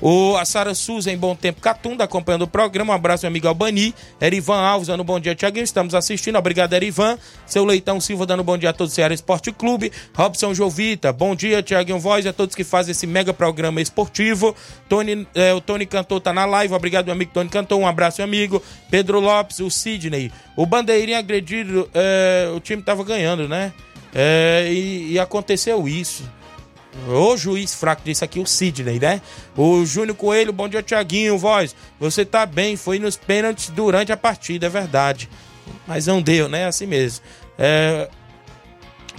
O, 0.00 0.36
a 0.36 0.44
Sara 0.44 0.74
Souza 0.74 1.12
em 1.12 1.18
Bom 1.18 1.34
Tempo 1.34 1.60
Catunda, 1.60 2.04
acompanhando 2.04 2.42
o 2.42 2.46
programa. 2.46 2.92
Um 2.92 2.96
abraço, 2.96 3.24
meu 3.24 3.28
amigo 3.28 3.46
Albani. 3.46 3.94
Erivan 4.20 4.58
Alves 4.58 4.88
dando 4.88 5.04
bom 5.04 5.20
dia, 5.20 5.34
Tiaguinho. 5.34 5.64
Estamos 5.64 5.94
assistindo. 5.94 6.38
Obrigado, 6.38 6.72
Erivan. 6.72 7.18
Seu 7.46 7.64
Leitão 7.64 8.00
Silva 8.00 8.24
dando 8.24 8.42
bom 8.42 8.56
dia 8.56 8.70
a 8.70 8.72
todos 8.72 8.92
do 8.92 8.96
Ceará 8.96 9.12
Esporte 9.12 9.52
Clube. 9.52 9.92
Robson 10.14 10.54
Jovita, 10.54 11.12
bom 11.12 11.34
dia, 11.34 11.62
Tiaguinho 11.62 11.98
Voz, 11.98 12.26
a 12.26 12.32
todos 12.32 12.54
que 12.54 12.64
fazem 12.64 12.92
esse 12.92 13.06
mega 13.06 13.34
programa 13.34 13.80
esportivo. 13.80 14.56
Tony, 14.88 15.26
é, 15.34 15.52
o 15.52 15.60
Tony 15.60 15.84
Cantor 15.84 16.20
tá 16.20 16.32
na 16.32 16.46
live. 16.46 16.72
Obrigado, 16.72 17.06
meu 17.06 17.14
amigo 17.14 17.32
Tony 17.34 17.50
Cantor. 17.50 17.78
Um 17.78 17.86
abraço, 17.86 18.18
meu 18.18 18.24
amigo. 18.24 18.62
Pedro 18.90 19.20
Lopes, 19.20 19.60
o 19.60 19.70
Sidney. 19.70 20.32
O 20.56 20.64
Bandeirinha 20.64 21.18
agredido, 21.18 21.88
é, 21.92 22.50
o 22.54 22.60
time 22.60 22.82
tava 22.82 23.04
ganhando, 23.04 23.46
né? 23.46 23.72
É, 24.14 24.68
e, 24.72 25.12
e 25.12 25.18
aconteceu 25.18 25.86
isso. 25.86 26.24
Ô 27.08 27.36
juiz 27.36 27.74
fraco 27.74 28.02
disse 28.04 28.24
aqui, 28.24 28.38
o 28.40 28.46
Sidney, 28.46 28.98
né? 28.98 29.20
O 29.56 29.84
Júnior 29.84 30.16
Coelho, 30.16 30.52
bom 30.52 30.68
dia, 30.68 30.82
Tiaguinho, 30.82 31.38
voz. 31.38 31.74
Você 31.98 32.24
tá 32.24 32.44
bem, 32.44 32.76
foi 32.76 32.98
nos 32.98 33.16
pênaltis 33.16 33.68
durante 33.70 34.12
a 34.12 34.16
partida, 34.16 34.66
é 34.66 34.68
verdade. 34.68 35.28
Mas 35.86 36.06
não 36.06 36.20
deu, 36.20 36.48
né? 36.48 36.66
Assim 36.66 36.86
mesmo. 36.86 37.24
É... 37.58 38.08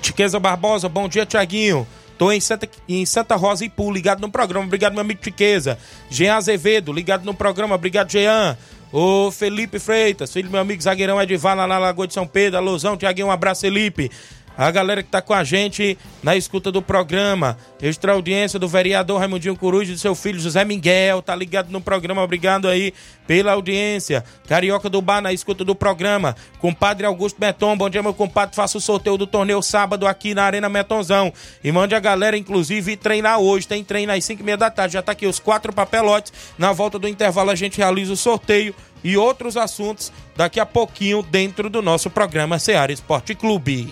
Tiqueza 0.01 0.39
Barbosa, 0.39 0.89
bom 0.89 1.07
dia, 1.07 1.25
Tiaguinho. 1.25 1.87
Tô 2.17 2.31
em 2.31 2.39
Santa, 2.39 2.69
em 2.87 3.05
Santa 3.05 3.35
Rosa 3.35 3.63
e 3.63 3.67
Ipu, 3.67 3.91
ligado 3.91 4.21
no 4.21 4.29
programa. 4.29 4.65
Obrigado, 4.65 4.93
meu 4.93 5.01
amigo 5.01 5.21
Tiqueza. 5.21 5.77
Jean 6.09 6.35
Azevedo, 6.35 6.93
ligado 6.93 7.25
no 7.25 7.33
programa. 7.33 7.75
Obrigado, 7.75 8.11
Jean. 8.11 8.57
O 8.93 9.31
Felipe 9.31 9.79
Freitas, 9.79 10.33
filho 10.33 10.49
do 10.49 10.51
meu 10.51 10.61
amigo 10.61 10.81
zagueirão 10.81 11.21
Edivar, 11.21 11.55
lá 11.55 11.65
na 11.65 11.79
Lagoa 11.79 12.05
de 12.05 12.13
São 12.13 12.27
Pedro. 12.27 12.57
Alusão, 12.57 12.97
Tiaguinho, 12.97 13.27
um 13.27 13.31
abraço, 13.31 13.61
Felipe. 13.61 14.11
A 14.57 14.69
galera 14.69 15.01
que 15.01 15.09
tá 15.09 15.21
com 15.21 15.33
a 15.33 15.43
gente 15.43 15.97
na 16.21 16.35
escuta 16.35 16.71
do 16.71 16.81
programa. 16.81 17.57
Extra 17.81 18.11
audiência 18.11 18.59
do 18.59 18.67
vereador 18.67 19.19
Raimundinho 19.19 19.55
Coruja 19.55 19.91
e 19.91 19.95
do 19.95 19.99
seu 19.99 20.13
filho 20.13 20.39
José 20.39 20.63
Miguel. 20.65 21.21
Tá 21.21 21.35
ligado 21.35 21.71
no 21.71 21.81
programa. 21.81 22.21
Obrigado 22.21 22.67
aí 22.67 22.93
pela 23.25 23.53
audiência. 23.53 24.23
Carioca 24.47 24.89
do 24.89 25.01
Bar 25.01 25.21
na 25.21 25.33
escuta 25.33 25.63
do 25.63 25.73
programa. 25.73 26.35
Compadre 26.59 27.05
Augusto 27.05 27.39
Meton. 27.39 27.77
Bom 27.77 27.89
dia, 27.89 28.03
meu 28.03 28.13
compadre. 28.13 28.55
Faça 28.55 28.77
o 28.77 28.81
sorteio 28.81 29.17
do 29.17 29.25
torneio 29.25 29.61
sábado 29.61 30.05
aqui 30.05 30.35
na 30.35 30.43
Arena 30.43 30.69
Metonzão. 30.69 31.33
E 31.63 31.71
mande 31.71 31.95
a 31.95 31.99
galera, 31.99 32.37
inclusive, 32.37 32.97
treinar 32.97 33.39
hoje. 33.39 33.67
Tem 33.67 33.83
treino 33.83 34.11
às 34.11 34.23
5 34.25 34.41
e 34.41 34.45
meia 34.45 34.57
da 34.57 34.69
tarde. 34.69 34.93
Já 34.93 35.01
tá 35.01 35.13
aqui 35.13 35.25
os 35.25 35.39
quatro 35.39 35.73
papelotes. 35.73 36.33
Na 36.57 36.71
volta 36.71 36.99
do 36.99 37.07
intervalo 37.07 37.49
a 37.49 37.55
gente 37.55 37.77
realiza 37.77 38.13
o 38.13 38.17
sorteio 38.17 38.75
e 39.03 39.17
outros 39.17 39.57
assuntos 39.57 40.11
daqui 40.35 40.59
a 40.59 40.65
pouquinho 40.65 41.23
dentro 41.23 41.69
do 41.69 41.81
nosso 41.81 42.09
programa 42.09 42.59
Seara 42.59 42.91
Esporte 42.91 43.33
Clube. 43.33 43.91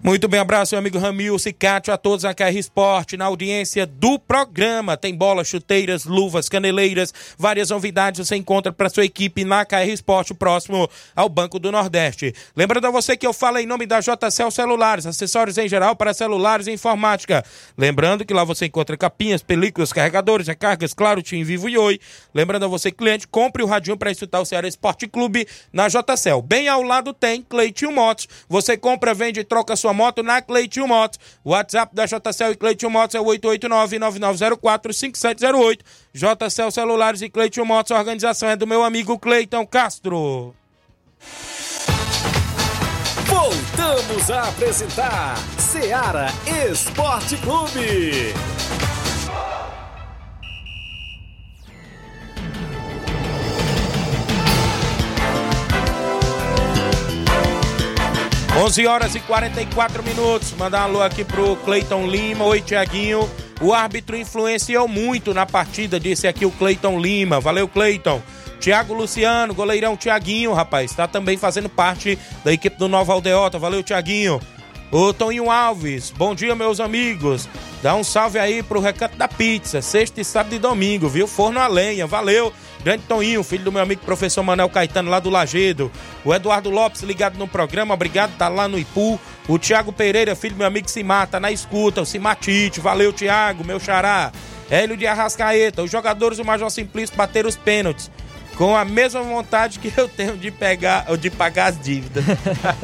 Muito 0.00 0.28
bem, 0.28 0.38
abraço, 0.38 0.74
meu 0.74 0.78
amigo 0.78 0.96
Ramilson 0.96 1.48
e 1.48 1.52
Cátio, 1.52 1.92
a 1.92 1.96
todos 1.96 2.24
a 2.24 2.32
KR 2.32 2.56
Esporte, 2.56 3.16
na 3.16 3.24
audiência 3.24 3.84
do 3.84 4.16
programa. 4.16 4.96
Tem 4.96 5.12
bolas, 5.12 5.48
chuteiras, 5.48 6.04
luvas, 6.04 6.48
caneleiras, 6.48 7.12
várias 7.36 7.70
novidades 7.70 8.24
você 8.24 8.36
encontra 8.36 8.72
para 8.72 8.88
sua 8.88 9.04
equipe 9.04 9.44
na 9.44 9.64
KR 9.64 9.88
Esporte, 9.88 10.32
próximo 10.32 10.88
ao 11.16 11.28
Banco 11.28 11.58
do 11.58 11.72
Nordeste. 11.72 12.32
Lembrando 12.54 12.86
a 12.86 12.90
você 12.92 13.16
que 13.16 13.26
eu 13.26 13.32
falo 13.32 13.58
em 13.58 13.66
nome 13.66 13.86
da 13.86 13.98
JCL 13.98 14.52
Celulares, 14.52 15.04
acessórios 15.04 15.58
em 15.58 15.68
geral 15.68 15.96
para 15.96 16.14
celulares 16.14 16.68
e 16.68 16.72
informática. 16.72 17.44
Lembrando 17.76 18.24
que 18.24 18.32
lá 18.32 18.44
você 18.44 18.66
encontra 18.66 18.96
capinhas, 18.96 19.42
películas, 19.42 19.92
carregadores, 19.92 20.46
recargas, 20.46 20.94
claro, 20.94 21.20
Tim 21.22 21.42
Vivo 21.42 21.68
e 21.68 21.76
Oi. 21.76 21.98
Lembrando 22.32 22.64
a 22.64 22.68
você, 22.68 22.92
cliente, 22.92 23.26
compre 23.26 23.64
o 23.64 23.66
radinho 23.66 23.96
para 23.96 24.12
escutar 24.12 24.40
o 24.40 24.44
Ceará 24.44 24.68
Esporte 24.68 25.08
Clube 25.08 25.46
na 25.72 25.88
JCL. 25.88 26.40
Bem 26.40 26.68
ao 26.68 26.82
lado 26.82 27.12
tem 27.12 27.42
Cleitinho 27.42 27.90
Motos. 27.90 28.28
Você 28.48 28.76
compra, 28.76 29.12
vende 29.12 29.40
e 29.40 29.44
troca 29.44 29.74
sua 29.74 29.87
moto 29.94 30.22
na 30.22 30.42
Cleitinho 30.42 30.88
Motos. 30.88 31.18
WhatsApp 31.44 31.94
da 31.94 32.06
JCL 32.06 32.52
e 32.52 32.56
Cleitinho 32.56 32.90
Motos 32.90 33.14
é 33.14 33.20
o 33.20 33.24
889-9904-5708. 33.24 35.80
JCL 36.14 36.70
Celulares 36.70 37.20
e 37.22 37.28
Cleitinho 37.28 37.66
Motos, 37.66 37.92
a 37.92 37.98
organização 37.98 38.48
é 38.48 38.56
do 38.56 38.66
meu 38.66 38.82
amigo 38.82 39.18
Cleiton 39.18 39.66
Castro. 39.66 40.54
Voltamos 43.26 44.30
a 44.30 44.48
apresentar 44.48 45.36
Seara 45.58 46.28
Esporte 46.70 47.36
Clube. 47.38 48.32
11 58.58 58.86
horas 58.88 59.14
e 59.14 59.20
44 59.20 60.02
minutos. 60.02 60.52
Mandar 60.58 60.80
alô 60.82 61.00
aqui 61.00 61.22
pro 61.22 61.54
Cleiton 61.58 62.08
Lima. 62.08 62.44
Oi, 62.44 62.60
Tiaguinho. 62.60 63.30
O 63.60 63.72
árbitro 63.72 64.16
influenciou 64.16 64.88
muito 64.88 65.32
na 65.32 65.46
partida, 65.46 66.00
disse 66.00 66.26
aqui 66.26 66.44
o 66.44 66.50
Cleiton 66.50 66.98
Lima. 66.98 67.38
Valeu, 67.38 67.68
Cleiton. 67.68 68.20
Tiago 68.58 68.94
Luciano, 68.94 69.54
goleirão 69.54 69.96
Tiaguinho, 69.96 70.52
rapaz, 70.52 70.90
está 70.90 71.06
também 71.06 71.36
fazendo 71.36 71.68
parte 71.68 72.18
da 72.44 72.52
equipe 72.52 72.76
do 72.76 72.88
Nova 72.88 73.12
Aldeota. 73.12 73.60
Valeu, 73.60 73.80
Tiaguinho. 73.80 74.40
O 74.90 75.12
Toninho 75.12 75.48
Alves, 75.50 76.10
bom 76.10 76.34
dia, 76.34 76.56
meus 76.56 76.80
amigos. 76.80 77.48
Dá 77.80 77.94
um 77.94 78.02
salve 78.02 78.40
aí 78.40 78.60
pro 78.60 78.80
Recanto 78.80 79.16
da 79.16 79.28
Pizza, 79.28 79.80
sexta 79.80 80.20
e 80.20 80.24
sábado 80.24 80.56
e 80.56 80.58
domingo, 80.58 81.08
viu? 81.08 81.28
Forno 81.28 81.60
a 81.60 81.68
lenha, 81.68 82.08
valeu. 82.08 82.52
Grande 82.88 83.02
Toninho, 83.06 83.44
filho 83.44 83.64
do 83.64 83.70
meu 83.70 83.82
amigo 83.82 84.00
professor 84.00 84.42
Manel 84.42 84.70
Caetano, 84.70 85.10
lá 85.10 85.20
do 85.20 85.28
Lagedo. 85.28 85.92
O 86.24 86.34
Eduardo 86.34 86.70
Lopes, 86.70 87.02
ligado 87.02 87.36
no 87.36 87.46
programa, 87.46 87.92
obrigado, 87.92 88.34
tá 88.38 88.48
lá 88.48 88.66
no 88.66 88.78
Ipu. 88.78 89.20
O 89.46 89.58
Tiago 89.58 89.92
Pereira, 89.92 90.34
filho 90.34 90.54
do 90.54 90.58
meu 90.60 90.66
amigo 90.66 90.88
Simar, 90.88 91.26
tá 91.26 91.38
na 91.38 91.52
escuta. 91.52 92.00
O 92.00 92.06
Simatite, 92.06 92.80
valeu, 92.80 93.12
Tiago, 93.12 93.62
meu 93.62 93.78
xará. 93.78 94.32
Hélio 94.70 94.96
de 94.96 95.06
Arrascaeta, 95.06 95.82
os 95.82 95.90
jogadores 95.90 96.38
do 96.38 96.46
Major 96.46 96.70
Simplício 96.70 97.14
bateram 97.14 97.50
os 97.50 97.56
pênaltis. 97.56 98.10
Com 98.56 98.74
a 98.74 98.86
mesma 98.86 99.20
vontade 99.20 99.80
que 99.80 99.92
eu 99.94 100.08
tenho 100.08 100.38
de 100.38 100.50
pegar, 100.50 101.04
ou 101.10 101.18
de 101.18 101.28
pagar 101.28 101.66
as 101.66 101.78
dívidas. 101.78 102.24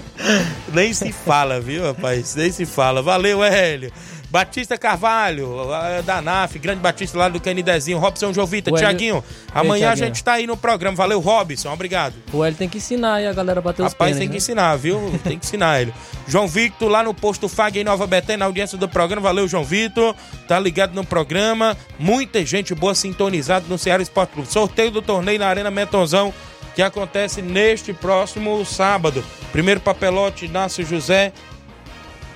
Nem 0.71 0.93
se 0.93 1.13
fala, 1.13 1.63
viu, 1.63 1.83
rapaz? 1.83 2.35
Nem 2.35 2.53
se 2.53 2.67
fala. 2.67 3.01
Valeu, 3.01 3.43
Hélio. 3.43 3.91
Batista 4.35 4.77
Carvalho, 4.77 5.73
eh, 5.73 6.03
da 6.03 6.21
NAF, 6.21 6.59
grande 6.59 6.81
Batista 6.81 7.17
lá 7.17 7.29
do 7.29 7.39
Canidezinho, 7.41 7.99
Robson 7.99 8.33
Jovita, 8.33 8.73
O 8.73 8.77
Tiaguinho. 8.77 9.23
Amanhã 9.55 9.87
a 9.87 9.95
Thiaguinho. 9.95 10.07
gente 10.09 10.25
tá 10.25 10.33
aí 10.33 10.45
no 10.45 10.57
programa. 10.57 10.97
Valeu, 10.97 11.21
Robson, 11.21 11.73
obrigado. 11.73 12.17
O 12.33 12.45
Hélio 12.45 12.59
tem 12.59 12.69
que 12.69 12.79
ensinar 12.79 13.15
aí 13.15 13.29
a 13.29 13.33
galera 13.33 13.61
a 13.61 13.63
bater 13.63 13.85
os 13.85 13.93
Rapaz, 13.93 14.17
pênaltis, 14.17 14.19
tem 14.19 14.27
que 14.27 14.33
né? 14.33 14.39
ensinar, 14.39 14.75
viu? 14.77 14.99
Tem 15.23 15.39
que 15.39 15.47
ensinar 15.47 15.81
ele. 15.81 15.95
João 16.27 16.49
Victor, 16.49 16.89
lá 16.91 17.05
no 17.05 17.15
posto 17.15 17.49
FAG 17.49 17.79
em 17.79 17.85
Nova 17.85 18.09
Betânia, 18.09 18.39
na 18.39 18.47
audiência 18.47 18.77
do 18.77 18.89
programa. 18.89 19.23
Valeu, 19.23 19.47
João 19.47 19.63
Victor. 19.63 20.17
Tá 20.49 20.59
ligado 20.59 20.95
no 20.97 21.05
programa. 21.05 21.77
Muita 21.97 22.45
gente 22.45 22.75
boa 22.75 22.93
sintonizada 22.97 23.67
no 23.69 23.79
Ceará 23.79 24.03
Esporte 24.03 24.33
Clube. 24.33 24.51
Sorteio 24.51 24.91
do 24.91 25.01
torneio 25.01 25.39
na 25.39 25.47
Arena 25.47 25.71
Metonzão, 25.71 26.35
que 26.75 26.83
acontece 26.83 27.41
neste 27.41 27.93
próximo 27.93 28.65
sábado. 28.65 29.25
Primeiro 29.53 29.79
papelote, 29.79 30.47
Inácio 30.47 30.85
José 30.85 31.33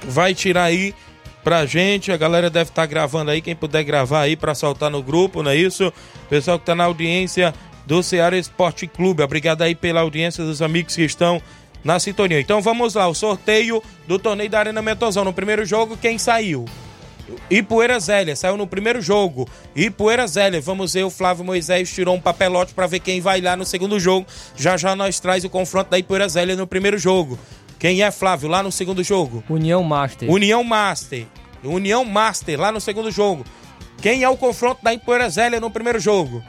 vai 0.05 0.32
tirar 0.32 0.62
aí 0.62 0.94
pra 1.49 1.64
gente. 1.64 2.12
A 2.12 2.16
galera 2.18 2.51
deve 2.51 2.68
estar 2.68 2.84
gravando 2.84 3.30
aí, 3.30 3.40
quem 3.40 3.57
puder 3.57 3.82
gravar 3.82 4.20
aí 4.20 4.36
pra 4.36 4.55
soltar 4.55 4.90
no 4.90 5.03
grupo, 5.03 5.42
não 5.42 5.51
é 5.51 5.57
isso? 5.57 5.90
Pessoal 6.28 6.59
que 6.59 6.66
tá 6.66 6.74
na 6.74 6.84
audiência 6.84 7.55
do 7.86 8.03
Ceará 8.03 8.36
Esporte 8.36 8.86
Clube. 8.86 9.22
Obrigado 9.22 9.62
aí 9.62 9.74
pela 9.74 10.03
audiência 10.03 10.44
dos 10.44 10.61
amigos 10.61 10.94
que 10.94 11.05
estão 11.05 11.40
na 11.82 11.99
sintonia. 11.99 12.38
Então 12.38 12.61
vamos 12.61 12.92
lá, 12.92 13.09
o 13.09 13.14
sorteio 13.14 13.82
do 14.07 14.18
torneio 14.18 14.51
da 14.51 14.59
Arena 14.59 14.82
Metozão. 14.82 15.24
No 15.24 15.32
primeiro 15.32 15.64
jogo, 15.64 15.96
quem 15.96 16.18
saiu? 16.18 16.66
Ipueira 17.51 17.99
Zélia, 17.99 18.36
saiu 18.36 18.59
no 18.59 18.66
primeiro 18.66 19.01
jogo. 19.01 19.49
Ipueira 19.74 20.26
Zélia, 20.26 20.61
vamos 20.61 20.92
ver, 20.92 21.05
o 21.05 21.11
Flávio 21.11 21.46
Moisés 21.46 21.90
tirou 21.90 22.14
um 22.14 22.20
papelote 22.20 22.74
pra 22.74 22.86
ver 22.86 23.01
quem 23.01 23.22
vai 23.22 23.40
lá 23.40 23.57
no 23.57 23.64
segundo 23.64 23.99
jogo. 23.99 24.26
Já 24.55 24.76
já 24.76 24.94
nós 24.94 25.18
traz 25.18 25.44
o 25.44 25.49
confronto 25.49 25.88
da 25.88 25.99
Ipueira 25.99 26.28
Zélia 26.28 26.57
no 26.57 26.66
primeiro 26.66 26.99
jogo. 26.99 27.38
Quem 27.79 28.03
é 28.03 28.11
Flávio 28.11 28.49
lá 28.49 28.62
no 28.62 28.72
segundo 28.72 29.05
jogo? 29.05 29.45
União 29.49 29.83
Master. 29.85 30.31
União 30.31 30.64
Master. 30.64 31.26
União 31.62 32.05
Master 32.05 32.59
lá 32.59 32.72
no 32.72 32.81
segundo 32.81 33.11
jogo. 33.11 33.45
Quem 34.03 34.22
é 34.22 34.29
o 34.29 34.37
confronto 34.37 34.83
da 34.83 34.93
Ipueira 34.93 35.29
Zélia 35.29 35.61
no 35.61 35.70
primeiro 35.70 36.01
jogo? 36.01 36.43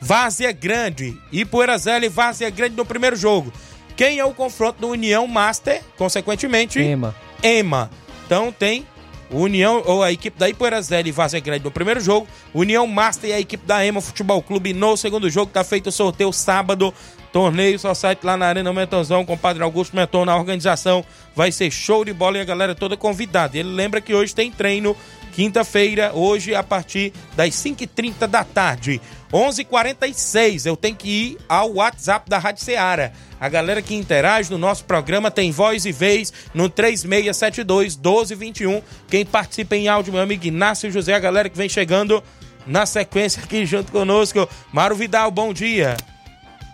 Várzea 0.00 0.52
Grande. 0.52 1.16
Ipueira 1.30 1.78
Zélia 1.78 2.06
e 2.06 2.10
Várzea 2.10 2.50
Grande 2.50 2.76
no 2.76 2.84
primeiro 2.84 3.16
jogo. 3.16 3.52
Quem 3.96 4.18
é 4.18 4.24
o 4.24 4.34
confronto 4.34 4.80
do 4.80 4.88
União 4.88 5.26
Master? 5.26 5.82
Consequentemente, 5.96 6.78
Ema. 6.78 7.14
EMA. 7.42 7.90
Então 8.26 8.52
tem 8.52 8.86
União, 9.30 9.82
ou 9.86 10.02
a 10.02 10.12
equipe 10.12 10.38
da 10.38 10.48
Ipueira 10.48 10.80
Zélia 10.82 11.08
e 11.08 11.12
Várzea 11.12 11.40
Grande 11.40 11.64
no 11.64 11.70
primeiro 11.70 12.00
jogo, 12.00 12.26
União 12.52 12.86
Master 12.86 13.30
e 13.30 13.32
a 13.32 13.40
equipe 13.40 13.66
da 13.66 13.84
EMA 13.84 14.00
Futebol 14.00 14.42
Clube 14.42 14.74
no 14.74 14.96
segundo 14.96 15.30
jogo. 15.30 15.50
Tá 15.50 15.64
feito 15.64 15.86
o 15.88 15.92
sorteio 15.92 16.32
sábado 16.32 16.92
Torneio 17.32 17.78
só 17.78 17.94
site 17.94 18.22
lá 18.22 18.36
na 18.36 18.46
Arena 18.46 18.72
Mentonzão 18.72 19.24
com 19.24 19.32
o 19.32 19.38
Padre 19.38 19.62
Augusto 19.62 19.96
Menton 19.96 20.26
na 20.26 20.36
organização. 20.36 21.02
Vai 21.34 21.50
ser 21.50 21.70
show 21.70 22.04
de 22.04 22.12
bola 22.12 22.36
e 22.36 22.40
a 22.40 22.44
galera 22.44 22.74
toda 22.74 22.96
convidada. 22.96 23.56
Ele 23.56 23.70
lembra 23.70 24.02
que 24.02 24.14
hoje 24.14 24.34
tem 24.34 24.50
treino, 24.50 24.94
quinta-feira, 25.32 26.12
hoje 26.14 26.54
a 26.54 26.62
partir 26.62 27.12
das 27.34 27.54
5h30 27.54 28.26
da 28.26 28.44
tarde. 28.44 29.00
11:46 29.32 29.60
h 29.60 29.64
46 29.64 30.66
eu 30.66 30.76
tenho 30.76 30.94
que 30.94 31.08
ir 31.08 31.38
ao 31.48 31.72
WhatsApp 31.72 32.28
da 32.28 32.38
Rádio 32.38 32.62
Ceará. 32.62 33.12
A 33.40 33.48
galera 33.48 33.80
que 33.80 33.94
interage 33.94 34.50
no 34.50 34.58
nosso 34.58 34.84
programa 34.84 35.30
tem 35.30 35.50
voz 35.50 35.86
e 35.86 35.90
vez 35.90 36.32
no 36.52 36.68
3672 36.68 37.96
1221. 37.96 38.82
Quem 39.08 39.24
participa 39.24 39.74
em 39.74 39.88
áudio, 39.88 40.12
meu 40.12 40.22
amigo 40.22 40.46
Inácio 40.46 40.92
José, 40.92 41.14
a 41.14 41.18
galera 41.18 41.48
que 41.48 41.56
vem 41.56 41.68
chegando 41.68 42.22
na 42.66 42.84
sequência 42.84 43.42
aqui 43.42 43.64
junto 43.64 43.90
conosco. 43.90 44.46
Mário 44.70 44.94
Vidal, 44.94 45.30
bom 45.30 45.52
dia. 45.52 45.96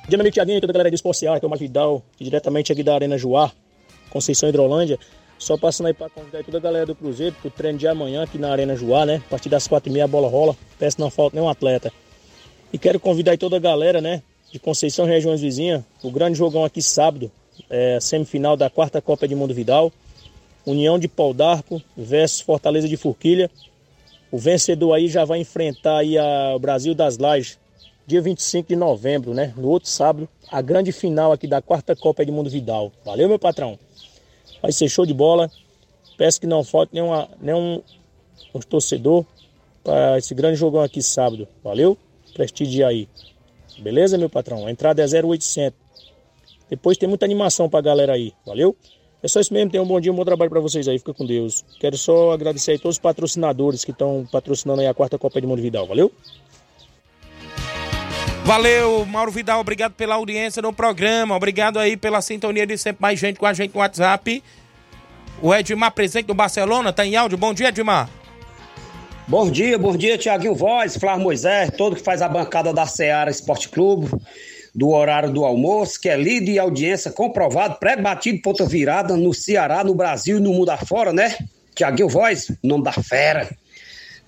Dia, 0.09 0.17
meu 0.17 0.33
Tiaguinho, 0.33 0.59
toda 0.59 0.71
a 0.71 0.73
galera 0.73 0.91
do 0.91 0.95
Esporte 0.95 1.19
Seara, 1.19 1.39
que 1.39 1.45
é 1.45 1.47
o 1.47 1.51
Mário 1.51 1.61
Vidal, 1.67 2.03
diretamente 2.19 2.73
aqui 2.73 2.83
da 2.83 2.95
Arena 2.95 3.19
Joá, 3.19 3.53
Conceição 4.09 4.49
Hidrolândia. 4.49 4.99
Só 5.39 5.59
passando 5.59 5.89
aí 5.89 5.93
para 5.93 6.09
convidar 6.09 6.43
toda 6.43 6.57
a 6.57 6.61
galera 6.63 6.87
do 6.87 6.95
Cruzeiro 6.95 7.37
pro 7.43 7.51
treino 7.51 7.79
de 7.79 7.87
amanhã 7.87 8.23
aqui 8.23 8.39
na 8.39 8.51
Arena 8.51 8.75
Joá, 8.75 9.05
né? 9.05 9.17
A 9.27 9.29
partir 9.29 9.51
das 9.51 9.69
quatro 9.69 9.91
e 9.91 9.93
meia 9.93 10.07
a 10.07 10.09
bola 10.09 10.27
rola. 10.27 10.57
Peço 10.79 10.99
não 10.99 11.11
falta 11.11 11.37
nenhum 11.37 11.47
atleta. 11.51 11.93
E 12.73 12.79
quero 12.79 12.99
convidar 12.99 13.33
aí 13.33 13.37
toda 13.37 13.57
a 13.57 13.61
galera, 13.61 14.01
né? 14.01 14.23
De 14.51 14.59
Conceição 14.59 15.05
regiões 15.05 15.43
vizinhas. 15.43 15.85
O 16.03 16.11
grande 16.11 16.39
jogão 16.39 16.65
aqui 16.65 16.81
sábado. 16.81 17.31
É, 17.69 18.01
semifinal 18.01 18.57
da 18.57 18.71
quarta 18.71 19.03
Copa 19.03 19.29
de 19.29 19.35
Mundo 19.35 19.53
Vidal. 19.53 19.93
União 20.65 20.99
de 20.99 21.07
Pau 21.07 21.35
d'Arco 21.35 21.83
versus 21.95 22.41
Fortaleza 22.41 22.89
de 22.89 22.97
Forquilha. 22.97 23.51
O 24.33 24.39
vencedor 24.39 24.95
aí 24.95 25.07
já 25.07 25.27
vai 25.27 25.39
enfrentar 25.39 25.99
aí 25.99 26.17
a, 26.17 26.55
o 26.57 26.59
Brasil 26.59 26.95
das 26.95 27.19
Lajes. 27.19 27.59
Dia 28.09 28.23
25 28.23 28.71
de 28.71 28.75
novembro, 28.75 29.35
né? 29.35 29.53
No 29.55 29.69
outro 29.69 29.91
sábado. 29.91 30.27
A 30.51 30.63
grande 30.63 30.93
final 30.93 31.31
aqui 31.31 31.47
da 31.47 31.61
quarta 31.61 31.95
Copa 31.95 32.25
de 32.25 32.33
Mundo 32.33 32.49
Vidal. 32.49 32.91
Valeu, 33.05 33.29
meu 33.29 33.39
patrão. 33.39 33.79
Vai 34.63 34.73
ser 34.73 34.89
show 34.89 35.05
de 35.05 35.13
bola. 35.13 35.51
Peço 36.17 36.41
que 36.41 36.47
não 36.47 36.65
falte 36.65 36.95
nenhum, 36.95 37.11
nenhum 37.39 37.83
um 38.55 38.61
torcedor 38.61 39.27
para 39.85 40.17
esse 40.17 40.35
grande 40.35 40.57
jogão 40.57 40.81
aqui 40.81 41.03
sábado. 41.03 41.47
Valeu? 41.63 41.99
prestigiar 42.33 42.89
aí. 42.89 43.07
Beleza, 43.79 44.17
meu 44.17 44.31
patrão? 44.31 44.67
A 44.67 44.71
entrada 44.71 45.03
é 45.03 45.23
0800. 45.23 45.79
Depois 46.71 46.97
tem 46.97 47.11
muita 47.11 47.27
animação 47.27 47.69
pra 47.69 47.83
galera 47.83 48.15
aí. 48.15 48.33
Valeu? 48.47 48.75
É 49.23 49.29
só 49.29 49.39
isso 49.39 49.53
mesmo. 49.53 49.71
Tenham 49.71 49.85
um 49.85 49.89
bom 49.89 50.01
dia, 50.01 50.11
um 50.11 50.17
bom 50.17 50.25
trabalho 50.25 50.51
para 50.51 50.61
vocês 50.61 50.89
aí. 50.89 50.99
Fica 50.99 51.13
com 51.13 51.27
Deus. 51.27 51.63
Quero 51.79 51.99
só 51.99 52.33
agradecer 52.33 52.71
aí 52.71 52.79
todos 52.79 52.97
os 52.97 53.03
patrocinadores 53.03 53.85
que 53.85 53.91
estão 53.91 54.27
patrocinando 54.33 54.81
aí 54.81 54.87
a 54.87 54.95
quarta 54.95 55.19
Copa 55.19 55.43
de 55.43 55.47
Mundo 55.47 55.61
Vidal. 55.61 55.87
Valeu? 55.87 56.11
Valeu, 58.49 59.05
Mauro 59.05 59.31
Vidal. 59.31 59.61
Obrigado 59.61 59.93
pela 59.93 60.15
audiência 60.15 60.63
no 60.63 60.73
programa. 60.73 61.37
Obrigado 61.37 61.79
aí 61.79 61.99
pela 61.99 62.23
sintonia 62.23 62.67
de 62.67 62.79
sempre 62.79 63.03
mais 63.03 63.19
gente 63.19 63.39
com 63.39 63.45
a 63.45 63.53
gente 63.53 63.75
no 63.75 63.81
WhatsApp. 63.81 64.43
O 65.43 65.55
Edmar, 65.55 65.93
presente 65.93 66.25
do 66.25 66.33
Barcelona, 66.33 66.91
tá 66.91 67.05
em 67.05 67.15
áudio. 67.15 67.37
Bom 67.37 67.53
dia, 67.53 67.69
Edmar. 67.69 68.09
Bom 69.27 69.51
dia, 69.51 69.79
bom 69.79 69.95
dia, 69.95 70.17
Tiaguinho 70.17 70.55
Voz, 70.55 70.97
Flávio 70.97 71.25
Moisés, 71.25 71.71
todo 71.77 71.95
que 71.95 72.03
faz 72.03 72.23
a 72.23 72.29
bancada 72.29 72.73
da 72.73 72.87
Seara 72.87 73.31
Esporte 73.31 73.69
Clube, 73.69 74.09
do 74.75 74.89
horário 74.93 75.31
do 75.31 75.45
almoço, 75.45 76.01
que 76.01 76.09
é 76.09 76.17
líder 76.17 76.53
e 76.53 76.59
audiência 76.59 77.13
comprovado, 77.13 77.77
pré-batido, 77.79 78.41
ponta 78.41 78.65
virada 78.65 79.15
no 79.15 79.35
Ceará, 79.35 79.85
no 79.85 79.95
Brasil 79.95 80.39
e 80.39 80.41
no 80.41 80.55
mundo 80.55 80.71
afora, 80.71 81.13
né? 81.13 81.37
Tiaguinho 81.75 82.09
Voz, 82.09 82.51
nome 82.65 82.83
da 82.83 82.93
fera. 82.93 83.47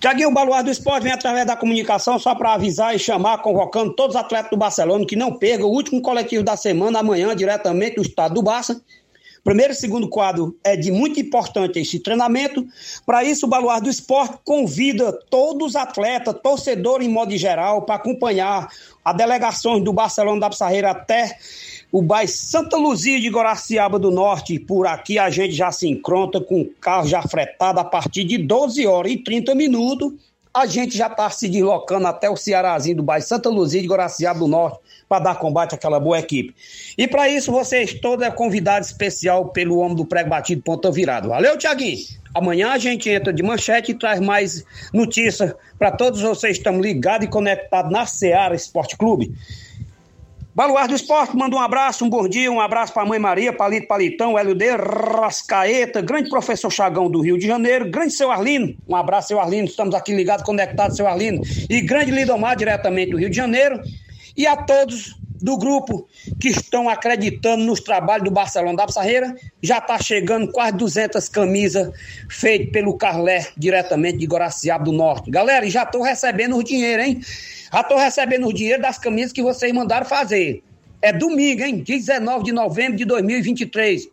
Tiaguinho, 0.01 0.31
Baluar 0.31 0.63
do 0.63 0.71
Esporte 0.71 1.03
vem 1.03 1.11
através 1.11 1.45
da 1.45 1.55
comunicação 1.55 2.17
só 2.17 2.33
para 2.33 2.55
avisar 2.55 2.95
e 2.95 2.97
chamar, 2.97 3.37
convocando 3.37 3.93
todos 3.93 4.15
os 4.15 4.19
atletas 4.19 4.49
do 4.49 4.57
Barcelona 4.57 5.05
que 5.05 5.15
não 5.15 5.37
percam 5.37 5.67
o 5.67 5.71
último 5.71 6.01
coletivo 6.01 6.43
da 6.43 6.57
semana, 6.57 6.97
amanhã, 6.97 7.35
diretamente 7.35 7.97
do 7.97 8.01
estado 8.01 8.33
do 8.33 8.41
Barça, 8.41 8.81
Primeiro 9.43 9.73
e 9.73 9.75
segundo 9.75 10.07
quadro 10.07 10.55
é 10.63 10.75
de 10.75 10.91
muito 10.91 11.19
importante 11.19 11.79
esse 11.79 11.99
treinamento. 11.99 12.63
Para 13.05 13.23
isso, 13.23 13.47
o 13.47 13.49
Baluar 13.49 13.81
do 13.81 13.89
Esporte 13.89 14.37
convida 14.43 15.11
todos 15.31 15.69
os 15.69 15.75
atletas, 15.75 16.35
torcedores 16.43 17.07
em 17.07 17.11
modo 17.11 17.35
geral, 17.35 17.81
para 17.81 17.95
acompanhar 17.95 18.67
a 19.03 19.11
delegação 19.11 19.81
do 19.81 19.91
Barcelona 19.91 20.41
da 20.41 20.49
Pissarreira 20.49 20.91
até 20.91 21.39
o 21.91 22.01
bairro 22.01 22.29
Santa 22.29 22.77
Luzia 22.77 23.19
de 23.19 23.29
Goraciaba 23.29 23.99
do 23.99 24.09
Norte. 24.09 24.57
Por 24.57 24.87
aqui 24.87 25.19
a 25.19 25.29
gente 25.29 25.53
já 25.53 25.71
se 25.71 25.87
encontra 25.87 26.39
com 26.39 26.61
o 26.61 26.69
carro 26.79 27.07
já 27.07 27.21
fretado 27.21 27.79
a 27.79 27.83
partir 27.83 28.23
de 28.23 28.37
12 28.37 28.87
horas 28.87 29.11
e 29.11 29.17
30 29.17 29.53
minutos. 29.53 30.13
A 30.53 30.65
gente 30.65 30.97
já 30.97 31.07
está 31.07 31.29
se 31.29 31.47
deslocando 31.47 32.07
até 32.07 32.29
o 32.29 32.35
Cearazinho 32.35 32.97
do 32.97 33.03
bairro 33.03 33.25
Santa 33.25 33.49
Luzia 33.49 33.81
de 33.81 33.87
Goraciaba 33.87 34.39
do 34.39 34.47
Norte 34.47 34.79
para 35.07 35.23
dar 35.23 35.35
combate 35.35 35.75
àquela 35.75 35.99
boa 35.99 36.19
equipe. 36.19 36.53
E 36.97 37.07
para 37.07 37.29
isso, 37.29 37.51
vocês 37.51 37.93
todos 37.93 38.25
é 38.25 38.31
convidado 38.31 38.85
especial 38.85 39.49
pelo 39.49 39.77
homem 39.77 39.95
do 39.95 40.05
prego 40.05 40.29
batido 40.29 40.61
ponta 40.61 40.91
virado. 40.91 41.29
Valeu, 41.29 41.57
Tiaguinho! 41.57 41.99
Amanhã 42.33 42.71
a 42.71 42.77
gente 42.77 43.09
entra 43.09 43.33
de 43.33 43.43
manchete 43.43 43.91
e 43.91 43.95
traz 43.95 44.19
mais 44.21 44.63
notícias 44.93 45.53
para 45.77 45.91
todos 45.91 46.21
vocês 46.21 46.57
que 46.57 46.59
estão 46.59 46.79
ligados 46.79 47.27
e 47.27 47.29
conectados 47.29 47.91
na 47.91 48.05
Seara 48.05 48.55
Esporte 48.55 48.97
Clube. 48.97 49.33
Baluar 50.53 50.85
do 50.85 50.93
Esporte, 50.93 51.33
manda 51.33 51.55
um 51.55 51.59
abraço, 51.59 52.03
um 52.03 52.09
bom 52.09 52.27
dia, 52.27 52.51
um 52.51 52.59
abraço 52.59 52.91
para 52.91 53.03
a 53.03 53.05
mãe 53.05 53.17
Maria, 53.17 53.53
Palito 53.53 53.87
Palitão, 53.87 54.37
LD, 54.37 54.75
Rascaeta, 54.75 56.01
grande 56.01 56.29
professor 56.29 56.69
Chagão 56.69 57.09
do 57.09 57.21
Rio 57.21 57.37
de 57.37 57.47
Janeiro, 57.47 57.89
grande 57.89 58.11
seu 58.11 58.29
Arlino, 58.29 58.75
um 58.85 58.93
abraço, 58.93 59.29
seu 59.29 59.39
Arlino, 59.39 59.65
estamos 59.65 59.95
aqui 59.95 60.13
ligados, 60.13 60.43
conectados, 60.43 60.97
seu 60.97 61.07
Arlino, 61.07 61.41
e 61.69 61.79
grande 61.79 62.11
Lidomar, 62.11 62.57
diretamente 62.57 63.11
do 63.11 63.17
Rio 63.17 63.29
de 63.29 63.35
Janeiro, 63.37 63.79
e 64.35 64.45
a 64.45 64.57
todos 64.57 65.20
do 65.41 65.57
grupo 65.57 66.07
que 66.39 66.49
estão 66.49 66.87
acreditando 66.87 67.63
nos 67.63 67.79
trabalhos 67.79 68.25
do 68.25 68.31
Barcelona 68.31 68.77
da 68.77 68.85
Pissarreira. 68.85 69.35
Já 69.61 69.79
está 69.79 69.97
chegando 69.99 70.51
quase 70.51 70.77
200 70.77 71.27
camisas 71.29 71.91
feitas 72.29 72.71
pelo 72.71 72.97
Carlé, 72.97 73.47
diretamente 73.57 74.19
de 74.19 74.27
Goraciaba 74.27 74.85
do 74.85 74.91
Norte. 74.91 75.31
Galera, 75.31 75.69
já 75.69 75.83
estou 75.83 76.01
recebendo 76.01 76.55
o 76.55 76.63
dinheiro, 76.63 77.01
hein? 77.01 77.21
Já 77.73 77.81
estou 77.81 77.97
recebendo 77.97 78.47
o 78.47 78.53
dinheiro 78.53 78.81
das 78.81 78.97
camisas 78.97 79.31
que 79.31 79.41
vocês 79.41 79.73
mandaram 79.73 80.05
fazer. 80.05 80.63
É 81.01 81.11
domingo, 81.11 81.63
hein? 81.63 81.79
19 81.79 82.43
de 82.43 82.51
novembro 82.51 82.97
de 82.97 83.05
2023. 83.05 84.07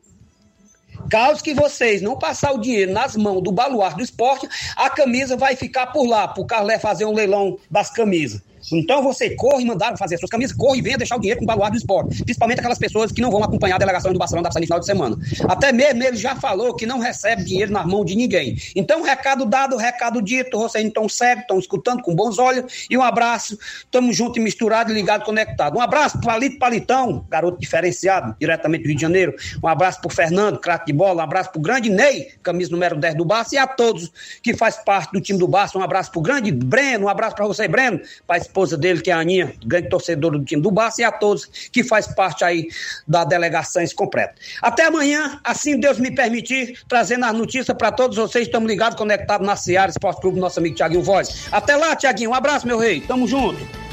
Caso 1.10 1.42
que 1.42 1.54
vocês 1.54 2.02
não 2.02 2.18
passar 2.18 2.52
o 2.52 2.58
dinheiro 2.58 2.92
nas 2.92 3.16
mãos 3.16 3.42
do 3.42 3.52
baluarte 3.52 3.96
do 3.96 4.02
esporte, 4.02 4.48
a 4.76 4.90
camisa 4.90 5.36
vai 5.36 5.56
ficar 5.56 5.86
por 5.88 6.06
lá, 6.06 6.28
para 6.28 6.42
o 6.42 6.46
Carlé 6.46 6.78
fazer 6.78 7.04
um 7.04 7.14
leilão 7.14 7.58
das 7.70 7.90
camisas. 7.90 8.42
Então 8.72 9.02
você 9.02 9.30
corre, 9.30 9.64
mandaram 9.64 9.96
fazer 9.96 10.14
as 10.14 10.20
suas 10.20 10.30
camisas, 10.30 10.56
corre 10.56 10.78
e 10.78 10.82
venha 10.82 10.98
deixar 10.98 11.16
o 11.16 11.20
dinheiro 11.20 11.38
com 11.38 11.44
o 11.44 11.46
baluarte 11.46 11.72
do 11.72 11.78
esporte. 11.78 12.22
Principalmente 12.24 12.58
aquelas 12.58 12.78
pessoas 12.78 13.12
que 13.12 13.20
não 13.20 13.30
vão 13.30 13.42
acompanhar 13.42 13.76
a 13.76 13.78
delegação 13.78 14.12
do 14.12 14.18
Barcelona 14.18 14.48
da 14.48 14.58
no 14.58 14.66
final 14.66 14.80
de 14.80 14.86
semana. 14.86 15.18
Até 15.48 15.72
mesmo 15.72 16.02
ele 16.02 16.16
já 16.16 16.34
falou 16.36 16.74
que 16.74 16.86
não 16.86 16.98
recebe 16.98 17.44
dinheiro 17.44 17.72
nas 17.72 17.86
mãos 17.86 18.04
de 18.04 18.16
ninguém. 18.16 18.56
Então, 18.74 19.02
recado 19.02 19.44
dado, 19.44 19.76
recado 19.76 20.20
dito, 20.20 20.58
vocês 20.58 20.84
estão 20.84 21.08
cegos, 21.08 21.42
estão 21.42 21.58
escutando 21.58 22.02
com 22.02 22.14
bons 22.14 22.38
olhos. 22.38 22.86
E 22.90 22.96
um 22.96 23.02
abraço, 23.02 23.58
tamo 23.90 24.12
junto 24.12 24.38
e 24.38 24.42
misturado, 24.42 24.92
ligado, 24.92 25.24
conectado. 25.24 25.76
Um 25.76 25.80
abraço 25.80 26.20
pro 26.20 26.30
Alito 26.30 26.58
Palitão, 26.58 27.24
garoto 27.28 27.58
diferenciado, 27.60 28.36
diretamente 28.40 28.82
do 28.82 28.86
Rio 28.88 28.96
de 28.96 29.02
Janeiro. 29.02 29.34
Um 29.62 29.68
abraço 29.68 30.00
pro 30.00 30.10
Fernando, 30.10 30.58
craque 30.58 30.86
de 30.86 30.92
bola. 30.92 31.22
Um 31.22 31.24
abraço 31.24 31.50
pro 31.50 31.60
grande 31.60 31.90
Ney, 31.90 32.28
camisa 32.42 32.70
número 32.70 32.96
10 32.96 33.14
do 33.14 33.24
Barça. 33.24 33.54
E 33.54 33.58
a 33.58 33.66
todos 33.66 34.10
que 34.42 34.54
faz 34.54 34.76
parte 34.76 35.12
do 35.12 35.20
time 35.20 35.38
do 35.38 35.48
Barça. 35.48 35.78
Um 35.78 35.82
abraço 35.82 36.10
pro 36.10 36.20
grande 36.20 36.50
Breno, 36.50 37.06
um 37.06 37.08
abraço 37.08 37.36
para 37.36 37.46
você, 37.46 37.68
Breno, 37.68 38.00
para 38.26 38.38
esposa 38.58 38.76
dele, 38.76 39.00
que 39.00 39.10
é 39.10 39.14
a 39.14 39.20
Aninha, 39.20 39.54
grande 39.64 39.88
torcedora 39.88 40.36
do 40.36 40.44
time 40.44 40.60
do 40.60 40.70
Barça, 40.70 41.02
e 41.02 41.04
a 41.04 41.12
todos 41.12 41.46
que 41.70 41.84
faz 41.84 42.08
parte 42.08 42.44
aí 42.44 42.68
da 43.06 43.24
delegação 43.24 43.78
completa. 43.94 44.34
Até 44.60 44.86
amanhã, 44.86 45.38
assim 45.44 45.78
Deus 45.78 45.98
me 45.98 46.10
permitir, 46.10 46.80
trazendo 46.88 47.24
as 47.24 47.32
notícias 47.32 47.76
para 47.76 47.92
todos 47.92 48.16
vocês. 48.16 48.46
Estamos 48.46 48.68
ligados, 48.68 48.98
conectados 48.98 49.46
na 49.46 49.54
Seara 49.54 49.90
Esporte 49.90 50.20
Clube, 50.20 50.40
nosso 50.40 50.58
amigo 50.58 50.74
Tiaguinho 50.74 51.02
Voz. 51.02 51.46
Até 51.52 51.76
lá, 51.76 51.94
Tiaguinho. 51.94 52.30
Um 52.30 52.34
abraço, 52.34 52.66
meu 52.66 52.78
rei. 52.78 53.00
Tamo 53.00 53.28
junto. 53.28 53.87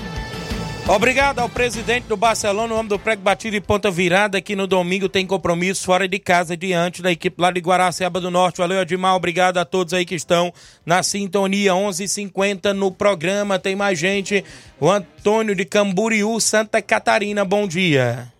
Obrigado 0.88 1.40
ao 1.40 1.50
presidente 1.50 2.06
do 2.06 2.16
Barcelona, 2.16 2.72
o 2.72 2.78
homem 2.78 2.88
do 2.88 3.00
prego 3.00 3.20
batido 3.20 3.56
e 3.56 3.62
ponta 3.62 3.90
virada, 3.90 4.40
que 4.40 4.56
no 4.56 4.68
domingo 4.68 5.10
tem 5.10 5.26
compromisso 5.26 5.84
fora 5.84 6.08
de 6.08 6.20
casa 6.20 6.56
diante 6.56 7.02
da 7.02 7.12
equipe 7.12 7.42
lá 7.42 7.50
de 7.50 7.60
Guaraciaba 7.60 8.22
do 8.22 8.30
Norte. 8.30 8.60
Valeu, 8.60 8.80
Edmar. 8.80 9.16
Obrigado 9.16 9.58
a 9.58 9.66
todos 9.66 9.96
aí 9.96 10.06
que 10.06 10.14
estão 10.14 10.54
na 10.86 11.02
sintonia 11.02 11.74
11:50 11.74 12.72
no 12.72 12.92
programa. 12.92 13.58
Tem 13.58 13.76
mais 13.76 13.98
gente. 13.98 14.46
O 14.80 14.88
Antônio 14.88 15.56
de 15.56 15.66
Camboriú, 15.66 16.40
Santa 16.40 16.80
Catarina. 16.84 17.44
Bom 17.44 17.68
dia. 17.68 18.32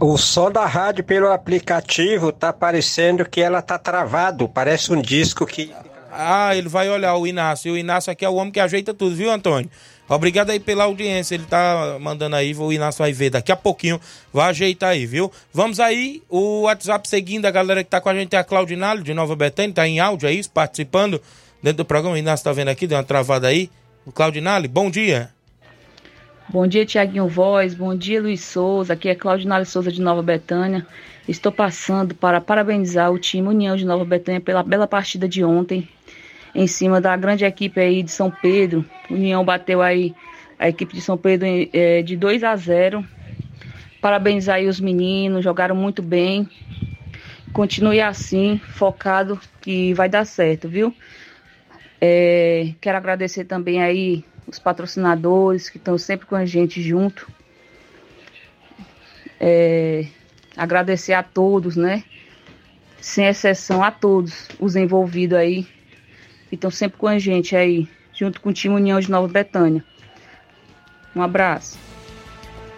O 0.00 0.16
som 0.16 0.50
da 0.50 0.64
rádio 0.64 1.04
pelo 1.04 1.30
aplicativo 1.30 2.32
tá 2.32 2.54
parecendo 2.54 3.28
que 3.28 3.42
ela 3.42 3.60
tá 3.60 3.78
travado. 3.78 4.48
Parece 4.48 4.90
um 4.94 5.00
disco 5.00 5.44
que. 5.44 5.70
Ah, 6.10 6.56
ele 6.56 6.70
vai 6.70 6.88
olhar 6.88 7.14
o 7.16 7.26
Inácio. 7.26 7.74
O 7.74 7.76
Inácio 7.76 8.10
aqui 8.10 8.24
é 8.24 8.28
o 8.28 8.36
homem 8.36 8.50
que 8.50 8.60
ajeita 8.60 8.94
tudo, 8.94 9.14
viu, 9.14 9.30
Antônio? 9.30 9.70
Obrigado 10.08 10.50
aí 10.50 10.60
pela 10.60 10.84
audiência. 10.84 11.34
Ele 11.34 11.44
tá 11.44 11.98
mandando 12.00 12.36
aí, 12.36 12.54
o 12.54 12.72
Inácio 12.72 12.98
vai 12.98 13.12
ver 13.12 13.30
daqui 13.30 13.50
a 13.50 13.56
pouquinho. 13.56 14.00
Vai 14.32 14.50
ajeitar 14.50 14.90
aí, 14.90 15.06
viu? 15.06 15.32
Vamos 15.52 15.80
aí, 15.80 16.22
o 16.28 16.62
WhatsApp 16.62 17.08
seguindo 17.08 17.46
a 17.46 17.50
galera 17.50 17.82
que 17.82 17.90
tá 17.90 18.00
com 18.00 18.08
a 18.08 18.14
gente 18.14 18.34
é 18.34 18.38
a 18.38 18.44
Claudinalho 18.44 19.02
de 19.02 19.12
Nova 19.12 19.34
Betânia, 19.34 19.74
tá 19.74 19.86
em 19.86 19.98
áudio 19.98 20.28
aí, 20.28 20.40
participando 20.48 21.20
dentro 21.62 21.78
do 21.78 21.84
programa. 21.84 22.14
O 22.14 22.18
Inácio 22.18 22.44
tá 22.44 22.52
vendo 22.52 22.68
aqui, 22.68 22.86
deu 22.86 22.96
uma 22.96 23.04
travada 23.04 23.48
aí. 23.48 23.70
O 24.04 24.12
Claudinalho, 24.12 24.68
bom 24.68 24.88
dia. 24.90 25.30
Bom 26.48 26.64
dia, 26.64 26.86
Tiaguinho 26.86 27.26
Voz. 27.26 27.74
Bom 27.74 27.92
dia, 27.96 28.22
Luiz 28.22 28.40
Souza. 28.40 28.92
Aqui 28.92 29.08
é 29.08 29.16
Cláudio 29.16 29.48
Nales 29.48 29.68
Souza 29.68 29.90
de 29.90 30.00
Nova 30.00 30.22
Betânia. 30.22 30.86
Estou 31.28 31.50
passando 31.50 32.14
para 32.14 32.40
parabenizar 32.40 33.10
o 33.10 33.18
time 33.18 33.48
União 33.48 33.76
de 33.76 33.84
Nova 33.84 34.04
Betânia 34.04 34.40
pela 34.40 34.62
bela 34.62 34.86
partida 34.86 35.28
de 35.28 35.42
ontem, 35.42 35.88
em 36.56 36.66
cima 36.66 37.02
da 37.02 37.14
grande 37.14 37.44
equipe 37.44 37.78
aí 37.78 38.02
de 38.02 38.10
São 38.10 38.30
Pedro. 38.30 38.82
União 39.10 39.44
bateu 39.44 39.82
aí 39.82 40.14
a 40.58 40.70
equipe 40.70 40.94
de 40.94 41.02
São 41.02 41.18
Pedro 41.18 41.46
é, 41.46 42.00
de 42.00 42.16
2 42.16 42.42
a 42.42 42.56
0. 42.56 43.06
Parabenizar 44.00 44.56
aí 44.56 44.66
os 44.66 44.80
meninos, 44.80 45.44
jogaram 45.44 45.76
muito 45.76 46.02
bem. 46.02 46.48
Continue 47.52 48.00
assim, 48.00 48.58
focado, 48.70 49.38
que 49.60 49.92
vai 49.92 50.08
dar 50.08 50.24
certo, 50.24 50.66
viu? 50.66 50.94
É, 52.00 52.72
quero 52.80 52.96
agradecer 52.96 53.44
também 53.44 53.82
aí 53.82 54.24
os 54.46 54.58
patrocinadores 54.58 55.68
que 55.68 55.76
estão 55.76 55.98
sempre 55.98 56.26
com 56.26 56.36
a 56.36 56.46
gente 56.46 56.80
junto. 56.80 57.30
É, 59.38 60.06
agradecer 60.56 61.12
a 61.12 61.22
todos, 61.22 61.76
né? 61.76 62.02
Sem 62.98 63.26
exceção 63.26 63.84
a 63.84 63.90
todos 63.90 64.48
os 64.58 64.74
envolvidos 64.74 65.36
aí, 65.36 65.66
que 66.48 66.54
estão 66.54 66.70
sempre 66.70 66.98
com 66.98 67.06
a 67.06 67.18
gente 67.18 67.54
aí, 67.56 67.88
junto 68.12 68.40
com 68.40 68.50
o 68.50 68.52
time 68.52 68.74
União 68.74 68.98
de 69.00 69.10
Nova 69.10 69.28
Betânia. 69.28 69.84
Um 71.14 71.22
abraço. 71.22 71.85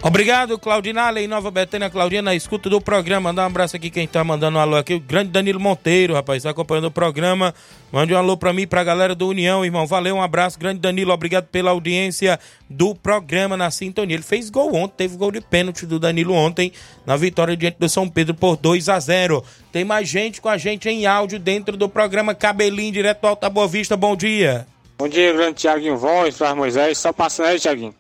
Obrigado, 0.01 0.57
Claudinale, 0.61 1.21
em 1.21 1.27
Nova 1.27 1.51
Betânia, 1.51 1.91
Claudinha, 1.91 2.23
na 2.23 2.33
escuta 2.33 2.71
do 2.71 2.81
programa. 2.81 3.31
Mandar 3.31 3.43
um 3.43 3.47
abraço 3.47 3.75
aqui, 3.75 3.91
quem 3.91 4.07
tá 4.07 4.23
mandando 4.23 4.57
um 4.57 4.61
alô 4.61 4.77
aqui, 4.77 4.95
o 4.95 5.01
grande 5.01 5.31
Danilo 5.31 5.59
Monteiro, 5.59 6.15
rapaz, 6.15 6.45
tá 6.45 6.51
acompanhando 6.51 6.87
o 6.87 6.91
programa. 6.91 7.53
Mande 7.91 8.15
um 8.15 8.17
alô 8.17 8.37
pra 8.37 8.53
mim 8.53 8.63
e 8.63 8.67
pra 8.67 8.85
galera 8.85 9.13
do 9.13 9.27
União, 9.27 9.65
irmão. 9.65 9.89
Valeu, 9.89 10.15
um 10.15 10.23
abraço, 10.23 10.57
grande 10.57 10.79
Danilo, 10.79 11.13
obrigado 11.13 11.47
pela 11.47 11.73
audiência 11.73 12.39
do 12.71 12.95
programa 12.95 13.57
na 13.57 13.73
sintonia. 13.73 14.15
Ele 14.15 14.23
fez 14.23 14.51
gol 14.51 14.73
ontem, 14.73 14.95
teve 14.99 15.17
gol 15.17 15.33
de 15.33 15.41
pênalti 15.41 15.85
do 15.85 15.99
Danilo 15.99 16.33
ontem, 16.33 16.73
na 17.05 17.17
vitória 17.17 17.57
diante 17.57 17.79
do 17.81 17.89
São 17.89 18.09
Pedro 18.09 18.35
por 18.35 18.57
2 18.57 18.89
a 18.89 19.01
0 19.01 19.45
Tem 19.73 19.85
mais 19.85 20.09
gente 20.09 20.41
com 20.41 20.49
a 20.49 20.57
gente 20.57 20.89
em 20.89 21.07
áudio 21.07 21.41
dentro 21.41 21.77
do 21.77 21.89
programa 21.89 22.37
Cabelinho, 22.37 22.93
direto 22.93 23.25
ao 23.25 23.31
Alta 23.31 23.51
Boa 23.51 23.67
Vista. 23.67 23.97
Bom 23.97 24.15
dia. 24.15 24.65
Bom 24.97 25.09
dia, 25.09 25.33
grande 25.33 25.55
Tiaguinho 25.55 25.97
Voz, 25.97 26.39
Moisés. 26.57 26.99
Só 26.99 27.13
passando 27.13 27.47
aí, 27.47 27.59
Tiaguinho. 27.59 27.93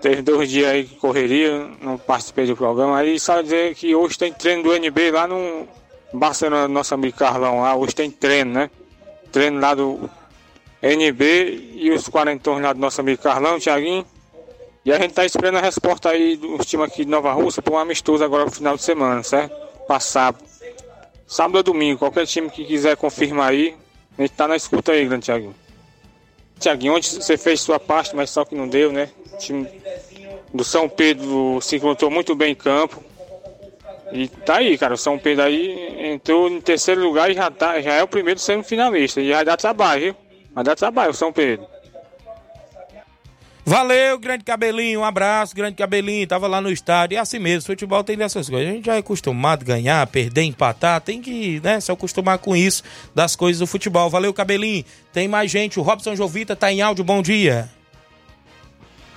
Teve 0.00 0.22
dois 0.22 0.48
dias 0.48 0.68
aí 0.68 0.84
que 0.84 0.96
correria, 0.96 1.68
não 1.80 1.98
participei 1.98 2.46
do 2.46 2.56
programa. 2.56 2.98
Aí 2.98 3.20
só 3.20 3.42
dizer 3.42 3.74
que 3.74 3.94
hoje 3.94 4.16
tem 4.16 4.32
treino 4.32 4.62
do 4.62 4.74
NB 4.74 5.10
lá 5.10 5.26
no 5.28 5.68
Barcelona, 6.12 6.66
nosso 6.66 6.94
amigo 6.94 7.16
Carlão 7.16 7.60
lá. 7.60 7.74
Hoje 7.76 7.94
tem 7.94 8.10
treino, 8.10 8.52
né? 8.52 8.70
Treino 9.30 9.60
lá 9.60 9.74
do 9.74 10.08
NB 10.82 11.72
e 11.74 11.90
os 11.90 12.08
quarentões 12.08 12.62
lá 12.62 12.72
do 12.72 12.80
nosso 12.80 13.00
amigo 13.00 13.22
Carlão, 13.22 13.58
Tiaguinho. 13.58 14.06
E 14.84 14.92
a 14.92 14.98
gente 14.98 15.12
tá 15.12 15.26
esperando 15.26 15.58
a 15.58 15.60
resposta 15.60 16.08
aí 16.08 16.36
dos 16.36 16.64
times 16.64 16.86
aqui 16.86 17.04
de 17.04 17.10
Nova 17.10 17.32
Rússia 17.32 17.60
para 17.60 17.74
um 17.74 17.78
amistoso 17.78 18.24
agora 18.24 18.46
no 18.46 18.50
final 18.50 18.76
de 18.76 18.82
semana, 18.82 19.22
certo? 19.22 19.54
Passar 19.86 20.34
sábado 21.26 21.56
ou 21.56 21.62
domingo, 21.62 21.98
qualquer 21.98 22.26
time 22.26 22.48
que 22.48 22.64
quiser 22.64 22.96
confirmar 22.96 23.50
aí, 23.50 23.76
a 24.18 24.22
gente 24.22 24.32
tá 24.32 24.48
na 24.48 24.56
escuta 24.56 24.92
aí, 24.92 25.04
grande 25.06 25.26
Tiaguinho. 25.26 25.54
Tiaguinho, 26.58 26.94
ontem 26.94 27.08
você 27.08 27.36
fez 27.36 27.60
sua 27.60 27.78
parte, 27.78 28.16
mas 28.16 28.30
só 28.30 28.44
que 28.44 28.54
não 28.54 28.66
deu, 28.66 28.90
né? 28.90 29.10
O 29.32 29.36
time 29.38 29.68
do 30.52 30.64
São 30.64 30.88
Pedro 30.88 31.60
se 31.60 31.76
encontrou 31.76 32.10
muito 32.10 32.34
bem 32.34 32.52
em 32.52 32.54
campo. 32.54 33.02
E 34.12 34.26
tá 34.28 34.56
aí, 34.56 34.76
cara. 34.76 34.94
O 34.94 34.98
São 34.98 35.18
Pedro 35.18 35.44
aí 35.44 36.10
entrou 36.12 36.48
em 36.48 36.60
terceiro 36.60 37.02
lugar 37.02 37.30
e 37.30 37.34
já, 37.34 37.50
tá, 37.50 37.80
já 37.80 37.94
é 37.94 38.02
o 38.02 38.08
primeiro 38.08 38.40
semifinalista. 38.40 39.20
E 39.20 39.30
vai 39.30 39.44
dar 39.44 39.56
trabalho, 39.56 40.02
viu? 40.02 40.16
Vai 40.52 40.64
dar 40.64 40.74
trabalho 40.74 41.12
o 41.12 41.14
São 41.14 41.32
Pedro. 41.32 41.66
Valeu, 43.64 44.18
grande 44.18 44.42
cabelinho, 44.42 45.00
um 45.00 45.04
abraço, 45.04 45.54
grande 45.54 45.76
cabelinho. 45.76 46.26
Tava 46.26 46.48
lá 46.48 46.60
no 46.60 46.72
estádio. 46.72 47.14
E 47.14 47.18
assim 47.18 47.38
mesmo, 47.38 47.66
futebol 47.66 48.02
tem 48.02 48.16
dessas 48.16 48.50
coisas. 48.50 48.68
A 48.68 48.72
gente 48.72 48.86
já 48.86 48.96
é 48.96 48.98
acostumado 48.98 49.62
a 49.62 49.64
ganhar, 49.64 50.04
perder, 50.08 50.42
empatar. 50.42 51.00
Tem 51.00 51.22
que 51.22 51.60
né, 51.60 51.78
se 51.78 51.92
acostumar 51.92 52.38
com 52.38 52.56
isso, 52.56 52.82
das 53.14 53.36
coisas 53.36 53.60
do 53.60 53.68
futebol. 53.68 54.10
Valeu, 54.10 54.34
cabelinho. 54.34 54.84
Tem 55.12 55.28
mais 55.28 55.52
gente. 55.52 55.78
O 55.78 55.82
Robson 55.84 56.16
Jovita 56.16 56.56
tá 56.56 56.72
em 56.72 56.82
áudio. 56.82 57.04
Bom 57.04 57.22
dia. 57.22 57.68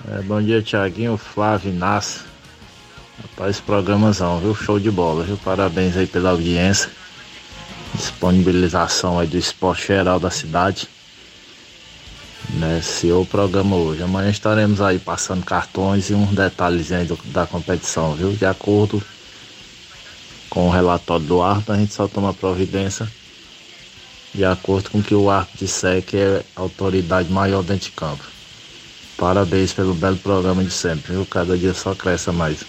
É, 0.06 0.20
bom 0.20 0.42
dia, 0.42 0.60
Tiaguinho, 0.60 1.16
Flávio, 1.16 1.72
Inácio. 1.72 2.20
Rapaz, 3.22 3.58
programazão, 3.58 4.38
viu? 4.38 4.54
Show 4.54 4.78
de 4.78 4.90
bola, 4.90 5.24
viu? 5.24 5.38
Parabéns 5.38 5.96
aí 5.96 6.06
pela 6.06 6.30
audiência. 6.30 6.90
Disponibilização 7.94 9.18
aí 9.18 9.26
do 9.26 9.38
esporte 9.38 9.86
geral 9.86 10.20
da 10.20 10.30
cidade. 10.30 10.86
Né, 12.50 12.82
se 12.82 13.10
o 13.10 13.24
programa 13.24 13.76
hoje. 13.76 14.02
Amanhã 14.02 14.28
estaremos 14.28 14.82
aí 14.82 14.98
passando 14.98 15.42
cartões 15.42 16.10
e 16.10 16.14
uns 16.14 16.34
detalhes 16.34 16.92
aí 16.92 17.06
do, 17.06 17.18
da 17.26 17.46
competição, 17.46 18.14
viu? 18.14 18.32
De 18.32 18.44
acordo 18.44 19.02
com 20.50 20.68
o 20.68 20.70
relatório 20.70 21.24
do 21.24 21.40
árbitro, 21.40 21.72
a 21.72 21.78
gente 21.78 21.94
só 21.94 22.06
toma 22.06 22.34
providência 22.34 23.08
de 24.34 24.44
acordo 24.44 24.90
com 24.90 24.98
o 24.98 25.02
que 25.02 25.14
o 25.14 25.30
árbitro 25.30 25.60
disser 25.60 26.02
que 26.02 26.18
é 26.18 26.44
autoridade 26.54 27.32
maior 27.32 27.62
dentro 27.62 27.86
de 27.86 27.92
campo. 27.92 28.33
Parabéns 29.16 29.72
pelo 29.72 29.94
belo 29.94 30.16
programa 30.16 30.62
de 30.62 30.70
sempre, 30.70 31.12
viu? 31.12 31.26
Cada 31.26 31.56
dia 31.56 31.72
só 31.72 31.94
cresce 31.94 32.30
mais. 32.30 32.64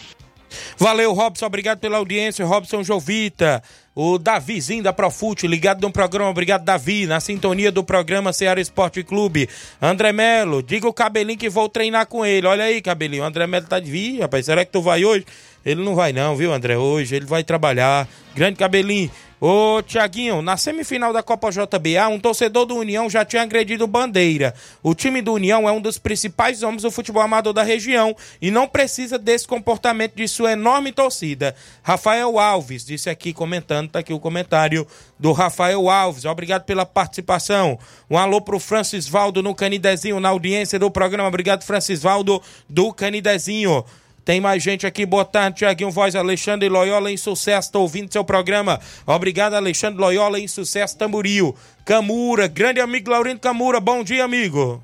Valeu, 0.78 1.14
Robson. 1.14 1.46
Obrigado 1.46 1.80
pela 1.80 1.98
audiência. 1.98 2.46
Robson 2.46 2.84
Jovita. 2.84 3.62
O 3.98 4.18
Davizinho 4.18 4.84
da 4.84 4.92
Profute, 4.92 5.48
ligado 5.48 5.82
no 5.82 5.90
programa. 5.90 6.30
Obrigado, 6.30 6.66
Davi. 6.66 7.08
Na 7.08 7.22
sintonia 7.22 7.72
do 7.72 7.82
programa 7.82 8.34
Ceará 8.34 8.60
Esporte 8.60 9.02
Clube. 9.04 9.48
André 9.82 10.12
Melo, 10.12 10.62
diga 10.62 10.86
o 10.86 10.94
cabelinho 10.94 11.40
que 11.40 11.50
vou 11.50 11.70
treinar 11.70 12.06
com 12.06 12.26
ele. 12.26 12.46
Olha 12.46 12.66
aí, 12.66 12.82
cabelinho. 12.82 13.24
O 13.24 13.26
André 13.26 13.48
Melo 13.48 13.66
tá 13.68 13.80
de 13.80 13.90
vir, 13.90 14.20
rapaz. 14.20 14.46
Será 14.46 14.66
que 14.66 14.72
tu 14.72 14.82
vai 14.82 15.06
hoje? 15.06 15.26
Ele 15.66 15.82
não 15.82 15.96
vai, 15.96 16.12
não, 16.12 16.36
viu, 16.36 16.54
André? 16.54 16.78
Hoje 16.78 17.16
ele 17.16 17.26
vai 17.26 17.44
trabalhar. 17.44 18.06
Grande 18.36 18.58
cabelinho. 18.58 19.10
Ô, 19.40 19.82
Tiaguinho, 19.82 20.42
na 20.42 20.56
semifinal 20.56 21.12
da 21.12 21.22
Copa 21.22 21.50
JBA, 21.52 22.08
um 22.10 22.18
torcedor 22.18 22.66
do 22.66 22.76
União 22.76 23.10
já 23.10 23.26
tinha 23.26 23.42
agredido 23.42 23.86
Bandeira. 23.86 24.54
O 24.82 24.96
time 24.96 25.22
do 25.22 25.34
União 25.34 25.68
é 25.68 25.72
um 25.74 25.82
dos 25.82 25.98
principais 25.98 26.64
homens 26.64 26.84
do 26.84 26.90
futebol 26.90 27.22
amador 27.22 27.52
da 27.52 27.62
região 27.62 28.16
e 28.42 28.50
não 28.50 28.66
precisa 28.66 29.20
desse 29.20 29.46
comportamento 29.46 30.16
de 30.16 30.26
sua 30.26 30.54
enorme 30.54 30.94
torcida. 30.94 31.54
Rafael 31.84 32.40
Alves 32.40 32.86
disse 32.86 33.10
aqui 33.10 33.34
comentando, 33.34 33.90
tá 33.90 34.00
aqui 34.00 34.14
o 34.14 34.20
comentário 34.22 34.88
do 35.20 35.34
Rafael 35.34 35.90
Alves. 35.90 36.24
Obrigado 36.24 36.64
pela 36.64 36.86
participação. 36.86 37.78
Um 38.10 38.18
alô 38.18 38.40
pro 38.40 38.58
Francis 38.58 39.06
Valdo 39.06 39.44
no 39.44 39.54
Canidezinho, 39.54 40.22
na 40.22 40.30
audiência 40.30 40.80
do 40.80 40.90
programa. 40.90 41.28
Obrigado, 41.28 41.64
Francis 41.64 42.02
Valdo 42.02 42.42
do 42.70 42.94
Canidezinho. 42.94 43.84
Tem 44.26 44.42
mais 44.42 44.64
gente 44.64 44.88
aqui, 44.88 45.06
boa 45.06 45.24
tarde, 45.24 45.58
Tiaguinho 45.58 45.92
Voz, 45.92 46.16
Alexandre 46.16 46.68
Loyola 46.68 47.12
em 47.12 47.16
sucesso, 47.16 47.72
tô 47.72 47.82
ouvindo 47.82 48.12
seu 48.12 48.26
programa. 48.26 48.80
Obrigado, 49.06 49.54
Alexandre 49.54 50.02
Loyola 50.02 50.40
em 50.40 50.48
sucesso, 50.48 50.98
Tamburil. 50.98 51.56
Camura, 51.86 52.48
grande 52.48 52.80
amigo 52.80 53.12
Laurindo 53.12 53.40
Camura, 53.40 53.80
bom 53.80 54.04
dia, 54.04 54.24
amigo. 54.24 54.82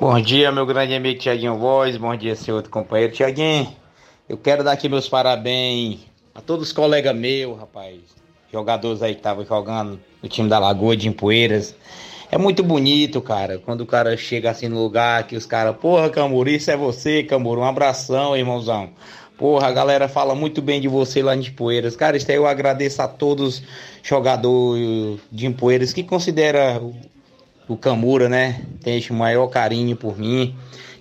Bom 0.00 0.20
dia, 0.20 0.50
meu 0.50 0.66
grande 0.66 0.92
amigo 0.92 1.20
Tiaguinho 1.20 1.56
Voz, 1.56 1.96
bom 1.96 2.16
dia, 2.16 2.34
seu 2.34 2.56
outro 2.56 2.68
companheiro. 2.68 3.12
Tiaguinho, 3.12 3.72
eu 4.28 4.36
quero 4.36 4.64
dar 4.64 4.72
aqui 4.72 4.88
meus 4.88 5.08
parabéns 5.08 6.00
a 6.34 6.40
todos 6.40 6.66
os 6.66 6.72
colegas 6.72 7.14
meus, 7.14 7.56
rapaz, 7.56 8.00
jogadores 8.52 9.02
aí 9.02 9.12
que 9.12 9.20
estavam 9.20 9.46
jogando 9.46 10.00
no 10.20 10.28
time 10.28 10.48
da 10.48 10.58
Lagoa 10.58 10.96
de 10.96 11.06
Empoeiras. 11.06 11.76
É 12.34 12.36
muito 12.36 12.64
bonito, 12.64 13.22
cara, 13.22 13.60
quando 13.64 13.82
o 13.82 13.86
cara 13.86 14.16
chega 14.16 14.50
assim 14.50 14.66
no 14.66 14.82
lugar 14.82 15.24
que 15.24 15.36
os 15.36 15.46
caras, 15.46 15.76
porra, 15.76 16.10
Camuro, 16.10 16.50
isso 16.50 16.68
é 16.68 16.76
você, 16.76 17.22
Camuro, 17.22 17.60
um 17.60 17.64
abração, 17.64 18.36
irmãozão. 18.36 18.90
Porra, 19.38 19.68
a 19.68 19.70
galera 19.70 20.08
fala 20.08 20.34
muito 20.34 20.60
bem 20.60 20.80
de 20.80 20.88
você 20.88 21.22
lá 21.22 21.36
em 21.36 21.48
Poeiras. 21.52 21.94
Cara, 21.94 22.16
isso 22.16 22.28
aí 22.28 22.36
eu 22.36 22.44
agradeço 22.44 23.00
a 23.00 23.06
todos 23.06 23.62
jogadores 24.02 25.20
de 25.30 25.46
Empoeiras 25.46 25.92
que 25.92 26.02
considera 26.02 26.80
o, 26.82 26.92
o 27.68 27.76
Camura, 27.76 28.28
né? 28.28 28.62
Tem 28.82 28.98
esse 28.98 29.12
maior 29.12 29.46
carinho 29.46 29.94
por 29.94 30.18
mim. 30.18 30.56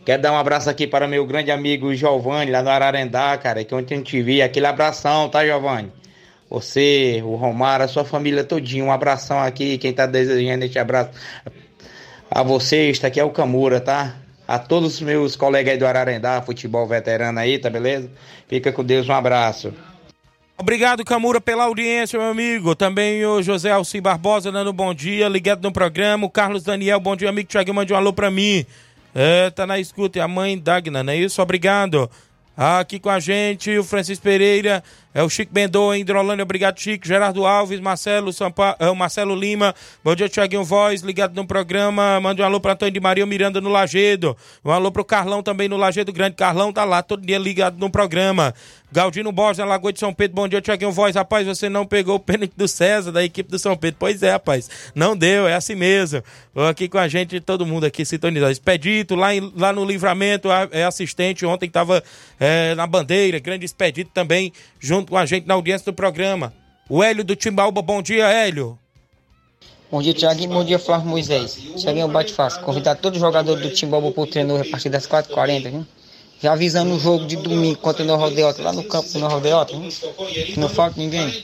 Quero 0.06 0.22
dar 0.22 0.34
um 0.34 0.38
abraço 0.38 0.70
aqui 0.70 0.86
para 0.86 1.08
meu 1.08 1.26
grande 1.26 1.50
amigo 1.50 1.96
Giovanni, 1.96 2.52
lá 2.52 2.62
no 2.62 2.70
Ararendá, 2.70 3.36
cara, 3.40 3.64
que 3.64 3.74
ontem 3.74 3.98
eu 3.98 4.04
te 4.04 4.22
vi. 4.22 4.40
Aquele 4.40 4.68
abração, 4.68 5.28
tá, 5.30 5.44
Giovanni? 5.44 5.92
Você, 6.54 7.20
o 7.26 7.34
Romário, 7.34 7.84
a 7.84 7.88
sua 7.88 8.06
família 8.06 8.44
todinha. 8.44 8.84
Um 8.84 8.92
abração 8.92 9.40
aqui, 9.40 9.76
quem 9.80 9.92
tá 9.92 10.06
desejando 10.06 10.64
este 10.64 10.78
abraço 10.78 11.10
a 12.30 12.44
você, 12.44 12.92
está 12.92 13.08
aqui 13.08 13.20
é 13.20 13.24
o 13.24 13.32
Camura, 13.32 13.82
tá? 13.82 14.18
A 14.48 14.60
todos 14.60 14.94
os 14.94 15.02
meus 15.02 15.36
colegas 15.36 15.74
aí 15.74 15.80
do 15.80 15.88
Ararendá, 15.88 16.44
futebol 16.44 16.88
veterano 16.88 17.40
aí, 17.40 17.58
tá 17.58 17.72
beleza? 17.72 18.08
Fica 18.48 18.72
com 18.72 18.84
Deus, 18.84 19.10
um 19.10 19.14
abraço. 19.14 19.74
Obrigado, 20.56 21.04
Camura, 21.04 21.42
pela 21.42 21.64
audiência, 21.64 22.20
meu 22.20 22.30
amigo. 22.30 22.76
Também 22.76 23.26
o 23.26 23.42
José 23.42 23.72
Alci 23.72 24.00
Barbosa 24.00 24.52
dando 24.52 24.72
bom 24.72 24.94
dia, 24.94 25.28
ligado 25.28 25.64
no 25.64 25.72
programa. 25.72 26.28
O 26.28 26.30
Carlos 26.30 26.62
Daniel, 26.62 27.00
bom 27.00 27.16
dia, 27.16 27.30
amigo. 27.30 27.50
Thiago, 27.50 27.74
mande 27.74 27.94
um 27.94 27.96
alô 27.96 28.14
pra 28.14 28.30
mim. 28.30 28.64
É, 29.16 29.50
tá 29.50 29.66
na 29.66 29.80
escuta. 29.80 30.20
E 30.20 30.22
a 30.22 30.28
mãe 30.28 30.56
Dagna, 30.56 31.02
não 31.02 31.14
é 31.14 31.18
isso? 31.18 31.42
Obrigado. 31.42 32.08
Aqui 32.56 33.00
com 33.00 33.10
a 33.10 33.20
gente, 33.20 33.76
o 33.80 33.84
Francisco 33.84 34.24
Pereira, 34.24 34.84
é 35.14 35.22
o 35.22 35.30
Chico 35.30 35.54
Bendô, 35.54 35.94
em 35.94 36.04
obrigado 36.42 36.80
Chico, 36.80 37.08
Gerardo 37.08 37.46
Alves, 37.46 37.80
Marcelo, 37.80 38.34
Sampa, 38.34 38.76
o 38.80 38.96
Marcelo 38.96 39.36
Lima, 39.36 39.76
bom 40.04 40.16
dia 40.16 40.28
Tiaguinho 40.28 40.64
Voz, 40.64 41.02
ligado 41.02 41.36
no 41.36 41.46
programa, 41.46 42.20
mande 42.20 42.42
um 42.42 42.46
alô 42.46 42.60
para 42.60 42.74
Antônio 42.74 42.94
de 42.94 43.00
Maria 43.00 43.26
Miranda 43.26 43.62
no 43.62 43.70
Lagedo, 43.70 44.36
um 44.66 44.72
alô 44.72 44.92
pro 44.92 45.06
Carlão 45.06 45.44
também 45.44 45.70
no 45.70 45.78
Lagedo 45.78 46.12
Grande, 46.12 46.36
Carlão 46.36 46.74
tá 46.74 46.84
lá 46.84 47.04
todo 47.04 47.26
dia 47.26 47.38
ligado 47.38 47.78
no 47.78 47.90
programa. 47.90 48.54
Galdino 48.94 49.32
Borges, 49.32 49.58
na 49.58 49.66
Lagoa 49.66 49.92
de 49.92 50.00
São 50.00 50.14
Pedro, 50.14 50.36
bom 50.36 50.48
dia 50.48 50.62
Tiaguinho 50.62 50.92
Voz, 50.92 51.16
rapaz, 51.16 51.48
você 51.48 51.68
não 51.68 51.84
pegou 51.84 52.14
o 52.14 52.20
pênalti 52.20 52.54
do 52.56 52.68
César, 52.68 53.12
da 53.12 53.24
equipe 53.24 53.50
do 53.50 53.58
São 53.58 53.76
Pedro, 53.76 53.98
pois 54.00 54.22
é 54.22 54.34
rapaz, 54.34 54.70
não 54.94 55.18
deu, 55.18 55.48
é 55.48 55.56
assim 55.56 55.74
mesmo, 55.74 56.22
aqui 56.70 56.88
com 56.88 57.00
a 57.00 57.08
gente, 57.08 57.40
todo 57.40 57.66
mundo 57.66 57.86
aqui 57.86 58.06
sintonizado, 58.06 58.52
Expedito, 58.52 59.16
lá, 59.16 59.34
em, 59.34 59.52
lá 59.58 59.74
no 59.74 59.84
Livramento, 59.84 60.48
é 60.72 60.84
assistente, 60.84 61.44
ontem 61.44 61.68
tava 61.68 62.04
é, 62.40 62.76
na 62.76 62.86
bandeira, 62.86 63.40
grande 63.40 63.66
Expedito 63.66 64.12
também, 64.14 64.54
junto 64.80 65.03
com 65.10 65.18
a 65.18 65.26
gente 65.26 65.48
na 65.48 65.54
audiência 65.54 65.92
do 65.92 65.96
programa. 65.96 66.54
O 66.90 67.04
Hélio 67.04 67.24
do 67.24 67.36
Timbaúba, 67.36 67.82
bom 67.82 68.02
dia, 68.02 68.28
Hélio. 68.28 68.78
Bom 69.90 70.02
dia, 70.02 70.14
Tiaguinho. 70.14 70.50
Bom 70.50 70.64
dia, 70.64 70.80
Flávio 70.80 71.08
Moisés. 71.08 71.56
Tiaguinho 71.78 72.08
Bate 72.08 72.34
Fácil. 72.34 72.62
Convidar 72.62 72.96
todos 72.96 73.18
os 73.18 73.22
jogadores 73.22 73.62
do 73.62 73.70
Timbaúba 73.74 74.12
para 74.12 74.24
o 74.24 74.28
treino 74.28 74.60
a 74.60 74.66
partir 74.66 74.90
das 74.90 75.08
4h40, 75.08 75.70
viu? 75.70 75.86
Já 76.42 76.54
avisando 76.54 76.94
o 76.96 77.00
jogo 77.00 77.26
de 77.26 77.38
domingo 77.38 77.78
contra 77.78 78.04
o 78.04 78.06
Norrodeota, 78.06 78.62
lá 78.62 78.74
no 78.74 78.84
campo 78.84 79.08
do 79.08 79.20
viu? 79.20 80.58
Não 80.58 80.68
falta 80.68 81.00
ninguém. 81.00 81.44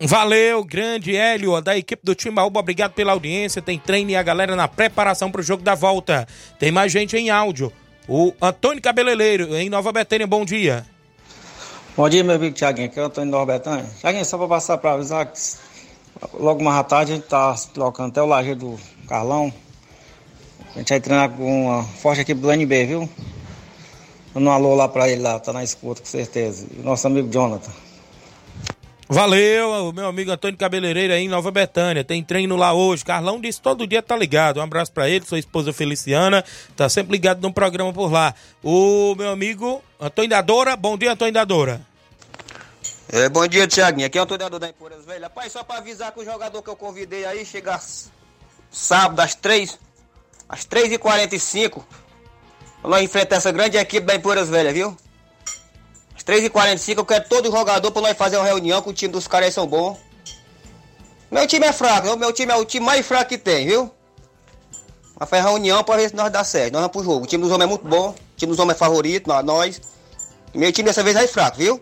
Valeu, 0.00 0.64
grande 0.64 1.16
Hélio, 1.16 1.60
da 1.60 1.76
equipe 1.76 2.02
do 2.04 2.14
Timbaúba, 2.14 2.60
obrigado 2.60 2.92
pela 2.92 3.12
audiência. 3.12 3.60
Tem 3.60 3.78
treino 3.78 4.10
e 4.10 4.16
a 4.16 4.22
galera 4.22 4.54
na 4.54 4.68
preparação 4.68 5.30
para 5.30 5.40
o 5.40 5.44
jogo 5.44 5.62
da 5.62 5.74
volta. 5.74 6.26
Tem 6.58 6.70
mais 6.70 6.92
gente 6.92 7.16
em 7.16 7.30
áudio. 7.30 7.72
O 8.08 8.32
Antônio 8.40 8.82
Cabeleleiro, 8.82 9.56
em 9.56 9.68
Nova 9.68 9.92
Betânia, 9.92 10.26
bom 10.26 10.44
dia. 10.44 10.86
Bom 11.96 12.08
dia, 12.08 12.24
meu 12.24 12.34
amigo 12.34 12.52
Tiaguinho, 12.56 12.88
aqui 12.88 12.98
é 12.98 13.02
o 13.02 13.06
Antônio 13.06 13.30
Nova 13.30 13.52
Betânia. 13.52 13.86
Tiaguinho, 14.00 14.24
só 14.24 14.36
para 14.36 14.48
passar 14.48 14.78
para 14.78 14.94
avisar 14.94 15.26
que 15.26 15.38
logo 16.40 16.60
mais 16.60 16.76
à 16.78 16.82
tarde 16.82 17.12
a 17.12 17.14
gente 17.14 17.22
está 17.22 17.56
se 17.56 17.68
trocando 17.68 18.08
até 18.08 18.20
o 18.20 18.26
laje 18.26 18.52
do 18.56 18.76
Carlão. 19.06 19.52
A 20.74 20.78
gente 20.78 20.88
vai 20.88 20.98
treinar 20.98 21.30
com 21.30 21.66
uma 21.66 21.84
forte 21.84 22.22
equipe 22.22 22.40
do 22.40 22.50
NB, 22.50 22.86
viu? 22.86 23.08
Dando 24.34 24.48
um 24.48 24.50
alô 24.50 24.74
lá 24.74 24.88
para 24.88 25.08
ele 25.08 25.22
lá, 25.22 25.38
tá 25.38 25.52
na 25.52 25.62
escuta 25.62 26.00
com 26.00 26.06
certeza. 26.08 26.66
E 26.76 26.82
nosso 26.82 27.06
amigo 27.06 27.30
Jonathan. 27.32 27.83
Valeu, 29.08 29.92
meu 29.92 30.06
amigo 30.06 30.30
Antônio 30.30 30.56
Cabeleireiro 30.56 31.12
aí 31.12 31.24
em 31.24 31.28
Nova 31.28 31.50
Betânia. 31.50 32.02
Tem 32.02 32.24
treino 32.24 32.56
lá 32.56 32.72
hoje. 32.72 33.04
Carlão 33.04 33.40
disse 33.40 33.60
todo 33.60 33.86
dia 33.86 34.02
tá 34.02 34.16
ligado. 34.16 34.58
Um 34.58 34.62
abraço 34.62 34.92
para 34.92 35.08
ele, 35.08 35.26
sua 35.26 35.38
esposa 35.38 35.72
Feliciana. 35.72 36.42
Tá 36.74 36.88
sempre 36.88 37.12
ligado 37.12 37.42
no 37.42 37.52
programa 37.52 37.92
por 37.92 38.10
lá. 38.10 38.34
O 38.62 39.14
meu 39.14 39.28
amigo 39.28 39.82
Antônio 40.00 40.30
Dadora. 40.30 40.74
Bom 40.76 40.96
dia, 40.96 41.12
Antônio 41.12 41.34
Dadora. 41.34 41.80
É, 43.12 43.28
bom 43.28 43.46
dia, 43.46 43.66
Tiaguinho. 43.66 44.06
Aqui 44.06 44.16
é 44.16 44.20
o 44.20 44.24
Antônio 44.24 44.38
Dadora 44.38 44.60
da 44.60 44.68
Empoeiras 44.70 45.04
Velha. 45.04 45.24
Rapaz, 45.24 45.52
só 45.52 45.62
para 45.62 45.78
avisar 45.78 46.10
que 46.10 46.20
o 46.20 46.24
jogador 46.24 46.62
que 46.62 46.70
eu 46.70 46.76
convidei 46.76 47.26
aí 47.26 47.44
chega 47.44 47.78
sábado 48.70 49.20
às 49.20 49.34
3 49.34 49.78
às 50.48 50.64
3h45. 50.66 51.82
Nós 52.82 53.02
enfrentar 53.02 53.36
essa 53.36 53.52
grande 53.52 53.76
equipe 53.76 54.06
da 54.06 54.14
Empoeiras 54.14 54.48
Velha, 54.48 54.72
viu? 54.72 54.96
3h45 56.26 56.98
eu 56.98 57.04
quero 57.04 57.28
todo 57.28 57.50
jogador 57.50 57.90
pra 57.90 58.02
nós 58.02 58.16
fazer 58.16 58.36
uma 58.36 58.46
reunião 58.46 58.80
com 58.80 58.90
o 58.90 58.94
time 58.94 59.12
dos 59.12 59.28
caras 59.28 59.46
aí 59.46 59.52
são 59.52 59.66
bons. 59.66 59.98
Meu 61.30 61.46
time 61.46 61.66
é 61.66 61.72
fraco, 61.72 62.16
meu 62.16 62.32
time 62.32 62.52
é 62.52 62.56
o 62.56 62.64
time 62.64 62.86
mais 62.86 63.06
fraco 63.06 63.28
que 63.28 63.38
tem, 63.38 63.66
viu? 63.66 63.90
Vai 65.16 65.28
fazer 65.28 65.42
reunião 65.42 65.82
pra 65.84 65.96
ver 65.96 66.08
se 66.08 66.16
nós 66.16 66.30
dá 66.30 66.42
certo. 66.42 66.72
Nós 66.72 66.82
vamos 66.82 66.92
pro 66.92 67.04
jogo. 67.04 67.24
O 67.24 67.26
time 67.26 67.42
dos 67.42 67.52
homens 67.52 67.66
é 67.66 67.68
muito 67.68 67.86
bom, 67.86 68.10
o 68.10 68.36
time 68.36 68.50
dos 68.50 68.58
homens 68.58 68.76
é 68.76 68.78
favorito, 68.78 69.30
nós. 69.44 69.80
E 70.52 70.58
meu 70.58 70.72
time 70.72 70.86
dessa 70.86 71.02
vez 71.02 71.16
é 71.16 71.26
fraco, 71.26 71.58
viu? 71.58 71.80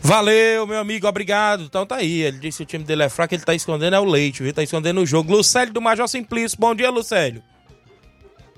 Valeu, 0.00 0.66
meu 0.68 0.78
amigo, 0.78 1.06
obrigado. 1.08 1.64
Então 1.64 1.84
tá 1.84 1.96
aí. 1.96 2.22
Ele 2.22 2.38
disse 2.38 2.58
que 2.58 2.62
o 2.62 2.66
time 2.66 2.84
dele 2.84 3.02
é 3.02 3.08
fraco, 3.08 3.34
ele 3.34 3.42
tá 3.42 3.54
escondendo 3.54 3.96
é 3.96 4.00
o 4.00 4.04
leite, 4.04 4.42
viu? 4.42 4.52
Tá 4.52 4.62
escondendo 4.62 5.00
o 5.00 5.06
jogo. 5.06 5.32
Lucélio 5.32 5.72
do 5.72 5.82
Major 5.82 6.06
Simplício. 6.06 6.58
Bom 6.60 6.74
dia, 6.74 6.90
Lucélio. 6.90 7.42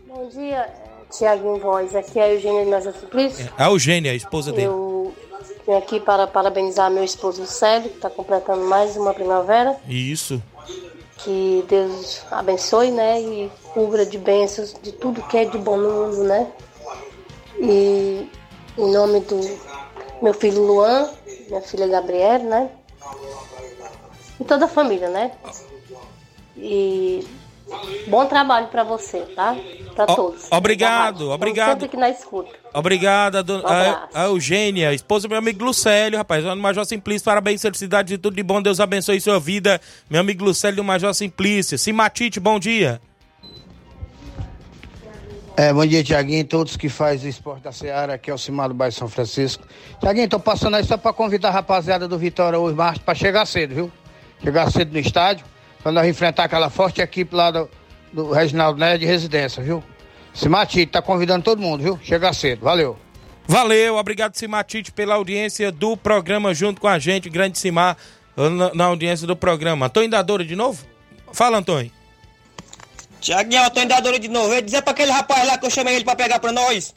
Bom 0.07 0.29
dia, 0.29 0.71
Tiaguinho 1.11 1.59
Voz. 1.59 1.95
Aqui 1.95 2.19
é 2.19 2.25
a 2.25 2.33
Eugênia 2.33 2.65
de 2.65 2.71
Major 2.71 2.93
Simplício. 2.93 3.53
A 3.57 3.67
Eugênia, 3.67 4.13
a 4.13 4.15
esposa 4.15 4.53
dele. 4.53 4.67
Eu 4.67 5.15
vim 5.67 5.75
aqui 5.75 6.01
para 6.01 6.27
parabenizar 6.27 6.91
meu 6.91 7.05
esposo 7.05 7.47
Célio, 7.47 7.91
que 7.91 7.97
está 7.97 8.11
completando 8.11 8.65
mais 8.65 8.97
uma 8.97 9.15
primavera. 9.15 9.77
Isso. 9.89 10.43
Que 11.19 11.65
Deus 11.69 12.23
abençoe, 12.31 12.91
né? 12.91 13.21
E 13.21 13.51
cubra 13.75 14.07
de 14.07 14.19
bênçãos 14.19 14.75
de 14.83 14.93
tudo 14.93 15.23
que 15.23 15.37
é 15.37 15.45
de 15.45 15.59
bom 15.59 15.77
no 15.77 15.91
mundo, 15.91 16.25
né? 16.25 16.47
E 17.59 18.31
em 18.77 18.93
nome 18.93 19.21
do 19.21 19.41
meu 20.23 20.33
filho 20.33 20.63
Luan, 20.63 21.11
minha 21.49 21.61
filha 21.61 21.87
Gabriela, 21.89 22.45
né? 22.45 22.71
E 24.39 24.45
toda 24.45 24.67
a 24.67 24.69
família, 24.69 25.09
né? 25.09 25.33
E 26.57 27.27
bom 28.07 28.27
trabalho 28.27 28.69
para 28.69 28.83
você, 28.85 29.21
tá? 29.35 29.57
Para 29.95 30.07
todos. 30.07 30.47
Obrigado, 30.51 31.31
obrigado. 31.31 31.71
Sempre 31.71 31.87
aqui 31.87 31.97
na 31.97 32.11
escuta. 32.11 32.51
Obrigada, 32.73 33.45
Um 33.53 33.67
a, 33.67 34.09
a 34.15 34.25
Eugênia, 34.27 34.93
esposa 34.95 35.27
do 35.27 35.31
meu 35.31 35.39
amigo 35.39 35.65
Lucélio, 35.65 36.19
rapaz. 36.19 36.45
No 36.45 36.57
Major 36.57 36.85
Simplício, 36.85 37.25
parabéns, 37.25 37.63
felicidade 37.63 38.09
de 38.09 38.19
tudo 38.19 38.37
de 38.37 38.43
bom. 38.43 38.63
Deus 38.63 38.81
abençoe 38.81 39.21
sua 39.21 39.41
vida. 39.41 39.81
Meu 40.09 40.21
amigo 40.21 40.45
Lucélio 40.45 40.77
do 40.77 40.85
Major 40.85 41.13
Simplício. 41.15 41.79
Simatite, 41.79 42.39
bom 42.39 42.59
dia. 42.59 43.01
É, 45.59 45.73
bom 45.73 45.85
dia, 45.85 46.05
Tiaguinho, 46.05 46.45
todos 46.45 46.77
que 46.77 46.89
fazem 46.89 47.27
o 47.27 47.31
esporte 47.31 47.63
da 47.63 47.73
Seara, 47.73 48.15
aqui 48.15 48.31
é 48.31 48.33
o 48.33 48.39
Cimar 48.39 48.69
do 48.69 48.75
Bairro 48.75 48.95
São 48.95 49.09
Francisco. 49.09 49.67
Tiaguinho, 49.99 50.29
tô 50.29 50.39
passando 50.39 50.77
aí 50.77 50.85
só 50.85 50.97
pra 50.97 51.13
convidar 51.13 51.49
a 51.49 51.51
rapaziada 51.51 52.07
do 52.07 52.17
Vitória 52.17 52.57
hoje 52.57 52.77
mais 52.77 52.99
pra 52.99 53.13
chegar 53.13 53.45
cedo, 53.45 53.75
viu? 53.75 53.93
Chegar 54.41 54.71
cedo 54.71 54.93
no 54.93 55.01
estádio, 55.01 55.45
pra 55.83 55.93
nós 55.93 56.07
enfrentar 56.07 56.45
aquela 56.45 56.71
forte 56.71 57.01
equipe 57.01 57.35
lá 57.35 57.51
do, 57.51 57.69
do 58.13 58.31
Reginaldo 58.31 58.79
Né 58.79 58.97
de 58.99 59.07
residência, 59.07 59.63
viu? 59.63 59.83
Simatite 60.35 60.93
tá 60.93 61.03
convidando 61.03 61.45
todo 61.45 61.61
mundo, 61.61 61.83
viu? 61.83 62.01
Chegar 62.03 62.33
cedo, 62.33 62.63
valeu. 62.63 62.97
Valeu, 63.47 63.97
obrigado, 63.97 64.37
Simatite, 64.37 64.93
pela 64.93 65.15
audiência 65.15 65.73
do 65.73 65.97
programa 65.97 66.53
junto 66.53 66.81
com 66.81 66.87
a 66.87 66.99
gente, 66.99 67.31
grande 67.31 67.59
Simar, 67.59 67.97
na, 68.37 68.75
na 68.75 68.85
audiência 68.85 69.27
do 69.27 69.35
programa. 69.35 69.87
Antônio 69.87 70.11
Dadora 70.11 70.45
de 70.45 70.55
novo? 70.55 70.85
Fala, 71.33 71.59
Antônio. 71.59 71.91
Tiaguinho, 73.21 73.63
eu 73.63 73.71
tô 73.71 73.81
indo 73.81 73.89
dar 73.89 74.19
de 74.19 74.29
novo. 74.29 74.49
Eu 74.49 74.55
ia 74.55 74.63
dizer 74.63 74.83
pra 74.83 74.93
aquele 74.93 75.11
rapaz 75.11 75.47
lá 75.47 75.59
que 75.59 75.67
eu 75.67 75.71
chamei 75.71 75.97
ele 75.97 76.05
pra 76.05 76.15
pegar 76.15 76.39
pra 76.39 76.53
nós. 76.53 76.95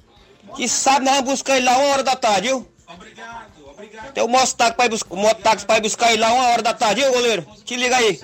Que 0.56 0.68
sabe, 0.68 1.06
nós 1.06 1.16
vamos 1.16 1.32
buscar 1.32 1.58
ele 1.58 1.66
lá 1.66 1.78
uma 1.78 1.88
hora 1.94 2.04
da 2.04 2.16
tarde, 2.16 2.48
viu? 2.48 2.68
Obrigado, 2.88 3.52
obrigado. 3.66 4.14
Tem 4.14 4.24
o 4.24 4.28
mototáxi 4.28 4.76
pra 4.76 4.86
ir 4.86 4.90
mototáxi 5.10 5.66
pra 5.66 5.78
ir 5.78 5.82
buscar 5.82 6.12
ele 6.12 6.22
lá 6.22 6.34
uma 6.34 6.48
hora 6.50 6.62
da 6.62 6.74
tarde, 6.74 7.02
viu, 7.02 7.12
goleiro? 7.12 7.46
Te 7.64 7.76
liga 7.76 7.96
aí. 7.96 8.20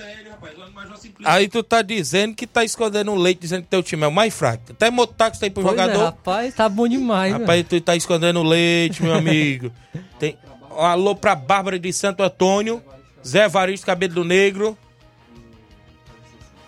Aí 1.24 1.48
tu 1.48 1.62
tá 1.64 1.82
dizendo 1.82 2.36
que 2.36 2.46
tá 2.48 2.64
escondendo 2.64 3.12
o 3.12 3.16
leite, 3.16 3.40
dizendo 3.42 3.64
que 3.64 3.68
teu 3.70 3.82
time 3.84 4.04
é 4.04 4.08
o 4.08 4.12
mais 4.12 4.34
fraco. 4.34 4.72
Até 4.72 4.90
mototáxi 4.90 5.40
tá 5.40 5.46
aí 5.46 5.50
pro 5.50 5.64
Pois 5.64 5.78
é, 5.78 5.82
jogador. 5.82 6.04
rapaz, 6.06 6.54
tá 6.54 6.68
bom 6.70 6.88
demais. 6.88 7.34
Rapaz, 7.34 7.66
tu 7.68 7.80
tá 7.82 7.96
escondendo 7.96 8.40
o 8.40 8.44
leite, 8.44 9.02
meu 9.04 9.14
amigo. 9.14 9.72
Tem... 10.20 10.38
Alô 10.78 11.16
pra 11.16 11.34
Bárbara 11.36 11.80
de 11.80 11.92
Santo 11.92 12.22
Antônio, 12.22 12.84
Zé 13.26 13.48
Varisto 13.48 13.86
Cabelo 13.86 14.14
do 14.14 14.24
Negro. 14.24 14.78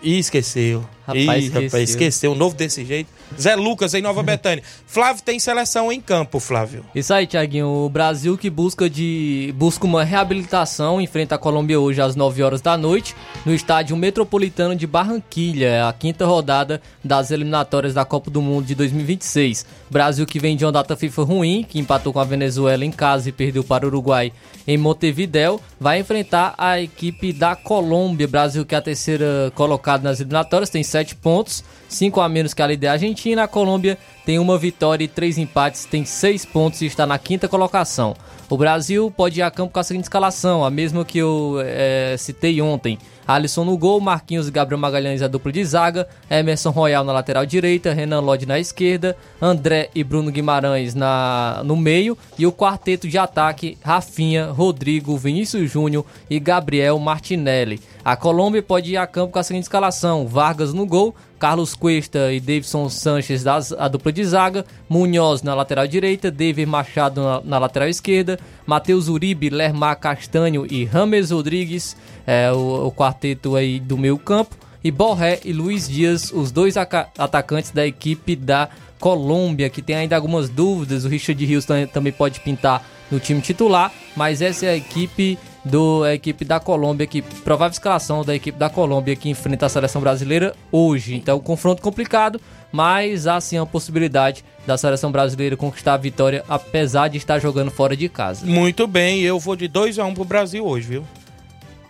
Ih, 0.02 0.18
esqueceu. 0.18 0.80
Rapaz, 1.06 1.16
Ih, 1.18 1.46
esqueceu. 1.46 1.62
rapaz, 1.62 1.90
esqueceu. 1.90 2.32
Um 2.32 2.34
novo 2.34 2.56
desse 2.56 2.84
jeito. 2.84 3.08
Zé 3.38 3.54
Lucas 3.54 3.94
em 3.94 4.02
Nova 4.02 4.22
Betânia. 4.22 4.62
Flávio 4.86 5.22
tem 5.22 5.38
seleção 5.38 5.90
em 5.92 6.00
campo, 6.00 6.40
Flávio. 6.40 6.84
Isso 6.94 7.12
aí, 7.12 7.26
Tiaguinho. 7.26 7.68
O 7.68 7.88
Brasil 7.88 8.36
que 8.36 8.50
busca 8.50 8.88
de 8.88 9.54
busca 9.56 9.86
uma 9.86 10.04
reabilitação 10.04 11.00
enfrenta 11.00 11.34
a 11.34 11.38
Colômbia 11.38 11.78
hoje 11.78 12.00
às 12.00 12.16
9 12.16 12.42
horas 12.42 12.60
da 12.60 12.76
noite 12.76 13.14
no 13.44 13.54
estádio 13.54 13.96
Metropolitano 13.96 14.74
de 14.74 14.86
Barranquilha, 14.86 15.66
É 15.66 15.82
a 15.82 15.92
quinta 15.92 16.26
rodada 16.26 16.80
das 17.02 17.30
eliminatórias 17.30 17.94
da 17.94 18.04
Copa 18.04 18.30
do 18.30 18.42
Mundo 18.42 18.66
de 18.66 18.74
2026. 18.74 19.64
Brasil 19.88 20.26
que 20.26 20.38
vem 20.38 20.56
de 20.56 20.64
uma 20.64 20.72
data 20.72 20.96
FIFA 20.96 21.22
ruim, 21.22 21.66
que 21.68 21.78
empatou 21.78 22.12
com 22.12 22.20
a 22.20 22.24
Venezuela 22.24 22.84
em 22.84 22.90
casa 22.90 23.28
e 23.28 23.32
perdeu 23.32 23.62
para 23.62 23.84
o 23.84 23.88
Uruguai 23.88 24.32
em 24.66 24.76
Montevidéu, 24.76 25.60
vai 25.78 26.00
enfrentar 26.00 26.54
a 26.56 26.80
equipe 26.80 27.32
da 27.32 27.56
Colômbia. 27.56 28.28
Brasil 28.28 28.64
que 28.64 28.74
é 28.74 28.78
a 28.78 28.82
terceira 28.82 29.52
colocada 29.54 30.02
nas 30.08 30.20
eliminatórias, 30.20 30.70
tem 30.70 30.82
7 30.82 31.14
pontos, 31.16 31.64
5 31.88 32.20
a 32.20 32.28
menos 32.28 32.54
que 32.54 32.62
a 32.62 32.66
líder 32.66 32.88
Argentina. 32.88 33.19
A 33.38 33.46
Colômbia 33.46 33.98
tem 34.24 34.38
uma 34.38 34.56
vitória 34.56 35.04
e 35.04 35.08
três 35.08 35.36
empates, 35.36 35.84
tem 35.84 36.06
6 36.06 36.46
pontos 36.46 36.80
e 36.80 36.86
está 36.86 37.06
na 37.06 37.18
quinta 37.18 37.46
colocação. 37.46 38.16
O 38.48 38.56
Brasil 38.56 39.12
pode 39.14 39.40
ir 39.40 39.42
a 39.42 39.50
campo 39.50 39.72
com 39.72 39.78
a 39.78 39.82
seguinte 39.82 40.04
escalação, 40.04 40.64
a 40.64 40.70
mesma 40.70 41.04
que 41.04 41.18
eu 41.18 41.58
eh, 41.62 42.16
citei 42.18 42.60
ontem. 42.62 42.98
Alisson 43.26 43.64
no 43.64 43.78
gol, 43.78 44.00
Marquinhos 44.00 44.48
e 44.48 44.50
Gabriel 44.50 44.80
Magalhães 44.80 45.22
a 45.22 45.28
dupla 45.28 45.52
de 45.52 45.64
zaga, 45.64 46.08
Emerson 46.28 46.70
Royal 46.70 47.04
na 47.04 47.12
lateral 47.12 47.46
direita, 47.46 47.92
Renan 47.92 48.18
Lodge 48.18 48.46
na 48.46 48.58
esquerda, 48.58 49.16
André 49.40 49.88
e 49.94 50.02
Bruno 50.02 50.32
Guimarães 50.32 50.96
na, 50.96 51.62
no 51.64 51.76
meio 51.76 52.18
e 52.36 52.44
o 52.44 52.52
quarteto 52.52 53.06
de 53.06 53.18
ataque 53.18 53.78
Rafinha, 53.84 54.46
Rodrigo, 54.46 55.16
Vinícius 55.16 55.70
Júnior 55.70 56.04
e 56.28 56.40
Gabriel 56.40 56.98
Martinelli. 56.98 57.80
A 58.04 58.16
Colômbia 58.16 58.62
pode 58.62 58.92
ir 58.92 58.96
a 58.96 59.06
campo 59.06 59.32
com 59.32 59.38
a 59.38 59.44
seguinte 59.44 59.64
escalação: 59.64 60.26
Vargas 60.26 60.74
no 60.74 60.84
gol, 60.84 61.14
Carlos 61.40 61.74
Cuesta 61.74 62.30
e 62.30 62.38
Davidson 62.38 62.90
Sanches, 62.90 63.42
das, 63.42 63.72
a 63.72 63.88
dupla 63.88 64.12
de 64.12 64.22
zaga. 64.22 64.62
Munhoz 64.86 65.42
na 65.42 65.54
lateral 65.54 65.88
direita. 65.88 66.30
David 66.30 66.66
Machado 66.66 67.22
na, 67.22 67.40
na 67.42 67.58
lateral 67.58 67.88
esquerda. 67.88 68.38
Matheus 68.66 69.08
Uribe, 69.08 69.48
Lermar 69.48 69.98
Castanho 69.98 70.66
e 70.70 70.84
Rames 70.84 71.30
Rodrigues, 71.30 71.96
é, 72.26 72.52
o, 72.52 72.88
o 72.88 72.92
quarteto 72.92 73.56
aí 73.56 73.80
do 73.80 73.96
meio 73.96 74.18
campo. 74.18 74.54
E 74.84 74.90
Borré 74.90 75.40
e 75.42 75.52
Luiz 75.52 75.88
Dias, 75.88 76.30
os 76.30 76.52
dois 76.52 76.76
atacantes 76.76 77.70
da 77.70 77.86
equipe 77.86 78.36
da 78.36 78.68
Colômbia, 78.98 79.70
que 79.70 79.80
tem 79.80 79.96
ainda 79.96 80.16
algumas 80.16 80.50
dúvidas. 80.50 81.06
O 81.06 81.08
Richard 81.08 81.42
Rios 81.42 81.66
também 81.90 82.12
pode 82.12 82.40
pintar 82.40 82.86
no 83.10 83.18
time 83.18 83.40
titular, 83.40 83.90
mas 84.14 84.42
essa 84.42 84.66
é 84.66 84.70
a 84.70 84.76
equipe 84.76 85.38
do 85.64 86.02
a 86.04 86.14
equipe 86.14 86.44
da 86.44 86.58
Colômbia, 86.58 87.06
que 87.06 87.22
provável 87.22 87.72
escalação 87.72 88.24
da 88.24 88.34
equipe 88.34 88.58
da 88.58 88.70
Colômbia 88.70 89.14
que 89.16 89.28
enfrenta 89.28 89.66
a 89.66 89.68
seleção 89.68 90.00
brasileira 90.00 90.54
hoje. 90.72 91.14
Então, 91.14 91.38
um 91.38 91.40
confronto 91.40 91.82
complicado, 91.82 92.40
mas 92.72 93.26
há 93.26 93.40
sim 93.40 93.58
a 93.58 93.66
possibilidade 93.66 94.44
da 94.66 94.76
seleção 94.76 95.10
brasileira 95.10 95.56
conquistar 95.56 95.94
a 95.94 95.96
vitória, 95.96 96.44
apesar 96.48 97.08
de 97.08 97.18
estar 97.18 97.38
jogando 97.38 97.70
fora 97.70 97.96
de 97.96 98.08
casa. 98.08 98.46
Muito 98.46 98.86
bem, 98.86 99.20
eu 99.20 99.38
vou 99.38 99.56
de 99.56 99.68
2 99.68 99.98
a 99.98 100.04
1 100.04 100.08
um 100.08 100.14
pro 100.14 100.24
Brasil 100.24 100.64
hoje, 100.64 100.86
viu? 100.86 101.04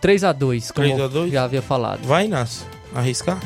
3 0.01 0.23
a 0.23 0.31
2 0.31 0.71
como 0.71 0.87
3 0.87 0.99
a 0.99 1.07
2? 1.07 1.31
já 1.31 1.43
havia 1.43 1.61
falado. 1.61 2.01
Vai, 2.03 2.25
Inácio, 2.25 2.65
arriscar? 2.93 3.39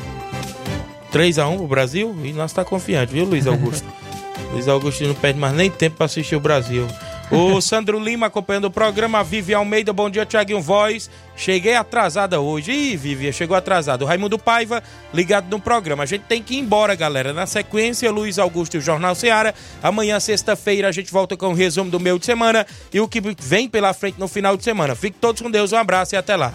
3 1.12 1.38
a 1.38 1.48
1 1.48 1.56
pro 1.58 1.66
Brasil? 1.66 2.16
E 2.24 2.32
nós 2.32 2.52
tá 2.52 2.64
confiante, 2.64 3.12
viu, 3.12 3.24
Luiz 3.24 3.46
Augusto? 3.46 3.86
Luiz 4.52 4.66
Augusto 4.68 5.04
não 5.04 5.14
perde 5.14 5.38
mais 5.38 5.54
nem 5.54 5.70
tempo 5.70 5.96
para 5.96 6.06
assistir 6.06 6.36
o 6.36 6.40
Brasil. 6.40 6.86
O 7.30 7.60
Sandro 7.60 7.98
Lima 7.98 8.26
acompanhando 8.26 8.66
o 8.66 8.70
programa. 8.70 9.24
Vivi 9.24 9.52
Almeida, 9.52 9.92
bom 9.92 10.08
dia, 10.08 10.24
Tiaguinho 10.24 10.60
Voz. 10.60 11.10
Cheguei 11.34 11.74
atrasada 11.74 12.40
hoje. 12.40 12.70
Ih, 12.70 12.96
Vivi, 12.96 13.32
chegou 13.32 13.56
atrasado. 13.56 14.02
O 14.02 14.04
Raimundo 14.06 14.38
Paiva, 14.38 14.82
ligado 15.12 15.50
no 15.50 15.60
programa. 15.60 16.04
A 16.04 16.06
gente 16.06 16.22
tem 16.22 16.40
que 16.40 16.54
ir 16.54 16.58
embora, 16.58 16.94
galera. 16.94 17.32
Na 17.32 17.44
sequência, 17.44 18.10
Luiz 18.12 18.38
Augusto 18.38 18.74
e 18.74 18.78
o 18.78 18.80
Jornal 18.80 19.14
Seara. 19.16 19.54
Amanhã, 19.82 20.20
sexta-feira, 20.20 20.88
a 20.88 20.92
gente 20.92 21.12
volta 21.12 21.36
com 21.36 21.48
o 21.48 21.54
resumo 21.54 21.90
do 21.90 21.98
meio 21.98 22.18
de 22.18 22.26
semana 22.26 22.64
e 22.92 23.00
o 23.00 23.08
que 23.08 23.20
vem 23.20 23.68
pela 23.68 23.92
frente 23.92 24.20
no 24.20 24.28
final 24.28 24.56
de 24.56 24.62
semana. 24.62 24.94
Fique 24.94 25.18
todos 25.20 25.42
com 25.42 25.50
Deus, 25.50 25.72
um 25.72 25.76
abraço 25.76 26.14
e 26.14 26.18
até 26.18 26.36
lá. 26.36 26.54